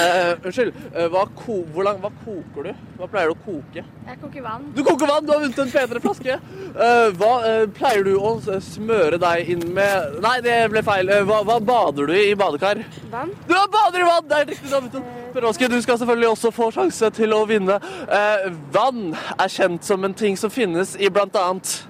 eh, 0.00 0.36
unnskyld. 0.44 0.74
Eh, 0.94 1.08
hva, 1.12 1.26
ko 1.36 1.62
hvor 1.72 1.86
lang, 1.86 2.00
hva 2.02 2.10
koker 2.24 2.68
du? 2.68 2.72
Hva 2.98 3.08
pleier 3.10 3.32
du 3.32 3.34
å 3.34 3.40
koke? 3.44 3.84
Jeg 4.06 4.20
koker 4.22 4.44
vann. 4.44 4.68
Du 4.76 4.82
koker 4.86 5.10
vann! 5.10 5.26
Du 5.26 5.32
har 5.34 5.42
vunnet 5.42 5.58
en 5.62 5.72
bedre 5.72 6.02
flaske. 6.04 6.38
Eh, 6.72 7.08
hva 7.20 7.32
eh, 7.48 7.66
pleier 7.76 8.06
du 8.06 8.14
å 8.18 8.34
smøre 8.62 9.20
deg 9.22 9.52
inn 9.54 9.66
med 9.76 10.18
Nei, 10.24 10.36
det 10.44 10.58
ble 10.72 10.82
feil. 10.86 11.10
Eh, 11.12 11.24
hva, 11.28 11.42
hva 11.46 11.58
bader 11.62 12.10
du 12.10 12.16
i 12.16 12.28
i 12.32 12.38
badekar? 12.38 12.82
Vann. 13.12 13.32
Du 13.48 13.54
bader 13.54 14.00
i 14.02 14.08
vann! 14.08 14.28
Det 14.28 14.40
er 14.40 14.50
riktig. 14.52 14.68
Du 14.68 14.76
har 14.76 14.84
vunnet 14.84 15.00
en. 15.00 15.72
Du 15.72 15.80
skal 15.82 15.98
selvfølgelig 15.98 16.28
også 16.28 16.50
få 16.52 16.68
sjanse 16.74 17.08
til 17.16 17.32
å 17.36 17.44
vinne. 17.48 17.78
Eh, 18.08 18.50
vann 18.74 19.14
er 19.38 19.52
kjent 19.52 19.86
som 19.86 20.04
en 20.04 20.14
ting 20.14 20.36
som 20.36 20.52
finnes 20.52 20.96
i 21.00 21.08
blant 21.12 21.36
annet 21.40 21.80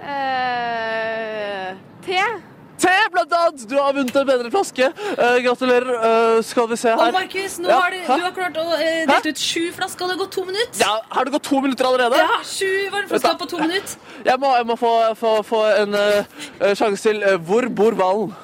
Eh, 0.00 1.74
te. 2.02 2.49
Te, 2.82 2.94
blant 3.14 3.34
annet! 3.40 3.64
Du 3.70 3.76
har 3.78 3.94
vunnet 3.96 4.16
en 4.16 4.28
bedre 4.28 4.50
flaske. 4.52 4.90
Uh, 5.14 5.38
gratulerer. 5.44 5.90
Uh, 6.00 6.40
skal 6.46 6.68
vi 6.70 6.78
se 6.80 6.92
Og 6.94 7.02
her. 7.04 7.12
Markus, 7.16 7.58
nå 7.62 7.70
Ja, 7.70 7.78
har 7.84 7.94
du, 7.94 7.98
du 8.06 8.24
har 8.26 8.34
klart 8.36 8.60
å 8.60 8.66
uh, 8.72 8.80
dele 8.80 9.34
ut 9.34 9.42
sju 9.42 9.70
flasker, 9.76 10.04
og 10.04 10.10
det 10.10 10.16
har 10.16 10.22
gått 10.24 10.34
to 10.38 10.44
minutter. 10.48 10.80
Ja, 10.82 10.94
har 11.16 11.28
det 11.28 11.34
gått 11.36 11.46
to 11.50 11.60
minutter 11.64 11.90
allerede? 11.90 12.20
Ja, 12.22 12.40
sju 12.46 12.70
varmflasker 12.94 13.38
på 13.44 13.50
to 13.54 13.60
minutter. 13.62 13.98
Jeg 14.24 14.40
må, 14.40 14.54
jeg 14.56 14.66
må 14.68 14.76
få, 14.80 14.92
få, 15.16 15.34
få 15.46 15.60
en 15.80 15.94
eh, 15.96 16.40
eh, 16.60 16.74
sjanse 16.76 17.02
til. 17.08 17.22
Eh, 17.24 17.38
hvor 17.48 17.68
bor 17.80 17.96
hvalen? 17.96 18.34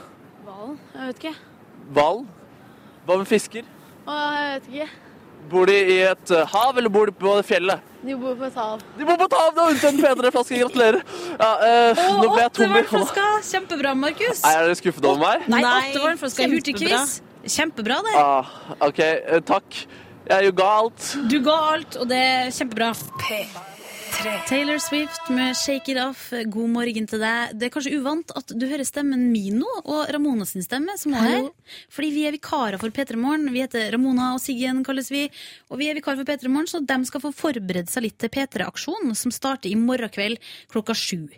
Hvalen? 0.47 0.79
Jeg 0.95 1.09
vet 1.11 1.25
ikke. 1.25 1.35
Hvalen? 1.97 2.29
Hva 3.07 3.19
med 3.21 3.29
fisker? 3.31 3.67
Å, 4.07 4.17
jeg 4.37 4.55
vet 4.55 4.71
ikke. 4.73 5.06
Bor 5.51 5.67
de 5.71 5.75
i 5.77 5.99
et 6.03 6.31
eh, 6.35 6.47
hav, 6.53 6.79
eller 6.79 6.91
bor 6.91 7.07
de 7.07 7.13
på 7.15 7.35
fjellet? 7.47 7.83
De 8.07 8.15
bor 8.19 8.35
på 8.39 8.47
et 8.49 8.55
hav. 8.59 8.81
De 8.99 9.05
bor 9.07 9.19
på 9.21 9.27
et 9.29 9.37
hav! 9.39 9.53
Du 9.55 9.61
har 9.61 9.69
vunnet 9.69 9.85
en 9.91 10.01
bedre 10.03 10.33
flaske. 10.35 10.59
Gratulerer. 10.63 10.99
Ja, 11.39 11.51
eh, 11.67 12.03
Og 12.07 12.19
nå 12.25 12.33
ble 12.33 12.43
jeg 12.43 12.53
tom 12.59 12.75
i 12.77 12.83
hånda. 12.91 13.29
Kjempebra, 13.51 13.95
Markus. 13.99 14.43
Er 14.47 14.67
dere 14.67 14.79
skuffet 14.79 15.05
over 15.07 15.23
meg? 15.23 15.47
Nei, 15.53 15.61
Nei, 15.63 15.77
åtte 15.93 16.03
vannflasker 16.05 16.43
i 16.43 16.49
kjempebra. 16.49 16.59
hurtigquiz. 16.59 17.17
Kjempebra, 17.57 18.01
det. 18.09 18.17
Ah, 18.19 18.55
OK, 18.89 18.99
eh, 19.07 19.41
takk. 19.47 19.83
Jeg 20.27 20.55
ga 20.59 20.71
alt. 20.81 21.13
Du 21.31 21.39
ga 21.47 21.57
alt, 21.77 21.97
og 22.03 22.09
det 22.11 22.19
er 22.19 22.51
kjempebra. 22.51 22.91
Taylor 24.17 24.79
Swift 24.79 25.29
med 25.29 25.57
'Shake 25.57 25.93
It 25.93 25.99
Off'. 25.99 26.45
God 26.51 26.71
morgen 26.71 27.07
til 27.07 27.21
deg. 27.21 27.53
Det 27.53 27.67
er 27.67 27.73
kanskje 27.75 27.99
uvant 27.99 28.31
at 28.37 28.49
du 28.49 28.65
hører 28.67 28.85
stemmen 28.89 29.27
min 29.31 29.59
nå, 29.61 29.69
og 29.85 30.09
Ramona 30.09 30.47
sin 30.47 30.63
stemme, 30.65 30.97
som 30.97 31.13
er 31.13 31.21
her. 31.21 31.51
Fordi 31.91 32.11
vi 32.15 32.25
er 32.25 32.33
vikarer 32.33 32.79
for 32.81 32.89
P3 32.89 33.17
Morgen. 33.17 33.53
Vi 33.53 33.61
heter 33.61 33.93
Ramona 33.93 34.33
og 34.35 34.41
Siggen, 34.41 34.83
kalles 34.85 35.11
vi. 35.11 35.29
Og 35.71 35.79
vi 35.79 35.91
er 35.91 35.95
vikarer 35.95 36.17
for 36.17 36.25
P3 36.25 36.49
Morgen, 36.49 36.67
så 36.67 36.81
de 36.81 37.05
skal 37.05 37.21
få 37.21 37.33
forberede 37.35 37.93
seg 37.93 38.05
litt 38.05 38.19
til 38.19 38.31
P3-aksjonen, 38.31 39.15
som 39.15 39.31
starter 39.31 39.69
i 39.69 39.77
morgen 39.77 40.09
kveld 40.09 40.41
klokka 40.73 40.97
sju. 40.97 41.29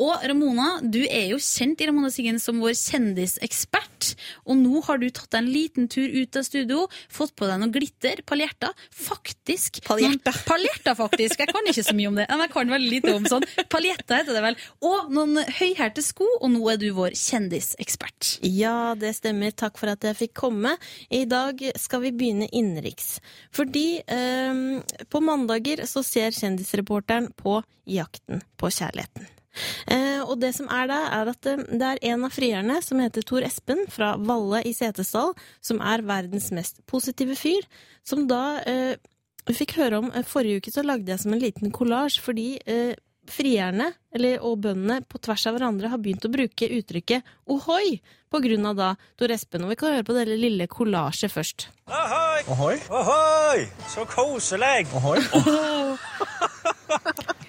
Og 0.00 0.22
Ramona, 0.24 0.78
du 0.80 1.02
er 1.04 1.30
jo 1.34 1.38
kjent 1.42 1.80
i 1.82 1.88
Ramona 1.90 2.08
Siggen 2.12 2.40
som 2.40 2.60
vår 2.62 2.72
kjendisekspert. 2.78 4.14
Og 4.48 4.56
nå 4.56 4.80
har 4.86 5.00
du 5.00 5.08
tatt 5.12 5.28
deg 5.34 5.42
en 5.42 5.50
liten 5.52 5.88
tur 5.92 6.08
ut 6.08 6.38
av 6.40 6.46
studio, 6.46 6.86
fått 7.12 7.34
på 7.36 7.48
deg 7.48 7.60
noe 7.60 7.72
glitter, 7.74 8.22
paljerter. 8.28 8.72
Faktisk. 8.96 9.82
Paljerter. 9.84 10.32
Noen, 10.32 10.46
paljerter, 10.48 10.96
faktisk. 10.96 11.42
Jeg 11.42 11.52
kan 11.52 11.68
ikke 11.68 11.84
så 11.84 11.96
mye 11.96 12.10
om 12.10 12.20
det. 12.20 12.26
Men 12.30 12.44
jeg 12.46 12.54
kan 12.54 12.72
veldig 12.74 12.92
lite 12.94 13.14
om 13.16 13.26
sånn. 13.28 13.44
Paljetter 13.72 14.22
heter 14.22 14.38
det 14.38 14.44
vel. 14.46 14.56
Og 14.88 15.10
noen 15.12 15.42
høyhælte 15.58 16.04
sko, 16.04 16.28
og 16.40 16.48
nå 16.54 16.62
er 16.72 16.80
du 16.80 16.88
vår 16.96 17.16
kjendisekspert. 17.18 18.38
Ja, 18.48 18.94
det 18.98 19.12
stemmer. 19.18 19.52
Takk 19.52 19.76
for 19.80 19.92
at 19.92 20.06
jeg 20.06 20.18
fikk 20.22 20.36
komme. 20.46 20.76
I 21.12 21.26
dag 21.28 21.60
skal 21.80 22.06
vi 22.06 22.14
begynne 22.16 22.48
innenriks. 22.48 23.18
Fordi 23.52 24.00
eh, 24.00 24.64
på 25.12 25.24
mandager 25.24 25.84
så 25.90 26.04
ser 26.06 26.32
kjendisreporteren 26.36 27.30
på 27.36 27.60
Jakten 27.90 28.42
på 28.60 28.70
kjærligheten. 28.70 29.28
Eh, 29.90 30.20
og 30.22 30.38
det 30.42 30.52
som 30.56 30.70
er 30.72 30.90
da, 30.90 31.00
er 31.20 31.32
at 31.32 31.50
eh, 31.50 31.64
det 31.70 31.92
er 31.92 32.02
en 32.12 32.26
av 32.28 32.34
frierne 32.34 32.80
som 32.84 33.02
heter 33.02 33.26
Tor 33.26 33.46
Espen 33.46 33.86
fra 33.92 34.14
Valle 34.18 34.62
i 34.68 34.74
Setesdal, 34.76 35.34
som 35.64 35.82
er 35.82 36.06
verdens 36.06 36.50
mest 36.56 36.82
positive 36.90 37.38
fyr, 37.38 37.66
som 38.06 38.26
da 38.30 38.60
eh, 38.68 38.96
vi 39.48 39.56
fikk 39.56 39.78
høre 39.80 40.02
om 40.02 40.10
Forrige 40.28 40.60
uke 40.60 40.74
så 40.74 40.84
lagde 40.84 41.10
jeg 41.10 41.22
som 41.22 41.34
en 41.34 41.42
liten 41.42 41.72
kollasj, 41.74 42.20
fordi 42.22 42.52
eh, 42.68 42.92
frierne, 43.30 43.90
eller, 44.14 44.40
og 44.46 44.62
bøndene, 44.64 45.00
på 45.06 45.20
tvers 45.22 45.46
av 45.46 45.56
hverandre 45.56 45.90
har 45.92 46.00
begynt 46.02 46.26
å 46.26 46.32
bruke 46.32 46.70
uttrykket 46.78 47.26
ohoi 47.50 48.00
på 48.30 48.40
grunn 48.42 48.66
av 48.70 48.78
da 48.78 48.88
Tor 49.18 49.32
Espen. 49.34 49.64
Og 49.66 49.72
vi 49.72 49.78
kan 49.80 49.94
høre 49.94 50.06
på 50.06 50.16
det 50.16 50.26
lille 50.30 50.66
kollasjet 50.70 51.32
først. 51.32 51.68
Ohoi! 51.90 52.40
Ohoi. 52.54 52.76
Ohoi! 52.90 53.60
Så 53.90 54.06
koselig! 54.10 54.86
Ohoi. 54.98 55.18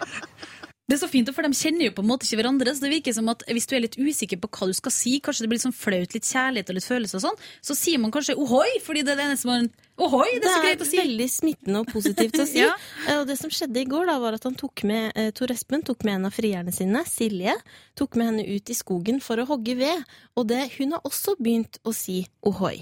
Det 0.91 0.97
er 0.97 1.05
så 1.05 1.07
fint, 1.07 1.29
for 1.31 1.45
de 1.47 1.55
kjenner 1.55 1.85
jo 1.85 1.91
på 1.95 2.03
en 2.03 2.09
måte 2.09 2.25
ikke 2.27 2.41
hverandre. 2.41 2.73
Så 2.75 2.83
det 2.83 2.89
virker 2.91 3.13
som 3.15 3.29
at 3.31 3.45
hvis 3.47 3.63
du 3.69 3.77
er 3.77 3.85
litt 3.85 3.95
usikker 3.95 4.41
på 4.43 4.49
hva 4.51 4.67
du 4.67 4.73
skal 4.75 4.91
si, 4.91 5.13
kanskje 5.23 5.45
det 5.45 5.49
blir 5.53 5.55
litt 5.61 5.63
sånn 5.63 5.75
flaut, 5.77 6.15
litt 6.17 6.27
kjærlighet 6.27 6.67
og 6.73 6.75
litt 6.75 6.87
følelse 6.89 7.15
og 7.15 7.23
sånn, 7.23 7.39
så 7.63 7.77
sier 7.79 8.01
man 8.03 8.11
kanskje 8.11 8.35
ohoi, 8.35 8.67
fordi 8.83 9.05
det 9.07 9.13
er 9.15 9.21
det 9.21 9.29
eneste 9.29 9.47
man 9.47 9.71
Ohoi, 10.01 10.27
det 10.41 10.47
er 10.49 10.55
så 10.55 10.61
greit 10.63 10.81
å 10.81 10.85
si. 10.87 10.97
veldig 10.97 11.25
smittende 11.29 11.81
og 11.83 11.89
positivt 11.93 12.39
å 12.41 12.45
si. 12.49 12.59
Ja. 12.63 12.71
Eh, 13.05 13.19
Og 13.21 13.27
det 13.29 13.35
som 13.37 13.51
skjedde 13.53 13.83
i 13.83 13.87
går, 13.87 14.07
da, 14.09 14.15
var 14.23 14.33
at 14.33 14.47
han 14.49 14.55
tok 14.57 14.81
med 14.89 15.11
eh, 15.15 15.29
Tor 15.37 15.53
Espen 15.53 15.83
tok 15.85 16.03
med 16.07 16.17
en 16.17 16.25
av 16.31 16.33
frierne 16.35 16.73
sine, 16.73 17.03
Silje. 17.07 17.53
Tok 17.99 18.17
med 18.17 18.31
henne 18.31 18.47
ut 18.49 18.71
i 18.73 18.77
skogen 18.79 19.21
for 19.21 19.39
å 19.39 19.45
hogge 19.51 19.77
ved. 19.79 20.01
Og 20.35 20.49
det, 20.49 20.63
hun 20.79 20.97
har 20.97 21.05
også 21.05 21.37
begynt 21.39 21.77
å 21.87 21.93
si 21.95 22.23
ohoi. 22.49 22.79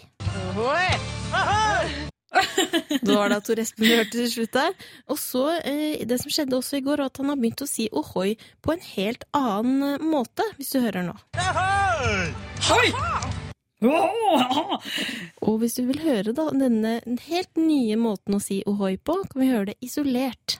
Ohoi! 0.55 0.87
ohoi. 1.33 2.08
Det 3.05 3.15
var 3.15 3.31
da 3.31 3.39
Tor 3.41 3.59
Espen 3.61 3.89
hørte 3.89 4.13
til 4.13 4.29
slutt 4.31 4.53
der. 4.53 4.75
Og 5.09 5.19
så, 5.21 5.45
eh, 5.63 6.05
det 6.07 6.19
som 6.21 6.33
skjedde 6.33 6.57
også 6.59 6.79
i 6.79 6.85
går, 6.85 7.01
var 7.01 7.11
at 7.11 7.21
han 7.21 7.31
har 7.31 7.39
begynt 7.41 7.63
å 7.65 7.69
si 7.69 7.89
ohoi 7.89 8.35
på 8.65 8.75
en 8.75 8.83
helt 8.93 9.25
annen 9.37 9.85
eh, 9.95 10.05
måte, 10.05 10.45
hvis 10.57 10.73
du 10.75 10.81
hører 10.83 11.07
nå. 11.09 11.17
Og 15.47 15.61
hvis 15.61 15.77
du 15.79 15.85
vil 15.87 16.01
høre 16.03 16.33
da, 16.35 16.49
denne 16.51 16.99
helt 17.29 17.53
nye 17.59 17.95
måten 17.99 18.35
å 18.35 18.43
si 18.43 18.59
ohoi 18.67 18.97
på, 18.97 19.21
kan 19.31 19.41
vi 19.45 19.53
høre 19.53 19.71
det 19.71 19.79
isolert. 19.85 20.59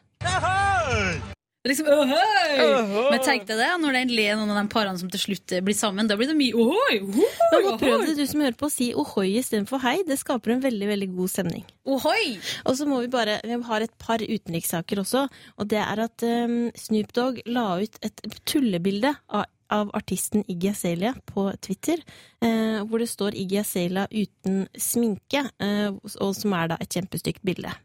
Liksom, 1.68 1.90
ohoi! 1.92 2.68
Men 3.12 3.20
tenk 3.20 3.44
deg 3.44 3.58
det, 3.60 3.68
når 3.82 3.92
det 3.92 4.02
endelig 4.06 4.26
er 4.32 4.38
noen 4.40 4.54
av 4.54 4.62
de 4.62 4.72
parene 4.72 5.00
som 5.02 5.10
til 5.12 5.20
slutt 5.20 5.54
blir 5.68 5.76
sammen, 5.76 6.08
da 6.08 6.16
blir 6.16 6.30
det 6.32 6.38
mye 6.40 6.56
ohoi! 6.56 7.00
ohoi, 7.04 7.74
prøv 7.82 8.06
det, 8.08 8.14
du 8.16 8.24
som 8.30 8.44
hører 8.46 8.56
på, 8.56 8.70
å 8.70 8.72
si 8.72 8.88
ohoi 8.96 9.34
istedenfor 9.42 9.84
hei. 9.84 9.98
Det 10.08 10.16
skaper 10.22 10.56
en 10.56 10.64
veldig 10.64 10.88
veldig 10.94 11.10
god 11.18 11.34
stemning. 11.34 11.66
ohoi! 11.84 12.38
Og 12.64 12.78
så 12.80 12.88
må 12.88 13.02
vi 13.04 13.12
bare, 13.12 13.42
vi 13.44 13.60
har 13.68 13.84
et 13.84 13.96
par 14.00 14.24
utenrikssaker 14.24 15.04
også, 15.04 15.26
og 15.60 15.70
det 15.76 15.82
er 15.84 16.04
at 16.06 16.24
um, 16.24 16.58
Snoop 16.80 17.12
Dogg 17.20 17.44
la 17.52 17.68
ut 17.84 18.00
et 18.08 18.24
tullebilde 18.48 19.12
av, 19.28 19.52
av 19.68 19.92
artisten 20.00 20.48
Iggy 20.48 20.72
Azalea 20.72 21.12
på 21.28 21.50
Twitter, 21.60 22.00
uh, 22.40 22.88
hvor 22.88 23.04
det 23.04 23.12
står 23.12 23.36
Iggy 23.36 23.60
Azalea 23.66 24.08
uten 24.16 24.64
sminke, 24.80 25.44
uh, 25.60 25.92
og 26.24 26.34
som 26.40 26.56
er 26.56 26.72
da 26.72 26.80
et 26.80 26.96
kjempestygt 26.96 27.44
bilde. 27.44 27.76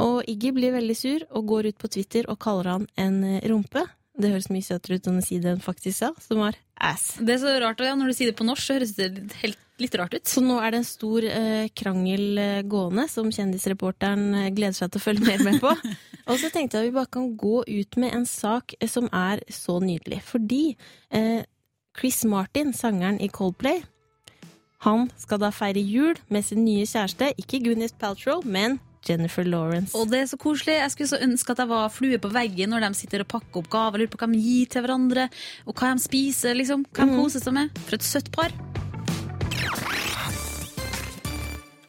Og 0.00 0.24
Iggy 0.30 0.54
blir 0.56 0.74
veldig 0.74 0.96
sur 0.98 1.26
og 1.30 1.50
går 1.50 1.70
ut 1.72 1.78
på 1.80 1.90
Twitter 1.96 2.28
og 2.30 2.40
kaller 2.42 2.72
han 2.74 2.88
en 3.00 3.20
eh, 3.28 3.44
rumpe. 3.50 3.84
Det 4.14 4.30
høres 4.30 4.46
mye 4.52 4.62
søtere 4.62 5.00
ut 5.00 5.08
enn 5.10 5.18
å 5.18 5.26
si 5.26 5.40
det 5.42 5.56
hun 5.56 5.62
faktisk 5.62 5.98
sa, 5.98 6.10
som 6.22 6.38
var 6.44 6.58
ass. 6.78 7.16
Det 7.18 7.34
er 7.34 7.40
så 7.42 7.54
rart, 7.62 7.82
ja, 7.82 7.96
når 7.98 8.12
du 8.12 8.16
sier 8.16 8.30
det 8.30 8.38
på 8.38 8.46
norsk, 8.46 8.62
så 8.62 8.76
høres 8.76 8.94
det 8.94 9.08
helt, 9.40 9.58
litt 9.82 9.96
rart 9.98 10.14
ut. 10.14 10.28
Så 10.30 10.42
nå 10.44 10.60
er 10.62 10.70
det 10.70 10.80
en 10.82 10.86
stor 10.86 11.26
eh, 11.26 11.66
krangel 11.74 12.38
eh, 12.38 12.60
gående, 12.70 13.08
som 13.10 13.32
kjendisreporteren 13.34 14.28
eh, 14.38 14.52
gleder 14.54 14.76
seg 14.78 14.92
til 14.94 15.02
å 15.02 15.06
følge 15.08 15.26
mer 15.26 15.42
med 15.42 15.58
på. 15.62 15.72
Og 16.30 16.38
så 16.38 16.50
tenkte 16.54 16.78
jeg 16.78 16.86
at 16.86 16.88
vi 16.92 16.94
bare 16.94 17.10
kan 17.16 17.32
gå 17.40 17.64
ut 17.66 17.98
med 18.00 18.14
en 18.14 18.28
sak 18.28 18.76
som 18.88 19.10
er 19.10 19.42
så 19.50 19.80
nydelig. 19.82 20.22
Fordi 20.30 20.62
eh, 21.10 21.42
Chris 21.98 22.22
Martin, 22.30 22.70
sangeren 22.74 23.18
i 23.18 23.28
Coldplay, 23.34 23.82
han 24.86 25.08
skal 25.18 25.40
da 25.42 25.50
feire 25.54 25.82
jul 25.82 26.18
med 26.30 26.46
sin 26.46 26.62
nye 26.62 26.86
kjæreste, 26.86 27.32
ikke 27.40 27.64
Gwyneth 27.66 27.98
Paltrow, 27.98 28.44
men 28.44 28.78
Jennifer 29.08 29.46
Lawrence. 29.46 29.94
Og 29.98 30.10
det 30.12 30.22
er 30.22 30.30
så 30.30 30.38
koselig. 30.40 30.78
Jeg 30.80 30.94
skulle 30.94 31.12
så 31.12 31.22
ønske 31.24 31.54
at 31.54 31.64
jeg 31.64 31.72
var 31.72 31.92
flue 31.92 32.20
på 32.22 32.32
veggen 32.34 32.72
når 32.74 32.88
de 32.88 32.92
sitter 32.98 33.24
og 33.24 33.30
pakker 33.34 33.62
opp 33.62 33.70
gaver, 33.72 34.04
lurer 34.04 34.12
på 34.14 34.22
hva 34.22 34.30
de 34.32 34.40
gir 34.40 34.70
til 34.72 34.84
hverandre, 34.84 35.28
og 35.68 35.76
hva 35.76 35.94
de 35.94 36.06
spiser, 36.06 36.56
liksom. 36.58 36.86
Hva 36.94 37.08
de 37.08 37.20
koser 37.20 37.44
seg 37.44 37.56
med. 37.56 37.84
For 37.84 37.98
et 37.98 38.06
søtt 38.06 38.32
par. 38.34 38.54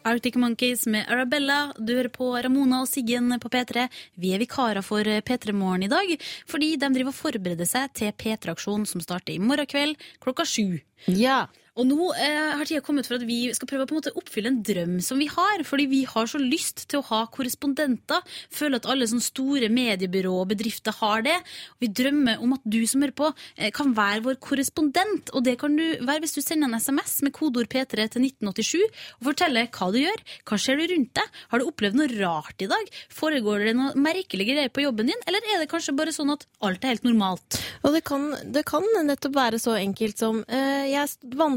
Arctic 0.05 0.35
Monkeys 0.35 0.85
med 0.85 1.09
Arabella. 1.09 1.73
Du 1.81 1.95
hører 1.95 2.11
på 2.13 2.27
Ramona 2.37 2.83
og 2.83 2.89
Siggen 2.89 3.33
på 3.41 3.49
P3. 3.49 3.87
Vi 4.21 4.35
er 4.35 4.41
vikarer 4.43 4.85
for 4.85 5.01
P3 5.01 5.53
Morgen 5.57 5.87
i 5.87 5.89
dag, 5.89 6.11
fordi 6.45 6.75
de 6.77 6.89
driver 6.93 7.09
og 7.09 7.17
forbereder 7.17 7.65
seg 7.65 7.89
til 7.97 8.13
P3-aksjonen 8.13 8.85
som 8.85 9.01
starter 9.01 9.33
i 9.33 9.41
morgen 9.41 9.65
kveld 9.65 9.97
klokka 10.21 10.45
sju. 10.45 10.77
Ja. 11.09 11.47
Og 11.75 11.83
nå 11.89 12.07
eh, 12.15 12.53
har 12.55 12.63
tida 12.67 12.79
kommet 12.83 13.07
for 13.07 13.17
at 13.17 13.25
vi 13.27 13.49
skal 13.55 13.67
prøve 13.67 13.83
å 13.83 13.89
på 13.89 13.95
en 13.95 13.99
måte 13.99 14.13
oppfylle 14.15 14.47
en 14.47 14.61
drøm 14.63 14.93
som 15.03 15.19
vi 15.19 15.27
har. 15.27 15.63
Fordi 15.67 15.87
vi 15.91 16.01
har 16.07 16.29
så 16.31 16.39
lyst 16.39 16.85
til 16.91 17.01
å 17.01 17.07
ha 17.09 17.25
korrespondenter. 17.33 18.23
Føler 18.53 18.79
at 18.79 18.87
alle 18.91 19.07
sånne 19.11 19.25
store 19.25 19.67
mediebyrå 19.73 20.31
og 20.39 20.53
bedrifter 20.53 20.95
har 21.01 21.25
det. 21.25 21.35
Og 21.75 21.83
vi 21.83 21.89
drømmer 21.99 22.39
om 22.43 22.55
at 22.55 22.63
du 22.63 22.79
som 22.87 23.03
hører 23.03 23.15
på, 23.19 23.31
eh, 23.59 23.73
kan 23.75 23.91
være 23.97 24.23
vår 24.23 24.39
korrespondent. 24.39 25.33
Og 25.35 25.43
det 25.43 25.57
kan 25.59 25.75
du 25.75 25.83
være 25.99 26.23
hvis 26.23 26.37
du 26.37 26.41
sender 26.45 26.71
en 26.71 26.79
SMS 26.79 27.17
med 27.27 27.35
kodeord 27.35 27.67
P3 27.67 28.07
til 28.15 28.23
1987 28.23 28.85
og 29.19 29.27
forteller 29.33 29.67
hva 29.67 29.91
du 29.91 29.99
gjør. 29.99 30.23
Hva 30.47 30.61
skjer 30.61 30.79
du 30.79 30.87
rundt 30.93 31.11
deg? 31.19 31.41
Har 31.51 31.59
du 31.59 31.67
opplevd 31.67 31.99
noe 31.99 32.11
rart 32.15 32.63
i 32.63 32.71
dag? 32.71 32.95
Foregår 33.11 33.67
det 33.67 33.75
noe 33.75 33.91
merkelige 33.99 34.55
greier 34.55 34.71
på 34.71 34.85
jobben 34.87 35.11
din? 35.11 35.27
Eller 35.27 35.43
er 35.51 35.59
det 35.59 35.69
kanskje 35.71 35.97
bare 35.99 36.15
sånn 36.15 36.31
at 36.31 36.47
alt 36.63 36.87
er 36.87 36.95
helt 36.95 37.07
normalt? 37.07 37.59
Og 37.83 37.91
det 37.91 38.05
kan, 38.07 38.31
det 38.47 38.63
kan 38.63 38.87
nettopp 39.03 39.35
være 39.35 39.59
så 39.59 39.75
enkelt 39.75 40.23
som 40.23 40.39
eh, 40.47 40.87
jeg, 40.93 41.11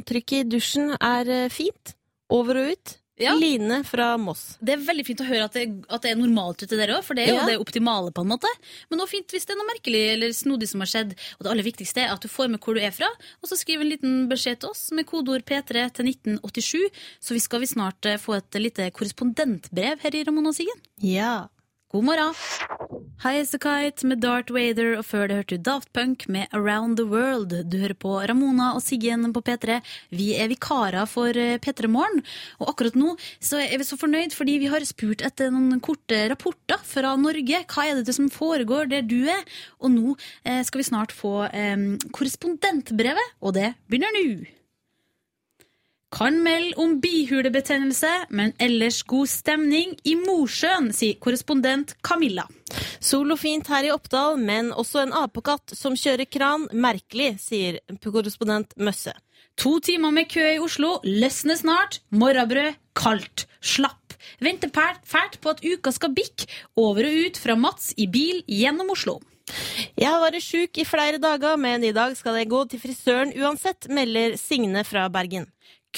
Vanntrykket 0.09 0.41
i 0.41 0.49
dusjen 0.49 0.95
er 1.05 1.29
eh, 1.29 1.49
fint. 1.53 1.93
Over 2.33 2.57
og 2.57 2.71
ut. 2.73 2.95
Ja. 3.19 3.35
Line 3.35 3.83
fra 3.85 4.13
Moss. 4.17 4.57
Det 4.63 4.77
er 4.77 4.85
veldig 4.87 5.05
fint 5.05 5.21
å 5.21 5.27
høre 5.27 5.49
at 5.49 5.57
det, 5.59 5.65
at 5.91 6.05
det 6.05 6.13
er 6.13 6.21
normalt 6.21 6.63
ute 6.63 6.77
der 6.79 6.93
òg, 6.95 7.03
for 7.05 7.19
det 7.19 7.27
er 7.27 7.33
jo 7.35 7.41
Ja. 7.41 7.47
det 7.47 7.57
optimale. 7.59 8.13
på 8.15 8.23
en 8.23 8.29
måte 8.31 8.47
Men 8.91 9.01
også 9.01 9.11
fint 9.11 9.29
hvis 9.29 9.45
det 9.45 9.53
er 9.53 9.59
noe 9.59 9.69
merkelig 9.75 10.13
eller 10.15 10.29
snodig 10.31 10.69
som 10.69 10.81
har 10.81 10.87
skjedd. 10.87 11.13
Og 11.37 11.45
det 11.45 11.51
aller 11.51 11.67
viktigste 11.67 11.99
er 12.01 12.13
at 12.15 12.23
du 12.23 12.29
får 12.29 12.49
med 12.49 12.61
hvor 12.61 12.75
du 12.75 12.81
er 12.81 12.93
fra, 12.93 13.09
og 13.43 13.49
så 13.51 13.59
skriv 13.59 13.81
en 13.81 13.91
liten 13.91 14.29
beskjed 14.31 14.61
til 14.61 14.71
oss 14.71 14.91
med 14.93 15.05
kodeord 15.05 15.45
P3 15.45 15.93
til 15.93 16.07
1987. 16.07 16.89
Så 17.21 17.35
vi 17.35 17.41
skal 17.41 17.61
vi 17.61 17.67
snart 17.67 18.07
eh, 18.07 18.17
få 18.17 18.39
et 18.39 18.55
lite 18.55 18.91
korrespondentbrev 18.93 19.99
her 20.01 20.15
i 20.15 20.25
Ramona 20.25 20.53
Siggen. 20.55 20.81
Ja. 21.03 21.49
God 21.91 22.05
morgen! 22.05 22.35
High 23.19 23.41
as 23.41 23.53
a 23.53 23.59
Kite 23.59 24.07
med 24.07 24.21
Darth 24.23 24.53
Vader, 24.55 24.93
og 24.95 25.03
før 25.09 25.25
det 25.27 25.37
hørte 25.41 25.57
du 25.59 25.65
Daft 25.67 25.89
Punk 25.91 26.29
med 26.31 26.53
Around 26.55 27.01
the 27.01 27.07
World. 27.11 27.51
Du 27.67 27.75
hører 27.81 27.97
på 27.99 28.13
Ramona 28.31 28.69
og 28.77 28.83
Siggen 28.85 29.33
på 29.35 29.41
P3. 29.43 29.81
Vi 30.15 30.29
er 30.39 30.47
vikarer 30.53 31.03
for 31.11 31.35
eh, 31.35 31.57
P3 31.59 31.91
Morgen, 31.91 32.23
og 32.63 32.71
akkurat 32.71 32.95
nå 32.95 33.17
så 33.43 33.59
er 33.59 33.75
vi 33.81 33.89
så 33.89 33.99
fornøyd 33.99 34.37
fordi 34.39 34.61
vi 34.63 34.71
har 34.71 34.87
spurt 34.87 35.25
etter 35.27 35.51
noen 35.51 35.83
korte 35.83 36.21
rapporter 36.31 36.79
fra 36.87 37.17
Norge. 37.19 37.65
Hva 37.67 37.89
er 37.89 38.05
det 38.07 38.15
som 38.15 38.31
foregår 38.31 38.87
der 38.93 39.03
du 39.03 39.25
er? 39.27 39.43
Og 39.83 39.91
nå 39.97 40.15
eh, 40.45 40.63
skal 40.63 40.85
vi 40.85 40.87
snart 40.87 41.11
få 41.11 41.49
eh, 41.51 41.75
korrespondentbrevet, 42.15 43.35
og 43.43 43.59
det 43.59 43.73
begynner 43.91 44.15
nå. 44.15 44.58
Kan 46.09 46.39
melde 46.43 46.73
om 46.81 46.95
bihulebetennelse, 47.01 48.11
men 48.31 48.55
ellers 48.59 49.03
god 49.05 49.29
stemning 49.29 49.93
i 50.09 50.15
Mosjøen, 50.17 50.89
sier 50.97 51.19
korrespondent 51.21 51.93
Camilla. 52.01 52.47
Sol 53.05 53.35
og 53.35 53.41
fint 53.43 53.69
her 53.69 53.85
i 53.85 53.93
Oppdal, 53.93 54.39
men 54.41 54.73
også 54.73 55.03
en 55.03 55.13
apekatt 55.13 55.77
som 55.77 55.97
kjører 55.97 56.25
kran. 56.33 56.65
Merkelig, 56.73 57.35
sier 57.45 57.83
korrespondent 58.01 58.73
Møsse. 58.81 59.13
To 59.61 59.77
timer 59.85 60.15
med 60.15 60.31
kø 60.33 60.45
i 60.55 60.61
Oslo, 60.65 60.97
løsner 61.05 61.61
snart. 61.61 62.01
Morrabrød, 62.09 62.79
kaldt, 62.97 63.45
slapp. 63.61 64.17
Venter 64.41 64.73
fælt, 64.73 65.05
fælt 65.05 65.41
på 65.43 65.53
at 65.53 65.61
uka 65.65 65.93
skal 65.93 66.15
bikke. 66.17 66.49
Over 66.81 67.05
og 67.11 67.19
ut 67.27 67.43
fra 67.43 67.59
Mats 67.59 67.93
i 68.01 68.09
bil 68.09 68.41
gjennom 68.49 68.95
Oslo. 68.97 69.19
Jeg 69.99 70.09
har 70.09 70.21
vært 70.23 70.45
sjuk 70.45 70.79
i 70.81 70.87
flere 70.89 71.21
dager, 71.21 71.57
men 71.61 71.85
i 71.85 71.95
dag 71.97 72.17
skal 72.17 72.37
jeg 72.41 72.51
gå 72.51 72.65
til 72.69 72.83
frisøren 72.83 73.33
uansett, 73.37 73.89
melder 73.93 74.37
Signe 74.41 74.85
fra 74.85 75.07
Bergen. 75.13 75.49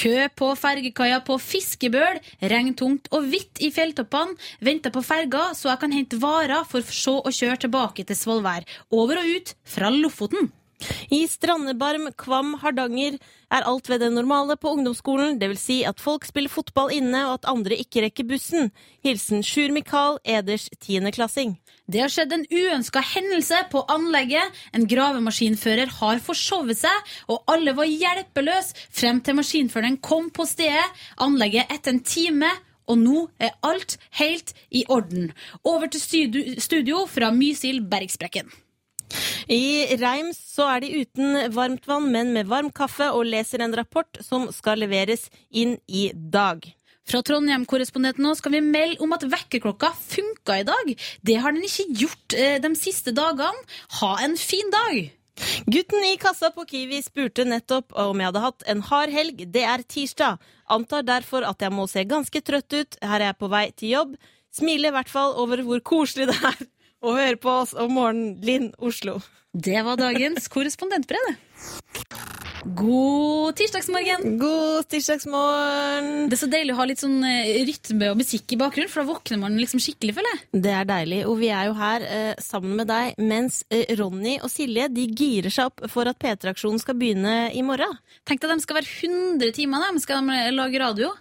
Kø 0.01 0.31
på 0.33 0.47
fergekaia 0.57 1.19
på 1.27 1.35
Fiskebøl, 1.37 2.21
regntungt 2.41 3.11
og 3.13 3.27
hvitt 3.29 3.61
i 3.61 3.69
fjelltoppene. 3.75 4.39
Venter 4.65 4.95
på 4.95 5.03
ferga 5.05 5.51
så 5.57 5.69
jeg 5.69 5.83
kan 5.83 5.93
hente 5.93 6.21
varer 6.23 6.65
for 6.69 6.95
så 7.03 7.19
å 7.21 7.35
kjøre 7.35 7.67
tilbake 7.67 8.07
til 8.09 8.17
Svolvær. 8.17 8.65
Over 8.89 9.21
og 9.21 9.29
ut 9.37 9.53
fra 9.69 9.93
Lofoten. 9.93 10.49
I 11.11 11.25
Strandebarm, 11.31 12.09
Kvam, 12.19 12.55
Hardanger 12.63 13.19
er 13.51 13.67
alt 13.67 13.89
ved 13.91 14.01
det 14.05 14.13
normale 14.15 14.57
på 14.61 14.73
ungdomsskolen, 14.77 15.41
vil 15.41 15.59
si 15.59 15.81
at 15.89 16.01
folk 16.03 16.27
spiller 16.29 16.53
fotball 16.53 16.93
inne 16.95 17.25
og 17.27 17.41
at 17.41 17.49
andre 17.51 17.79
ikke 17.83 18.05
rekker 18.07 18.29
bussen. 18.29 18.71
Hilsen 19.05 19.45
Sjur 19.47 19.75
Mikael, 19.75 20.21
Eders 20.25 20.69
tiendeklassing. 20.81 21.57
Det 21.91 22.05
har 22.05 22.13
skjedd 22.13 22.33
en 22.37 22.47
uønska 22.47 23.03
hendelse 23.03 23.65
på 23.73 23.83
anlegget. 23.91 24.55
En 24.77 24.87
gravemaskinfører 24.87 25.91
har 25.99 26.23
forsovet 26.23 26.79
seg, 26.85 27.13
og 27.27 27.43
alle 27.51 27.75
var 27.75 27.91
hjelpeløse 27.91 28.89
frem 28.95 29.21
til 29.27 29.41
maskinføreren 29.41 29.99
kom 30.05 30.31
på 30.31 30.47
stedet. 30.47 30.87
Anlegget 31.19 31.73
etter 31.73 31.97
en 31.97 32.05
time. 32.07 32.51
Og 32.91 32.99
nå 32.99 33.21
er 33.39 33.55
alt 33.63 33.99
helt 34.19 34.51
i 34.75 34.83
orden. 34.91 35.31
Over 35.63 35.87
til 35.95 36.57
studio 36.59 37.05
fra 37.07 37.31
Mysil 37.31 37.85
Bergsprekken. 37.87 38.51
I 39.51 39.97
Reims 40.01 40.39
så 40.55 40.69
er 40.75 40.85
de 40.85 41.03
uten 41.03 41.53
varmt 41.55 41.87
vann, 41.91 42.11
men 42.13 42.35
med 42.37 42.51
varm 42.51 42.71
kaffe, 42.75 43.11
og 43.11 43.27
leser 43.29 43.65
en 43.65 43.75
rapport 43.77 44.21
som 44.25 44.49
skal 44.55 44.83
leveres 44.85 45.29
inn 45.51 45.79
i 45.87 46.11
dag. 46.15 46.67
Fra 47.11 47.23
Trondheim-korrespondenten 47.27 48.23
nå 48.23 48.37
skal 48.39 48.55
vi 48.55 48.61
melde 48.63 49.01
om 49.03 49.15
at 49.17 49.25
vekkerklokka 49.27 49.91
funka 49.99 50.61
i 50.61 50.67
dag. 50.69 50.93
Det 51.27 51.39
har 51.43 51.57
den 51.57 51.67
ikke 51.67 51.89
gjort 52.05 52.37
eh, 52.39 52.59
de 52.63 52.71
siste 52.79 53.15
dagene. 53.17 53.67
Ha 53.99 54.13
en 54.27 54.37
fin 54.39 54.71
dag! 54.71 55.09
Gutten 55.73 56.05
i 56.05 56.19
kassa 56.21 56.51
på 56.53 56.67
Kiwi 56.69 56.99
spurte 57.03 57.47
nettopp 57.49 57.95
om 57.99 58.19
jeg 58.21 58.29
hadde 58.29 58.43
hatt 58.45 58.67
en 58.69 58.83
hard 58.91 59.15
helg. 59.15 59.47
Det 59.49 59.63
er 59.65 59.83
tirsdag. 59.89 60.43
Antar 60.71 61.07
derfor 61.09 61.47
at 61.49 61.65
jeg 61.65 61.73
må 61.73 61.87
se 61.91 62.05
ganske 62.05 62.43
trøtt 62.45 62.77
ut. 62.77 63.01
Her 63.01 63.17
er 63.19 63.31
jeg 63.31 63.41
på 63.41 63.51
vei 63.51 63.65
til 63.73 63.95
jobb. 63.95 64.13
Smiler 64.55 64.93
i 64.93 64.97
hvert 64.99 65.11
fall 65.11 65.35
over 65.41 65.63
hvor 65.65 65.81
koselig 65.87 66.29
det 66.31 66.37
er 66.37 66.61
og 67.01 67.19
høre 67.19 67.41
på 67.41 67.53
oss 67.63 67.75
om 67.77 67.95
morgenen, 67.97 68.39
Linn 68.45 68.73
Oslo. 68.79 69.21
Det 69.51 69.81
var 69.83 69.99
dagens 69.99 70.47
korrespondentbrev. 70.53 71.33
God 72.61 73.57
tirsdagsmorgen! 73.57 74.35
God 74.39 74.85
tirsdagsmorgen! 74.93 76.29
Det 76.29 76.37
er 76.37 76.41
så 76.43 76.49
deilig 76.53 76.75
å 76.75 76.79
ha 76.83 76.87
litt 76.91 77.01
sånn 77.01 77.23
eh, 77.25 77.63
rytme 77.65 78.11
og 78.13 78.21
musikk 78.21 78.53
i 78.53 78.59
bakgrunnen, 78.61 78.91
for 78.93 79.01
da 79.01 79.09
våkner 79.15 79.41
man 79.41 79.57
liksom 79.57 79.81
skikkelig, 79.81 80.13
føler 80.19 80.35
jeg. 80.35 80.43
Det 80.67 80.75
er 80.77 80.91
deilig, 80.91 81.23
og 81.31 81.39
vi 81.41 81.49
er 81.57 81.71
jo 81.71 81.79
her 81.81 82.05
eh, 82.05 82.45
sammen 82.45 82.77
med 82.83 82.91
deg, 82.93 83.17
mens 83.17 83.63
eh, 83.73 83.89
Ronny 83.99 84.37
og 84.45 84.53
Silje 84.53 84.91
de 84.93 85.09
girer 85.09 85.55
seg 85.55 85.73
opp 85.73 85.89
for 85.91 86.11
at 86.11 86.21
P3-aksjonen 86.21 86.85
skal 86.85 87.01
begynne 87.01 87.39
i 87.57 87.65
morgen. 87.65 87.97
Tenk 88.29 88.45
deg 88.45 88.53
at 88.53 88.61
de 88.61 88.69
skal 88.69 88.81
være 88.83 88.93
100 89.09 89.57
timer, 89.57 89.89
de 89.97 90.05
skal 90.05 90.31
lage 90.53 90.85
radio. 90.85 91.15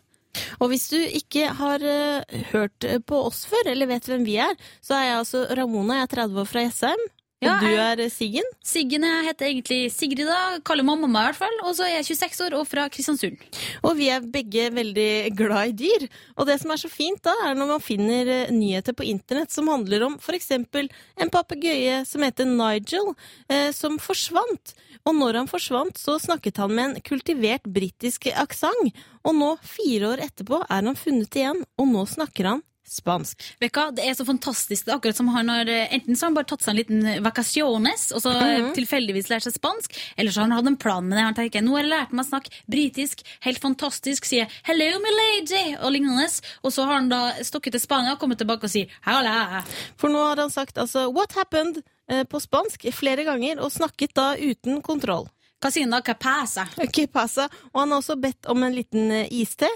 Og 0.60 0.72
hvis 0.72 0.90
du 0.92 0.98
ikke 1.00 1.50
har 1.60 1.84
eh, 1.86 2.42
hørt 2.54 2.86
på 3.08 3.22
oss 3.30 3.46
før, 3.50 3.72
eller 3.72 3.90
vet 3.90 4.10
hvem 4.10 4.26
vi 4.28 4.38
er, 4.42 4.58
så 4.82 4.98
er 4.98 5.08
jeg 5.08 5.22
altså 5.24 5.46
Ramona, 5.58 6.02
jeg 6.02 6.10
er 6.10 6.14
30 6.18 6.44
år 6.44 6.52
fra 6.52 6.66
Jessheim. 6.68 7.08
Ja, 7.40 7.54
og 7.56 7.62
du 7.64 7.72
er 7.72 8.02
eh, 8.04 8.12
Siggen. 8.12 8.48
Siggen 8.68 9.06
jeg 9.08 9.28
heter 9.30 9.48
egentlig 9.48 9.94
Sigrid, 9.96 10.28
da. 10.28 10.60
Kaller 10.68 10.84
meg 10.84 11.00
mamma 11.00 11.22
i 11.22 11.30
hvert 11.30 11.40
fall. 11.40 11.56
Og 11.64 11.78
så 11.78 11.86
er 11.86 11.94
jeg 11.94 12.10
26 12.10 12.42
år 12.50 12.56
og 12.58 12.66
fra 12.68 12.88
Kristiansund. 12.92 13.40
Og 13.88 13.96
vi 13.96 14.10
er 14.12 14.28
begge 14.28 14.66
veldig 14.76 15.32
glad 15.40 15.72
i 15.72 15.78
dyr. 15.86 16.08
Og 16.36 16.50
det 16.50 16.58
som 16.60 16.76
er 16.76 16.82
så 16.82 16.92
fint 16.92 17.24
da, 17.24 17.32
er 17.48 17.56
når 17.56 17.72
man 17.72 17.86
finner 17.86 18.34
eh, 18.34 18.52
nyheter 18.52 18.98
på 18.98 19.08
internett 19.08 19.56
som 19.56 19.72
handler 19.72 20.04
om 20.10 20.20
eksempel 20.40 20.92
en 21.20 21.32
papegøye 21.32 22.04
som 22.08 22.24
heter 22.28 22.48
Nigel, 22.48 23.14
eh, 23.48 23.72
som 23.76 23.96
forsvant. 24.04 24.76
Og 25.08 25.16
når 25.16 25.40
han 25.40 25.52
forsvant, 25.52 25.96
så 25.98 26.18
snakket 26.20 26.60
han 26.60 26.76
med 26.76 26.90
en 26.90 27.04
kultivert 27.08 27.64
britisk 27.64 28.28
aksent. 28.36 28.92
Og 29.24 29.36
nå, 29.36 29.54
fire 29.64 30.12
år 30.12 30.28
etterpå, 30.28 30.60
er 30.68 30.84
han 30.84 31.00
funnet 31.00 31.40
igjen, 31.40 31.64
og 31.80 31.88
nå 31.88 32.04
snakker 32.08 32.52
han 32.52 32.66
spansk. 32.92 33.44
Hva, 33.62 33.90
Det 33.96 34.06
er 34.06 34.16
så 34.18 34.26
fantastisk. 34.28 34.86
Det 34.86 34.94
er 34.94 34.98
akkurat 34.98 35.20
som 35.20 35.30
han 35.34 35.50
har 35.52 35.70
eh, 35.70 35.94
Enten 35.96 36.16
så 36.16 36.26
har 36.26 36.32
han 36.32 36.38
bare 36.38 36.50
tatt 36.52 36.66
seg 36.66 36.74
en 36.74 36.80
liten 36.80 37.24
vacaciones 37.26 38.10
og 38.16 38.24
så 38.24 38.34
eh, 38.34 38.72
tilfeldigvis 38.78 39.30
lært 39.32 39.48
seg 39.48 39.56
spansk, 39.56 39.96
eller 40.18 40.32
så 40.32 40.42
har 40.42 40.50
han 40.50 40.58
hatt 40.58 40.72
en 40.72 40.80
plan 40.80 41.06
med 41.06 41.18
det. 41.18 41.26
Han 41.30 41.38
tenker 41.38 41.66
nå 41.66 41.76
har 41.78 41.84
jeg 41.86 41.92
lært 41.94 42.16
meg 42.16 42.26
å 42.26 42.30
snakke 42.30 42.64
britisk, 42.70 43.24
helt 43.46 43.62
fantastisk, 43.64 44.26
sier 44.30 44.50
'hello, 44.64 44.90
my 45.04 45.16
lady' 45.22 45.78
og 45.80 45.94
lignende. 45.96 46.28
Og 46.64 46.74
så 46.74 46.86
har 46.86 47.00
han 47.00 47.10
da 47.10 47.22
stokket 47.44 47.76
til 47.76 47.84
Spania 47.84 48.14
og 48.14 48.20
kommet 48.20 48.42
tilbake 48.42 48.68
og 48.68 48.74
sier 48.74 48.88
'hala'. 49.06 49.64
For 49.98 50.10
nå 50.10 50.22
har 50.28 50.38
han 50.38 50.54
sagt 50.54 50.78
altså 50.78 51.10
'what 51.12 51.34
happened' 51.34 51.82
eh, 52.10 52.24
på 52.24 52.40
spansk 52.40 52.90
flere 52.94 53.24
ganger, 53.24 53.60
og 53.60 53.72
snakket 53.72 54.14
da 54.14 54.36
uten 54.36 54.82
kontroll. 54.82 55.30
Hva 55.60 55.72
sier 55.74 55.84
han 55.84 55.92
da? 55.92 56.00
Hva 56.02 56.16
pasa? 56.16 56.68
Ok, 56.80 57.04
passa. 57.12 57.50
Og 57.74 57.82
han 57.82 57.92
har 57.92 58.00
også 58.00 58.16
bedt 58.22 58.48
om 58.52 58.64
en 58.64 58.76
liten 58.76 59.12
eh, 59.12 59.28
iste. 59.42 59.68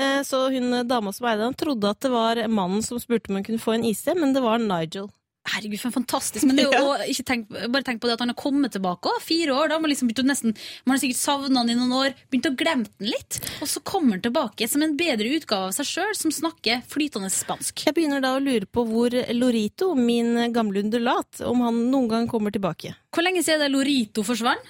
Eh, 0.00 0.22
Så 0.24 0.48
hun 0.52 0.72
eh, 0.72 0.84
dama 0.88 1.12
som 1.12 1.26
eide 1.28 1.44
den, 1.44 1.54
trodde 1.58 1.90
at 1.90 2.00
det 2.00 2.12
var 2.12 2.40
mannen 2.48 2.82
som 2.84 3.00
spurte 3.00 3.30
om 3.30 3.40
hun 3.40 3.44
kunne 3.44 3.62
få 3.62 3.74
en 3.76 3.84
iste, 3.88 4.14
men 4.18 4.32
det 4.32 4.44
var 4.44 4.62
Nigel. 4.62 5.10
Herregud, 5.42 5.80
for 5.82 5.90
fantastisk. 5.90 6.46
Men 6.46 6.54
det 6.54 6.68
er 6.68 6.76
jo, 6.78 6.92
ja. 7.00 7.06
ikke 7.10 7.24
tenk, 7.26 7.48
bare 7.50 7.82
tenk 7.82 7.98
på 8.00 8.06
det 8.06 8.14
at 8.14 8.22
han 8.22 8.30
har 8.30 8.38
kommet 8.38 8.72
tilbake 8.76 9.10
også, 9.10 9.24
fire 9.26 9.56
år. 9.58 9.72
Da 9.72 9.78
man 9.82 9.90
liksom 9.90 10.12
nesten, 10.22 10.54
man 10.86 10.94
har 10.94 11.02
sikkert 11.02 11.18
savna 11.18 11.64
han 11.64 11.72
i 11.72 11.76
noen 11.76 11.94
år, 11.98 12.14
begynt 12.30 12.46
å 12.46 12.54
glemme 12.60 12.86
den 12.86 13.10
litt. 13.10 13.40
Og 13.58 13.66
så 13.68 13.82
kommer 13.82 14.14
han 14.16 14.22
tilbake 14.22 14.68
som 14.70 14.86
en 14.86 14.94
bedre 14.96 15.34
utgave 15.34 15.72
av 15.72 15.74
seg 15.74 15.90
sjøl, 15.90 16.14
som 16.16 16.30
snakker 16.32 16.84
flytende 16.88 17.30
spansk. 17.34 17.82
Jeg 17.88 17.98
begynner 17.98 18.22
da 18.22 18.36
å 18.36 18.42
lure 18.42 18.70
på 18.70 18.86
hvor 18.86 19.18
Lorito, 19.34 19.92
min 19.98 20.36
gamle 20.54 20.86
undulat, 20.86 21.42
om 21.42 21.66
han 21.66 21.88
noen 21.90 22.08
gang 22.14 22.30
kommer 22.30 22.54
tilbake. 22.54 22.94
Hvor 23.12 23.26
lenge 23.26 23.42
siden 23.42 23.66
det 23.66 23.72
Lorito 23.74 24.22
forsvant? 24.24 24.62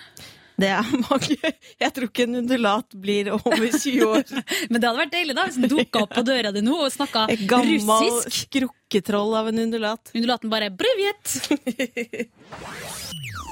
Det 0.62 0.70
er 0.70 0.90
mange 1.08 1.36
Jeg 1.82 1.90
tror 1.96 2.08
ikke 2.08 2.26
en 2.28 2.38
undulat 2.42 2.98
blir 3.02 3.32
over 3.34 3.66
20 3.66 4.06
år. 4.06 4.22
Men 4.70 4.78
det 4.78 4.86
hadde 4.86 5.00
vært 5.00 5.14
deilig 5.16 5.36
da, 5.38 5.46
hvis 5.48 5.58
den 5.58 5.72
dukka 5.72 6.04
opp 6.06 6.14
på 6.14 6.24
døra 6.26 6.52
di 6.54 6.62
nå 6.64 6.78
og 6.86 6.92
snakka 6.94 7.26
Et 7.32 7.44
gammel 7.50 8.22
skrukketroll 8.30 9.34
av 9.40 9.50
en 9.50 9.64
undulat. 9.66 10.14
Undulaten 10.14 10.52
bare 10.52 10.70
'Brivjet'. 10.70 11.30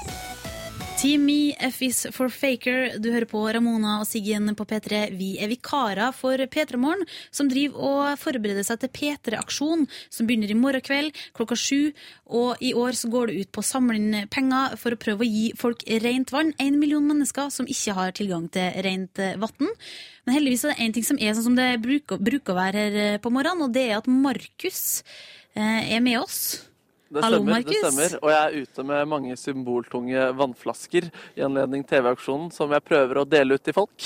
Team 1.01 1.23
Me, 1.25 1.55
F 1.57 1.79
is 1.81 2.03
for 2.13 2.29
Faker. 2.29 2.99
Du 3.01 3.07
hører 3.09 3.25
på 3.25 3.39
Ramona 3.49 3.95
og 4.03 4.05
Siggen 4.05 4.51
på 4.53 4.67
P3. 4.69 4.99
Vi 5.17 5.31
er 5.41 5.49
vikarer 5.49 6.13
for 6.13 6.37
P3 6.37 6.77
Morgen, 6.77 7.09
som 7.33 7.49
driver 7.49 7.87
og 7.87 8.19
forbereder 8.21 8.61
seg 8.67 8.83
til 8.83 8.91
P3-aksjon, 8.99 9.87
som 10.13 10.29
begynner 10.29 10.53
i 10.53 10.59
morgen 10.61 10.85
kveld 10.85 11.17
klokka 11.33 11.57
sju. 11.57 11.89
Og 12.29 12.61
i 12.61 12.75
år 12.77 12.93
så 13.01 13.09
går 13.09 13.31
det 13.31 13.41
ut 13.41 13.49
på 13.49 13.65
å 13.65 13.69
samle 13.71 13.97
inn 13.97 14.29
penger 14.29 14.77
for 14.77 14.93
å 14.93 15.01
prøve 15.01 15.25
å 15.25 15.31
gi 15.31 15.49
folk 15.57 15.81
rent 16.05 16.37
vann. 16.37 16.53
En 16.61 16.77
million 16.77 17.09
mennesker 17.09 17.49
som 17.49 17.65
ikke 17.65 17.97
har 17.97 18.13
tilgang 18.21 18.45
til 18.53 18.69
rent 18.85 19.25
vann. 19.41 19.75
Men 20.27 20.37
heldigvis 20.37 20.67
er 20.67 20.75
det 20.75 20.85
én 20.85 20.93
ting 20.99 21.07
som 21.07 21.17
er 21.17 21.33
sånn 21.33 21.49
som 21.49 21.57
det 21.57 21.71
bruker, 21.81 22.21
bruker 22.21 22.53
å 22.53 22.61
være 22.61 22.89
her 22.91 23.23
på 23.25 23.33
morgenen, 23.33 23.65
og 23.65 23.73
det 23.73 23.89
er 23.89 24.03
at 24.03 24.17
Markus 24.21 25.01
eh, 25.57 25.95
er 25.97 26.05
med 26.05 26.21
oss. 26.21 26.59
Det 27.11 27.25
stemmer, 27.27 27.63
det 27.67 27.79
stemmer. 27.81 28.13
Og 28.21 28.31
jeg 28.31 28.41
er 28.41 28.63
ute 28.63 28.83
med 28.87 29.09
mange 29.11 29.35
symboltunge 29.39 30.27
vannflasker 30.39 31.09
i 31.35 31.43
anledning 31.43 31.83
TV-aksjonen 31.87 32.51
som 32.55 32.71
jeg 32.71 32.85
prøver 32.87 33.19
å 33.19 33.27
dele 33.27 33.57
ut 33.59 33.65
til 33.65 33.75
folk. 33.75 34.05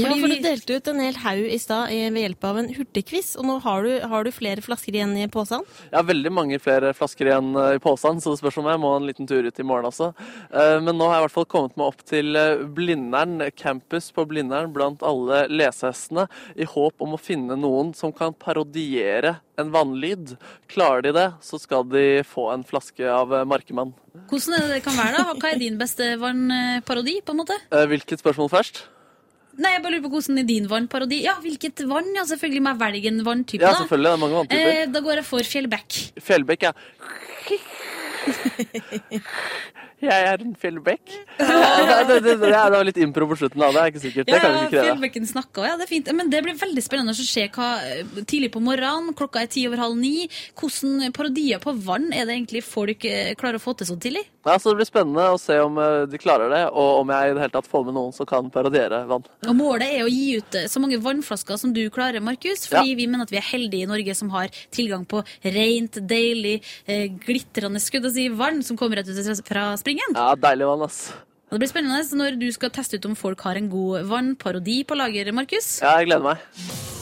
Ja, 0.00 0.08
for 0.16 0.30
du 0.30 0.38
delte 0.40 0.76
ut 0.78 0.88
en 0.88 1.00
hel 1.04 1.16
haug 1.20 1.42
i 1.52 1.58
stad 1.60 1.90
eh, 1.92 2.06
ved 2.14 2.22
hjelp 2.24 2.46
av 2.48 2.58
en 2.62 2.70
hurtigquiz, 2.72 3.34
og 3.36 3.44
nå 3.44 3.58
har 3.64 3.84
du, 3.84 3.90
har 4.08 4.24
du 4.24 4.30
flere 4.32 4.62
flasker 4.64 4.96
igjen 4.96 5.12
i 5.20 5.26
posen. 5.32 5.66
Jeg 5.90 5.98
har 5.98 6.06
veldig 6.08 6.32
mange 6.32 6.58
flere 6.64 6.94
flasker 6.96 7.28
igjen 7.28 7.50
eh, 7.60 7.74
i 7.76 7.82
posen, 7.82 8.20
så 8.24 8.32
det 8.32 8.40
spørs 8.40 8.56
om 8.62 8.70
jeg 8.72 8.80
må 8.80 8.92
en 8.96 9.08
liten 9.10 9.28
tur 9.28 9.44
ut 9.44 9.60
i 9.60 9.66
morgen 9.68 9.90
også. 9.90 10.12
Eh, 10.48 10.78
Men 10.80 10.96
nå 10.96 11.10
har 11.10 11.18
jeg 11.18 11.22
i 11.22 11.26
hvert 11.26 11.36
fall 11.36 11.48
kommet 11.52 11.76
meg 11.76 11.90
opp 11.92 12.04
til 12.08 12.38
Blindern 12.76 13.42
campus 13.58 14.08
på 14.16 14.24
Blindern 14.30 14.72
blant 14.72 15.04
alle 15.04 15.42
lesehestene, 15.52 16.24
i 16.56 16.64
håp 16.68 17.04
om 17.04 17.12
å 17.16 17.20
finne 17.20 17.58
noen 17.60 17.92
som 17.98 18.14
kan 18.16 18.32
parodiere 18.32 19.36
en 19.60 19.68
vannlyd. 19.74 20.38
Klarer 20.72 21.04
de 21.04 21.12
det, 21.18 21.26
så 21.44 21.60
skal 21.60 21.84
de 21.92 22.22
få 22.24 22.48
en 22.54 22.64
flaske 22.64 23.04
av 23.12 23.34
Markemann. 23.48 23.92
Hvordan 24.32 24.56
er 24.56 24.64
det 24.66 24.78
det 24.78 24.82
kan 24.88 24.96
være 24.96 25.20
da? 25.20 25.36
Hva 25.36 25.52
er 25.52 25.60
din 25.60 25.76
beste 25.80 26.14
vannparodi, 26.20 27.18
på 27.24 27.36
en 27.36 27.42
måte? 27.44 27.60
Eh, 27.68 27.84
Hvilket 27.92 28.24
spørsmål 28.24 28.48
først? 28.56 28.84
Nei, 29.60 29.74
jeg 29.74 29.82
bare 29.84 29.92
lurer 29.92 30.04
på 30.06 30.10
hvordan 30.14 30.40
er 30.40 30.46
din 30.48 30.68
vannparodi? 30.70 31.18
Ja, 31.26 31.34
hvilket 31.44 31.82
vann? 31.90 32.08
Ja, 32.16 32.24
selvfølgelig 32.28 32.62
må 32.64 32.72
jeg 32.72 32.80
velge 32.80 33.10
en 33.12 33.20
vanntype, 33.26 33.60
Ja, 33.60 33.74
selvfølgelig. 33.82 34.08
Det 34.08 34.16
er 34.16 34.22
mange 34.22 34.38
vanntyper. 34.40 34.70
Eh, 34.72 34.86
da 34.94 35.02
går 35.04 35.20
jeg 35.20 35.26
for 35.28 35.50
Fjellbekk. 35.52 35.98
Fjellbekk, 36.24 36.68
ja. 36.70 36.72
Jeg 40.02 40.24
er 40.26 40.40
en 40.42 40.54
fjellbekk. 40.58 41.12
Ja, 41.38 42.00
det, 42.08 42.16
det, 42.24 42.34
det, 42.40 42.48
det 42.50 42.62
var 42.74 42.86
litt 42.86 42.98
impro 43.04 43.28
på 43.30 43.38
slutten, 43.38 43.62
da. 43.62 43.68
Det 43.70 43.82
er 43.82 43.92
ikke 43.92 44.02
sikkert. 44.02 44.26
Det 44.26 44.34
Ja, 44.34 44.40
kan 44.42 44.54
vi 44.56 44.62
ikke 44.64 44.72
kreve. 44.72 44.86
Fjellbekken 44.88 45.28
snakka, 45.30 45.66
ja, 45.68 45.76
det 45.78 45.86
er 45.86 45.92
fint. 45.92 46.10
Men 46.18 46.32
det 46.32 46.42
blir 46.42 46.58
veldig 46.58 46.82
spennende 46.82 47.14
å 47.14 47.26
se 47.28 47.46
hva 47.54 47.68
tidlig 48.26 48.50
på 48.54 48.62
morgenen, 48.64 49.14
klokka 49.18 49.44
er 49.44 49.52
ti 49.52 49.62
over 49.70 49.84
halv 49.84 49.98
ni. 50.00 50.26
Hvordan 50.58 51.14
parodier 51.14 51.62
på 51.62 51.76
vann 51.86 52.10
er 52.10 52.26
det 52.26 52.34
egentlig 52.34 52.64
folk 52.66 53.06
eh, 53.06 53.34
klarer 53.38 53.60
å 53.60 53.62
få 53.62 53.76
til 53.78 53.92
så 53.92 53.98
tidlig? 54.02 54.24
Ja, 54.42 54.56
så 54.58 54.72
Det 54.72 54.80
blir 54.80 54.88
spennende 54.88 55.28
å 55.30 55.38
se 55.38 55.54
om 55.62 55.78
eh, 55.78 56.02
de 56.10 56.18
klarer 56.18 56.50
det, 56.50 56.64
og 56.74 57.04
om 57.04 57.12
jeg 57.14 57.30
i 57.30 57.36
det 57.36 57.44
hele 57.44 57.54
tatt 57.54 57.70
får 57.70 57.86
med 57.86 57.94
noen 57.94 58.16
som 58.16 58.26
kan 58.26 58.50
parodiere 58.50 59.04
vann. 59.06 59.22
Og 59.46 59.54
Målet 59.54 59.86
er 60.00 60.02
å 60.02 60.10
gi 60.10 60.40
ut 60.42 60.58
eh, 60.58 60.66
så 60.70 60.82
mange 60.82 60.98
vannflasker 61.04 61.60
som 61.62 61.70
du 61.76 61.84
klarer, 61.94 62.24
Markus. 62.24 62.66
Fordi 62.70 62.96
vi 62.98 63.06
mener 63.06 63.28
at 63.28 63.34
vi 63.34 63.38
er 63.38 63.46
heldige 63.52 63.86
i 63.86 63.90
Norge 63.92 64.18
som 64.18 64.34
har 64.34 64.50
tilgang 64.74 65.06
på 65.06 65.22
rent, 65.46 66.00
deilig, 66.10 66.58
eh, 66.90 67.06
glitrende 67.22 67.78
skulle 67.82 68.10
jeg 68.12 68.30
si, 68.30 68.38
vann 68.38 68.62
som 68.66 68.78
kommer 68.78 69.00
rett 69.00 69.10
ut 69.10 69.44
fra 69.48 69.72
springen. 69.80 70.16
Ja, 70.16 70.32
Deilig 70.38 70.68
vann, 70.68 70.86
ass. 70.86 71.02
Og 71.52 71.58
det 71.58 71.66
blir 71.66 71.72
spennende 71.74 72.00
når 72.16 72.38
du 72.40 72.46
skal 72.54 72.72
teste 72.72 72.96
ut 72.96 73.10
om 73.10 73.18
folk 73.18 73.42
har 73.44 73.58
en 73.60 73.68
god 73.72 74.08
vannparodi 74.08 74.82
på 74.88 74.96
lager, 74.96 75.34
Markus. 75.36 75.74
Ja, 75.84 75.98
jeg 76.00 76.08
gleder 76.08 76.30
meg. 76.30 77.01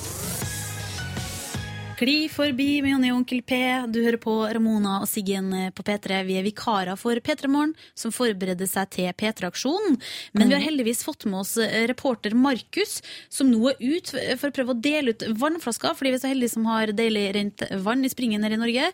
Kli 2.00 2.30
forbi 2.32 2.78
med 2.80 2.94
Jonny 2.94 3.08
og 3.12 3.18
Onkel 3.18 3.42
P. 3.44 3.56
Du 3.92 3.98
hører 4.00 4.16
på 4.16 4.32
Ramona 4.48 5.02
og 5.02 5.08
Siggen 5.10 5.50
på 5.76 5.84
P3. 5.84 6.22
Vi 6.24 6.38
er 6.40 6.44
vikarer 6.46 6.96
for 6.96 7.18
P3 7.20 7.50
Morgen, 7.52 7.74
som 7.92 8.08
forbereder 8.08 8.64
seg 8.70 8.88
til 8.94 9.08
P3-aksjonen. 9.20 9.98
Men 10.32 10.48
vi 10.48 10.54
har 10.56 10.62
heldigvis 10.64 11.02
fått 11.04 11.26
med 11.28 11.42
oss 11.42 11.58
eh, 11.60 11.82
reporter 11.90 12.32
Markus, 12.32 13.02
som 13.28 13.50
nå 13.52 13.74
er 13.74 13.82
ut 13.84 14.14
for 14.40 14.48
å 14.48 14.54
prøve 14.56 14.72
å 14.72 14.78
dele 14.80 15.12
ut 15.12 15.26
vannflasker, 15.42 15.92
fordi 15.98 16.14
vi 16.14 16.16
er 16.16 16.22
så 16.22 16.30
heldige 16.30 16.54
som 16.54 16.68
har 16.70 16.92
deilig 16.96 17.24
rent 17.36 17.64
vann 17.84 18.06
i 18.08 18.10
springen 18.12 18.46
her 18.48 18.54
i 18.56 18.60
Norge. 18.62 18.86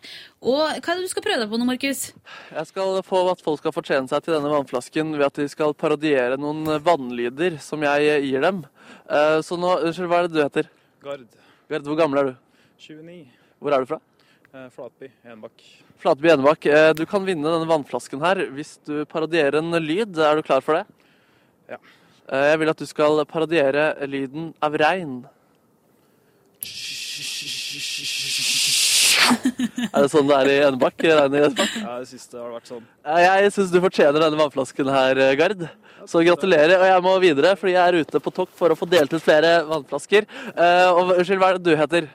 Og 0.43 0.59
hva 0.65 0.75
er 0.75 0.99
det 0.99 1.05
du 1.07 1.13
skal 1.13 1.25
prøve 1.29 1.45
deg 1.45 1.53
på 1.53 1.59
nå, 1.61 1.67
Markus? 1.69 2.01
Jeg 2.57 2.69
skal 2.73 2.99
få 3.07 3.21
at 3.31 3.43
folk 3.45 3.61
skal 3.61 3.75
fortjene 3.77 4.11
seg 4.11 4.25
til 4.25 4.35
denne 4.35 4.51
vannflasken 4.51 5.13
ved 5.15 5.29
at 5.29 5.39
de 5.39 5.45
skal 5.53 5.71
parodiere 5.79 6.35
noen 6.43 6.75
vannlyder 6.83 7.55
som 7.63 7.87
jeg 7.87 8.11
eh, 8.17 8.27
gir 8.27 8.43
dem. 8.49 8.65
Eh, 9.07 9.37
Så 9.47 9.55
nå, 9.55 9.77
Unnskyld, 9.79 10.11
hva 10.11 10.19
er 10.19 10.27
det 10.27 10.35
du 10.35 10.43
heter? 10.43 10.69
Gard. 11.07 11.23
Gard, 11.71 11.87
hvor 11.87 12.01
gammel 12.03 12.23
er 12.25 12.29
du? 12.33 12.35
29. 12.77 13.27
Hvor 13.59 13.73
er 13.73 13.83
du 13.83 13.89
fra? 13.89 13.99
Eh, 14.53 14.67
Flatby. 14.73 15.09
Enebakk. 15.25 15.63
Flateby 16.01 16.29
Enebakk. 16.33 16.65
Eh, 16.69 16.91
Du 16.93 17.05
kan 17.09 17.25
vinne 17.25 17.43
denne 17.49 17.67
vannflasken 17.69 18.21
her 18.23 18.43
hvis 18.53 18.77
du 18.85 19.03
parodierer 19.09 19.59
en 19.59 19.71
lyd. 19.83 20.17
Er 20.17 20.35
du 20.39 20.43
klar 20.45 20.61
for 20.61 20.77
det? 20.79 20.85
Ja. 21.69 21.77
Eh, 22.29 22.45
Jeg 22.51 22.59
vil 22.61 22.69
at 22.69 22.77
du 22.77 22.85
skal 22.85 23.25
parodiere 23.25 23.89
lyden 24.07 24.53
av 24.61 24.73
regn. 24.77 25.25
Er 29.91 30.03
det 30.05 30.09
sånn 30.13 30.27
det 30.29 30.35
er 30.37 30.47
i 30.53 30.59
Enebakk? 30.69 31.01
regn 31.03 31.35
i 31.35 31.41
Enebakk? 31.49 31.73
Ja, 31.81 31.97
det 31.99 32.39
har 32.39 32.53
vært 32.53 32.69
sånn. 32.71 32.85
Jeg 33.03 33.51
syns 33.57 33.73
du 33.73 33.81
fortjener 33.83 34.21
denne 34.23 34.39
vannflasken 34.39 34.87
her, 34.93 35.19
Gard. 35.35 35.65
Så 36.07 36.21
gratulerer. 36.23 36.77
Og 36.79 36.85
jeg 36.87 37.03
må 37.03 37.15
videre, 37.19 37.55
fordi 37.59 37.73
jeg 37.75 37.83
er 37.83 37.99
ute 38.05 38.21
på 38.23 38.31
tokt 38.31 38.53
for 38.55 38.71
å 38.71 38.77
få 38.79 38.87
delt 38.87 39.11
ut 39.11 39.21
flere 39.23 39.65
vannflasker. 39.67 40.23
Og 40.95 41.11
Unnskyld, 41.17 41.41
hva 41.41 41.49
er 41.51 41.59
det 41.59 41.67
du 41.67 41.75
heter? 41.75 42.07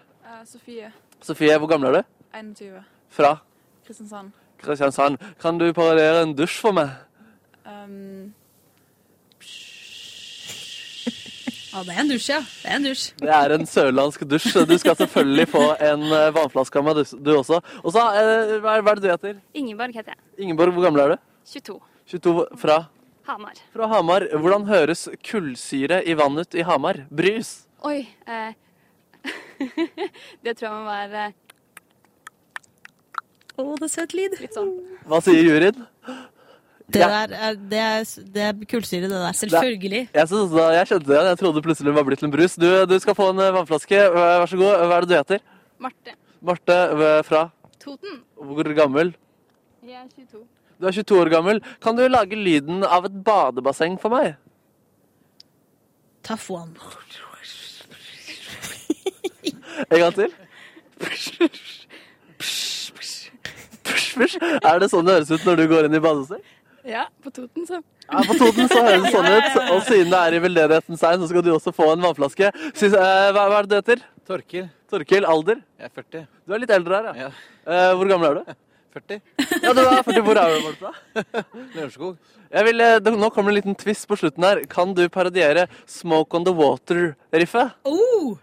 Sofie, 0.47 0.93
Sofie, 1.23 1.57
hvor 1.59 1.71
gammel 1.71 1.93
er 1.93 2.03
du? 2.03 2.09
21. 2.35 2.85
Fra? 3.13 3.37
Kristiansand. 3.87 4.33
Kristiansand. 4.63 5.19
Kan 5.43 5.59
du 5.59 5.69
parodiere 5.73 6.23
en 6.23 6.37
dusj 6.37 6.61
for 6.65 6.77
meg? 6.77 6.95
Um, 7.67 8.33
Ja, 11.73 11.81
det 11.89 11.95
er 11.95 12.01
en 12.03 12.11
dusj, 12.11 12.27
ja. 12.29 12.39
Det 12.45 12.69
er 12.69 12.75
en 12.77 12.85
dusj. 12.85 13.05
Det 13.23 13.31
er 13.33 13.53
en 13.55 13.63
sørlandsk 13.69 14.25
dusj. 14.29 14.59
Du 14.69 14.75
skal 14.77 14.97
selvfølgelig 14.99 15.47
få 15.49 15.63
en 15.81 16.03
eh, 16.05 16.27
vannflaske 16.37 16.77
av 16.79 16.85
meg, 16.85 16.99
du, 17.01 17.31
også. 17.39 17.63
Og 17.81 17.95
så, 17.95 18.03
eh, 18.21 18.53
hva 18.61 18.75
er 18.77 18.85
det 18.91 19.01
du 19.01 19.09
heter? 19.09 19.39
Ingeborg 19.57 19.97
heter 19.97 20.13
jeg. 20.13 20.21
Ingeborg, 20.45 20.75
hvor 20.77 20.85
gammel 20.85 21.01
er 21.07 21.15
du? 21.15 21.23
22. 21.49 21.79
22 22.13 22.45
fra? 22.61 22.77
Hamar. 23.25 23.63
Fra 23.73 23.89
Hamar. 23.89 24.27
Hvordan 24.37 24.69
høres 24.69 25.07
kullsyre 25.25 26.03
i 26.05 26.19
vann 26.19 26.37
ut 26.43 26.59
i 26.61 26.67
Hamar? 26.69 27.07
Brys? 27.09 27.55
Oi. 27.89 28.03
Eh, 28.29 28.53
det 30.45 30.57
tror 30.59 30.69
jeg 30.69 30.75
må 30.77 30.85
være 30.91 31.25
eh, 31.29 31.33
Å, 33.61 33.65
det 33.79 33.87
er 33.89 33.93
søt 33.93 34.15
lyd. 34.17 34.37
litt 34.41 34.55
sånn. 34.57 34.71
Hva 35.09 35.19
sier 35.25 35.43
juryen? 35.45 35.83
Det, 36.93 37.01
Ja. 37.01 37.09
der 37.09 37.33
er, 37.37 37.55
det, 37.57 37.81
er, 37.81 38.07
det 38.35 38.43
er 38.49 38.65
kullsyre, 38.69 39.07
det 39.09 39.17
der. 39.17 39.37
Selvfølgelig. 39.39 40.01
Jeg, 40.13 40.29
synes, 40.29 40.53
jeg 40.77 40.89
skjønte 40.91 41.09
det. 41.09 41.21
Jeg 41.31 41.39
trodde 41.41 41.63
plutselig 41.65 41.89
det 41.89 41.95
var 41.97 42.07
blitt 42.09 42.21
til 42.21 42.29
en 42.29 42.35
brus. 42.35 42.57
Du, 42.61 42.69
du 42.91 42.97
skal 43.01 43.17
få 43.17 43.31
en 43.33 43.41
eh, 43.45 43.53
vannflaske. 43.55 44.01
Vær 44.17 44.49
så 44.51 44.59
god. 44.61 44.87
Hva 44.89 44.97
er 44.99 45.07
det 45.07 45.11
du 45.13 45.17
heter? 45.19 45.45
Marte. 45.81 46.17
Marte 46.43 46.79
eh, 46.97 47.21
fra? 47.29 47.45
Toten. 47.81 48.19
Hvor 48.37 48.73
gammel? 48.77 49.15
Jeg 49.87 49.99
er 50.01 50.09
22. 50.17 50.43
Du 50.83 50.89
er 50.91 50.97
22 50.99 51.21
år 51.23 51.31
gammel. 51.37 51.63
Kan 51.85 51.97
du 51.97 52.03
lage 52.11 52.37
lyden 52.39 52.83
av 52.89 53.07
et 53.09 53.21
badebasseng 53.25 53.97
for 54.03 54.13
meg? 54.17 54.35
Tough 56.27 56.51
one. 56.51 56.75
En 59.91 60.01
gang 60.03 60.15
til. 60.17 60.33
Er 64.63 64.83
det 64.83 64.89
sånn 64.93 65.07
det 65.07 65.17
høres 65.17 65.33
ut 65.33 65.47
når 65.47 65.63
du 65.63 65.65
går 65.71 65.89
inn 65.89 65.97
i 65.99 66.03
badebasseng? 66.03 66.43
Ja, 66.87 67.07
på 67.23 67.31
Toten, 67.31 67.67
så. 67.67 67.79
Ja, 68.09 68.23
på 68.27 68.35
Toten 68.39 68.67
så 68.71 68.81
høres 68.83 69.05
det 69.07 69.13
sånn 69.15 69.29
ut. 69.31 69.61
Og 69.77 69.85
siden 69.87 70.11
det 70.11 70.19
er 70.19 70.37
i 70.37 70.43
veldedighetens 70.43 71.03
tegn, 71.03 71.23
så 71.23 71.31
skal 71.31 71.45
du 71.47 71.53
også 71.55 71.73
få 71.75 71.93
en 71.93 72.03
vannflaske. 72.03 72.51
Synes, 72.73 72.97
eh, 72.99 73.29
hva, 73.37 73.47
hva 73.47 73.61
er 73.61 73.69
det 73.69 73.71
du 73.71 73.79
heter? 73.79 74.05
Torkil. 74.29 74.67
Torkil. 74.91 75.27
Alder? 75.29 75.63
Jeg 75.79 75.89
er 75.89 75.95
40. 76.03 76.27
Du 76.47 76.55
er 76.57 76.63
litt 76.65 76.75
eldre 76.75 76.99
her, 76.99 77.09
ja. 77.11 77.29
Ja. 77.29 77.33
Eh, 77.63 77.95
hvor 77.99 78.11
gammel 78.11 78.31
er 78.31 78.41
du? 78.41 78.61
40. 78.93 79.21
Ja, 79.63 79.73
du 79.73 79.81
er 79.85 80.03
40. 80.05 80.23
Hvor 80.27 80.41
er 80.43 80.57
du 80.59 80.73
fra? 80.83 80.93
Lørenskog. 81.77 82.17
Jeg 82.53 82.69
vil, 82.69 82.83
eh, 82.85 83.13
nå 83.17 83.31
kommer 83.33 83.49
det 83.55 83.55
en 83.55 83.61
liten 83.63 83.79
twist 83.81 84.05
på 84.11 84.19
slutten 84.21 84.45
her. 84.45 84.65
Kan 84.69 84.93
du 84.99 85.07
parodiere 85.09 85.69
'Smoke 85.87 86.37
on 86.37 86.45
the 86.45 86.53
Water'-riffet? 86.53 87.73
Oh! 87.89 88.37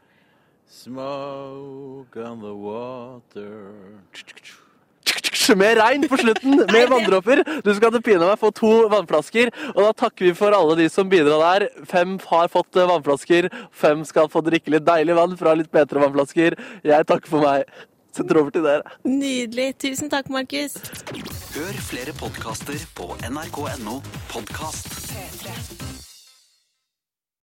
Smoke 0.69 2.15
on 2.15 2.39
the 2.41 2.53
water. 2.53 3.73
Med 5.57 5.77
regn 5.79 6.03
på 6.09 6.17
slutten, 6.17 6.59
med 6.73 6.89
vanndråper. 6.91 7.41
Du 7.65 7.71
skal 7.73 7.89
til 7.95 8.03
pinadø 8.05 8.27
meg 8.29 8.37
få 8.37 8.51
to 8.53 8.69
vannflasker, 8.91 9.49
og 9.73 9.79
da 9.81 9.89
takker 10.03 10.27
vi 10.27 10.35
for 10.37 10.53
alle 10.53 10.77
de 10.77 10.85
som 10.93 11.09
bidrar 11.09 11.41
der. 11.41 11.67
Fem 11.89 12.19
har 12.29 12.53
fått 12.53 12.77
eh, 12.77 12.85
vannflasker, 12.85 13.49
fem 13.73 14.05
skal 14.05 14.29
få 14.29 14.45
drikke 14.45 14.75
litt 14.75 14.85
deilig 14.85 15.17
vann 15.17 15.33
fra 15.41 15.57
litt 15.57 15.73
bedre 15.73 16.05
vannflasker. 16.05 16.59
Jeg 16.85 17.09
takker 17.09 17.33
for 17.33 17.49
meg. 17.49 17.65
Setter 18.13 18.41
over 18.41 18.53
til 18.53 18.65
dere. 18.65 18.97
Nydelig. 19.09 19.71
Tusen 19.81 20.09
takk, 20.13 20.29
Markus. 20.33 20.77
Hør 21.57 21.83
flere 21.89 22.13
podkaster 22.21 22.77
på 22.97 23.15
nrk.no 23.25 24.01
podkast. 24.33 25.88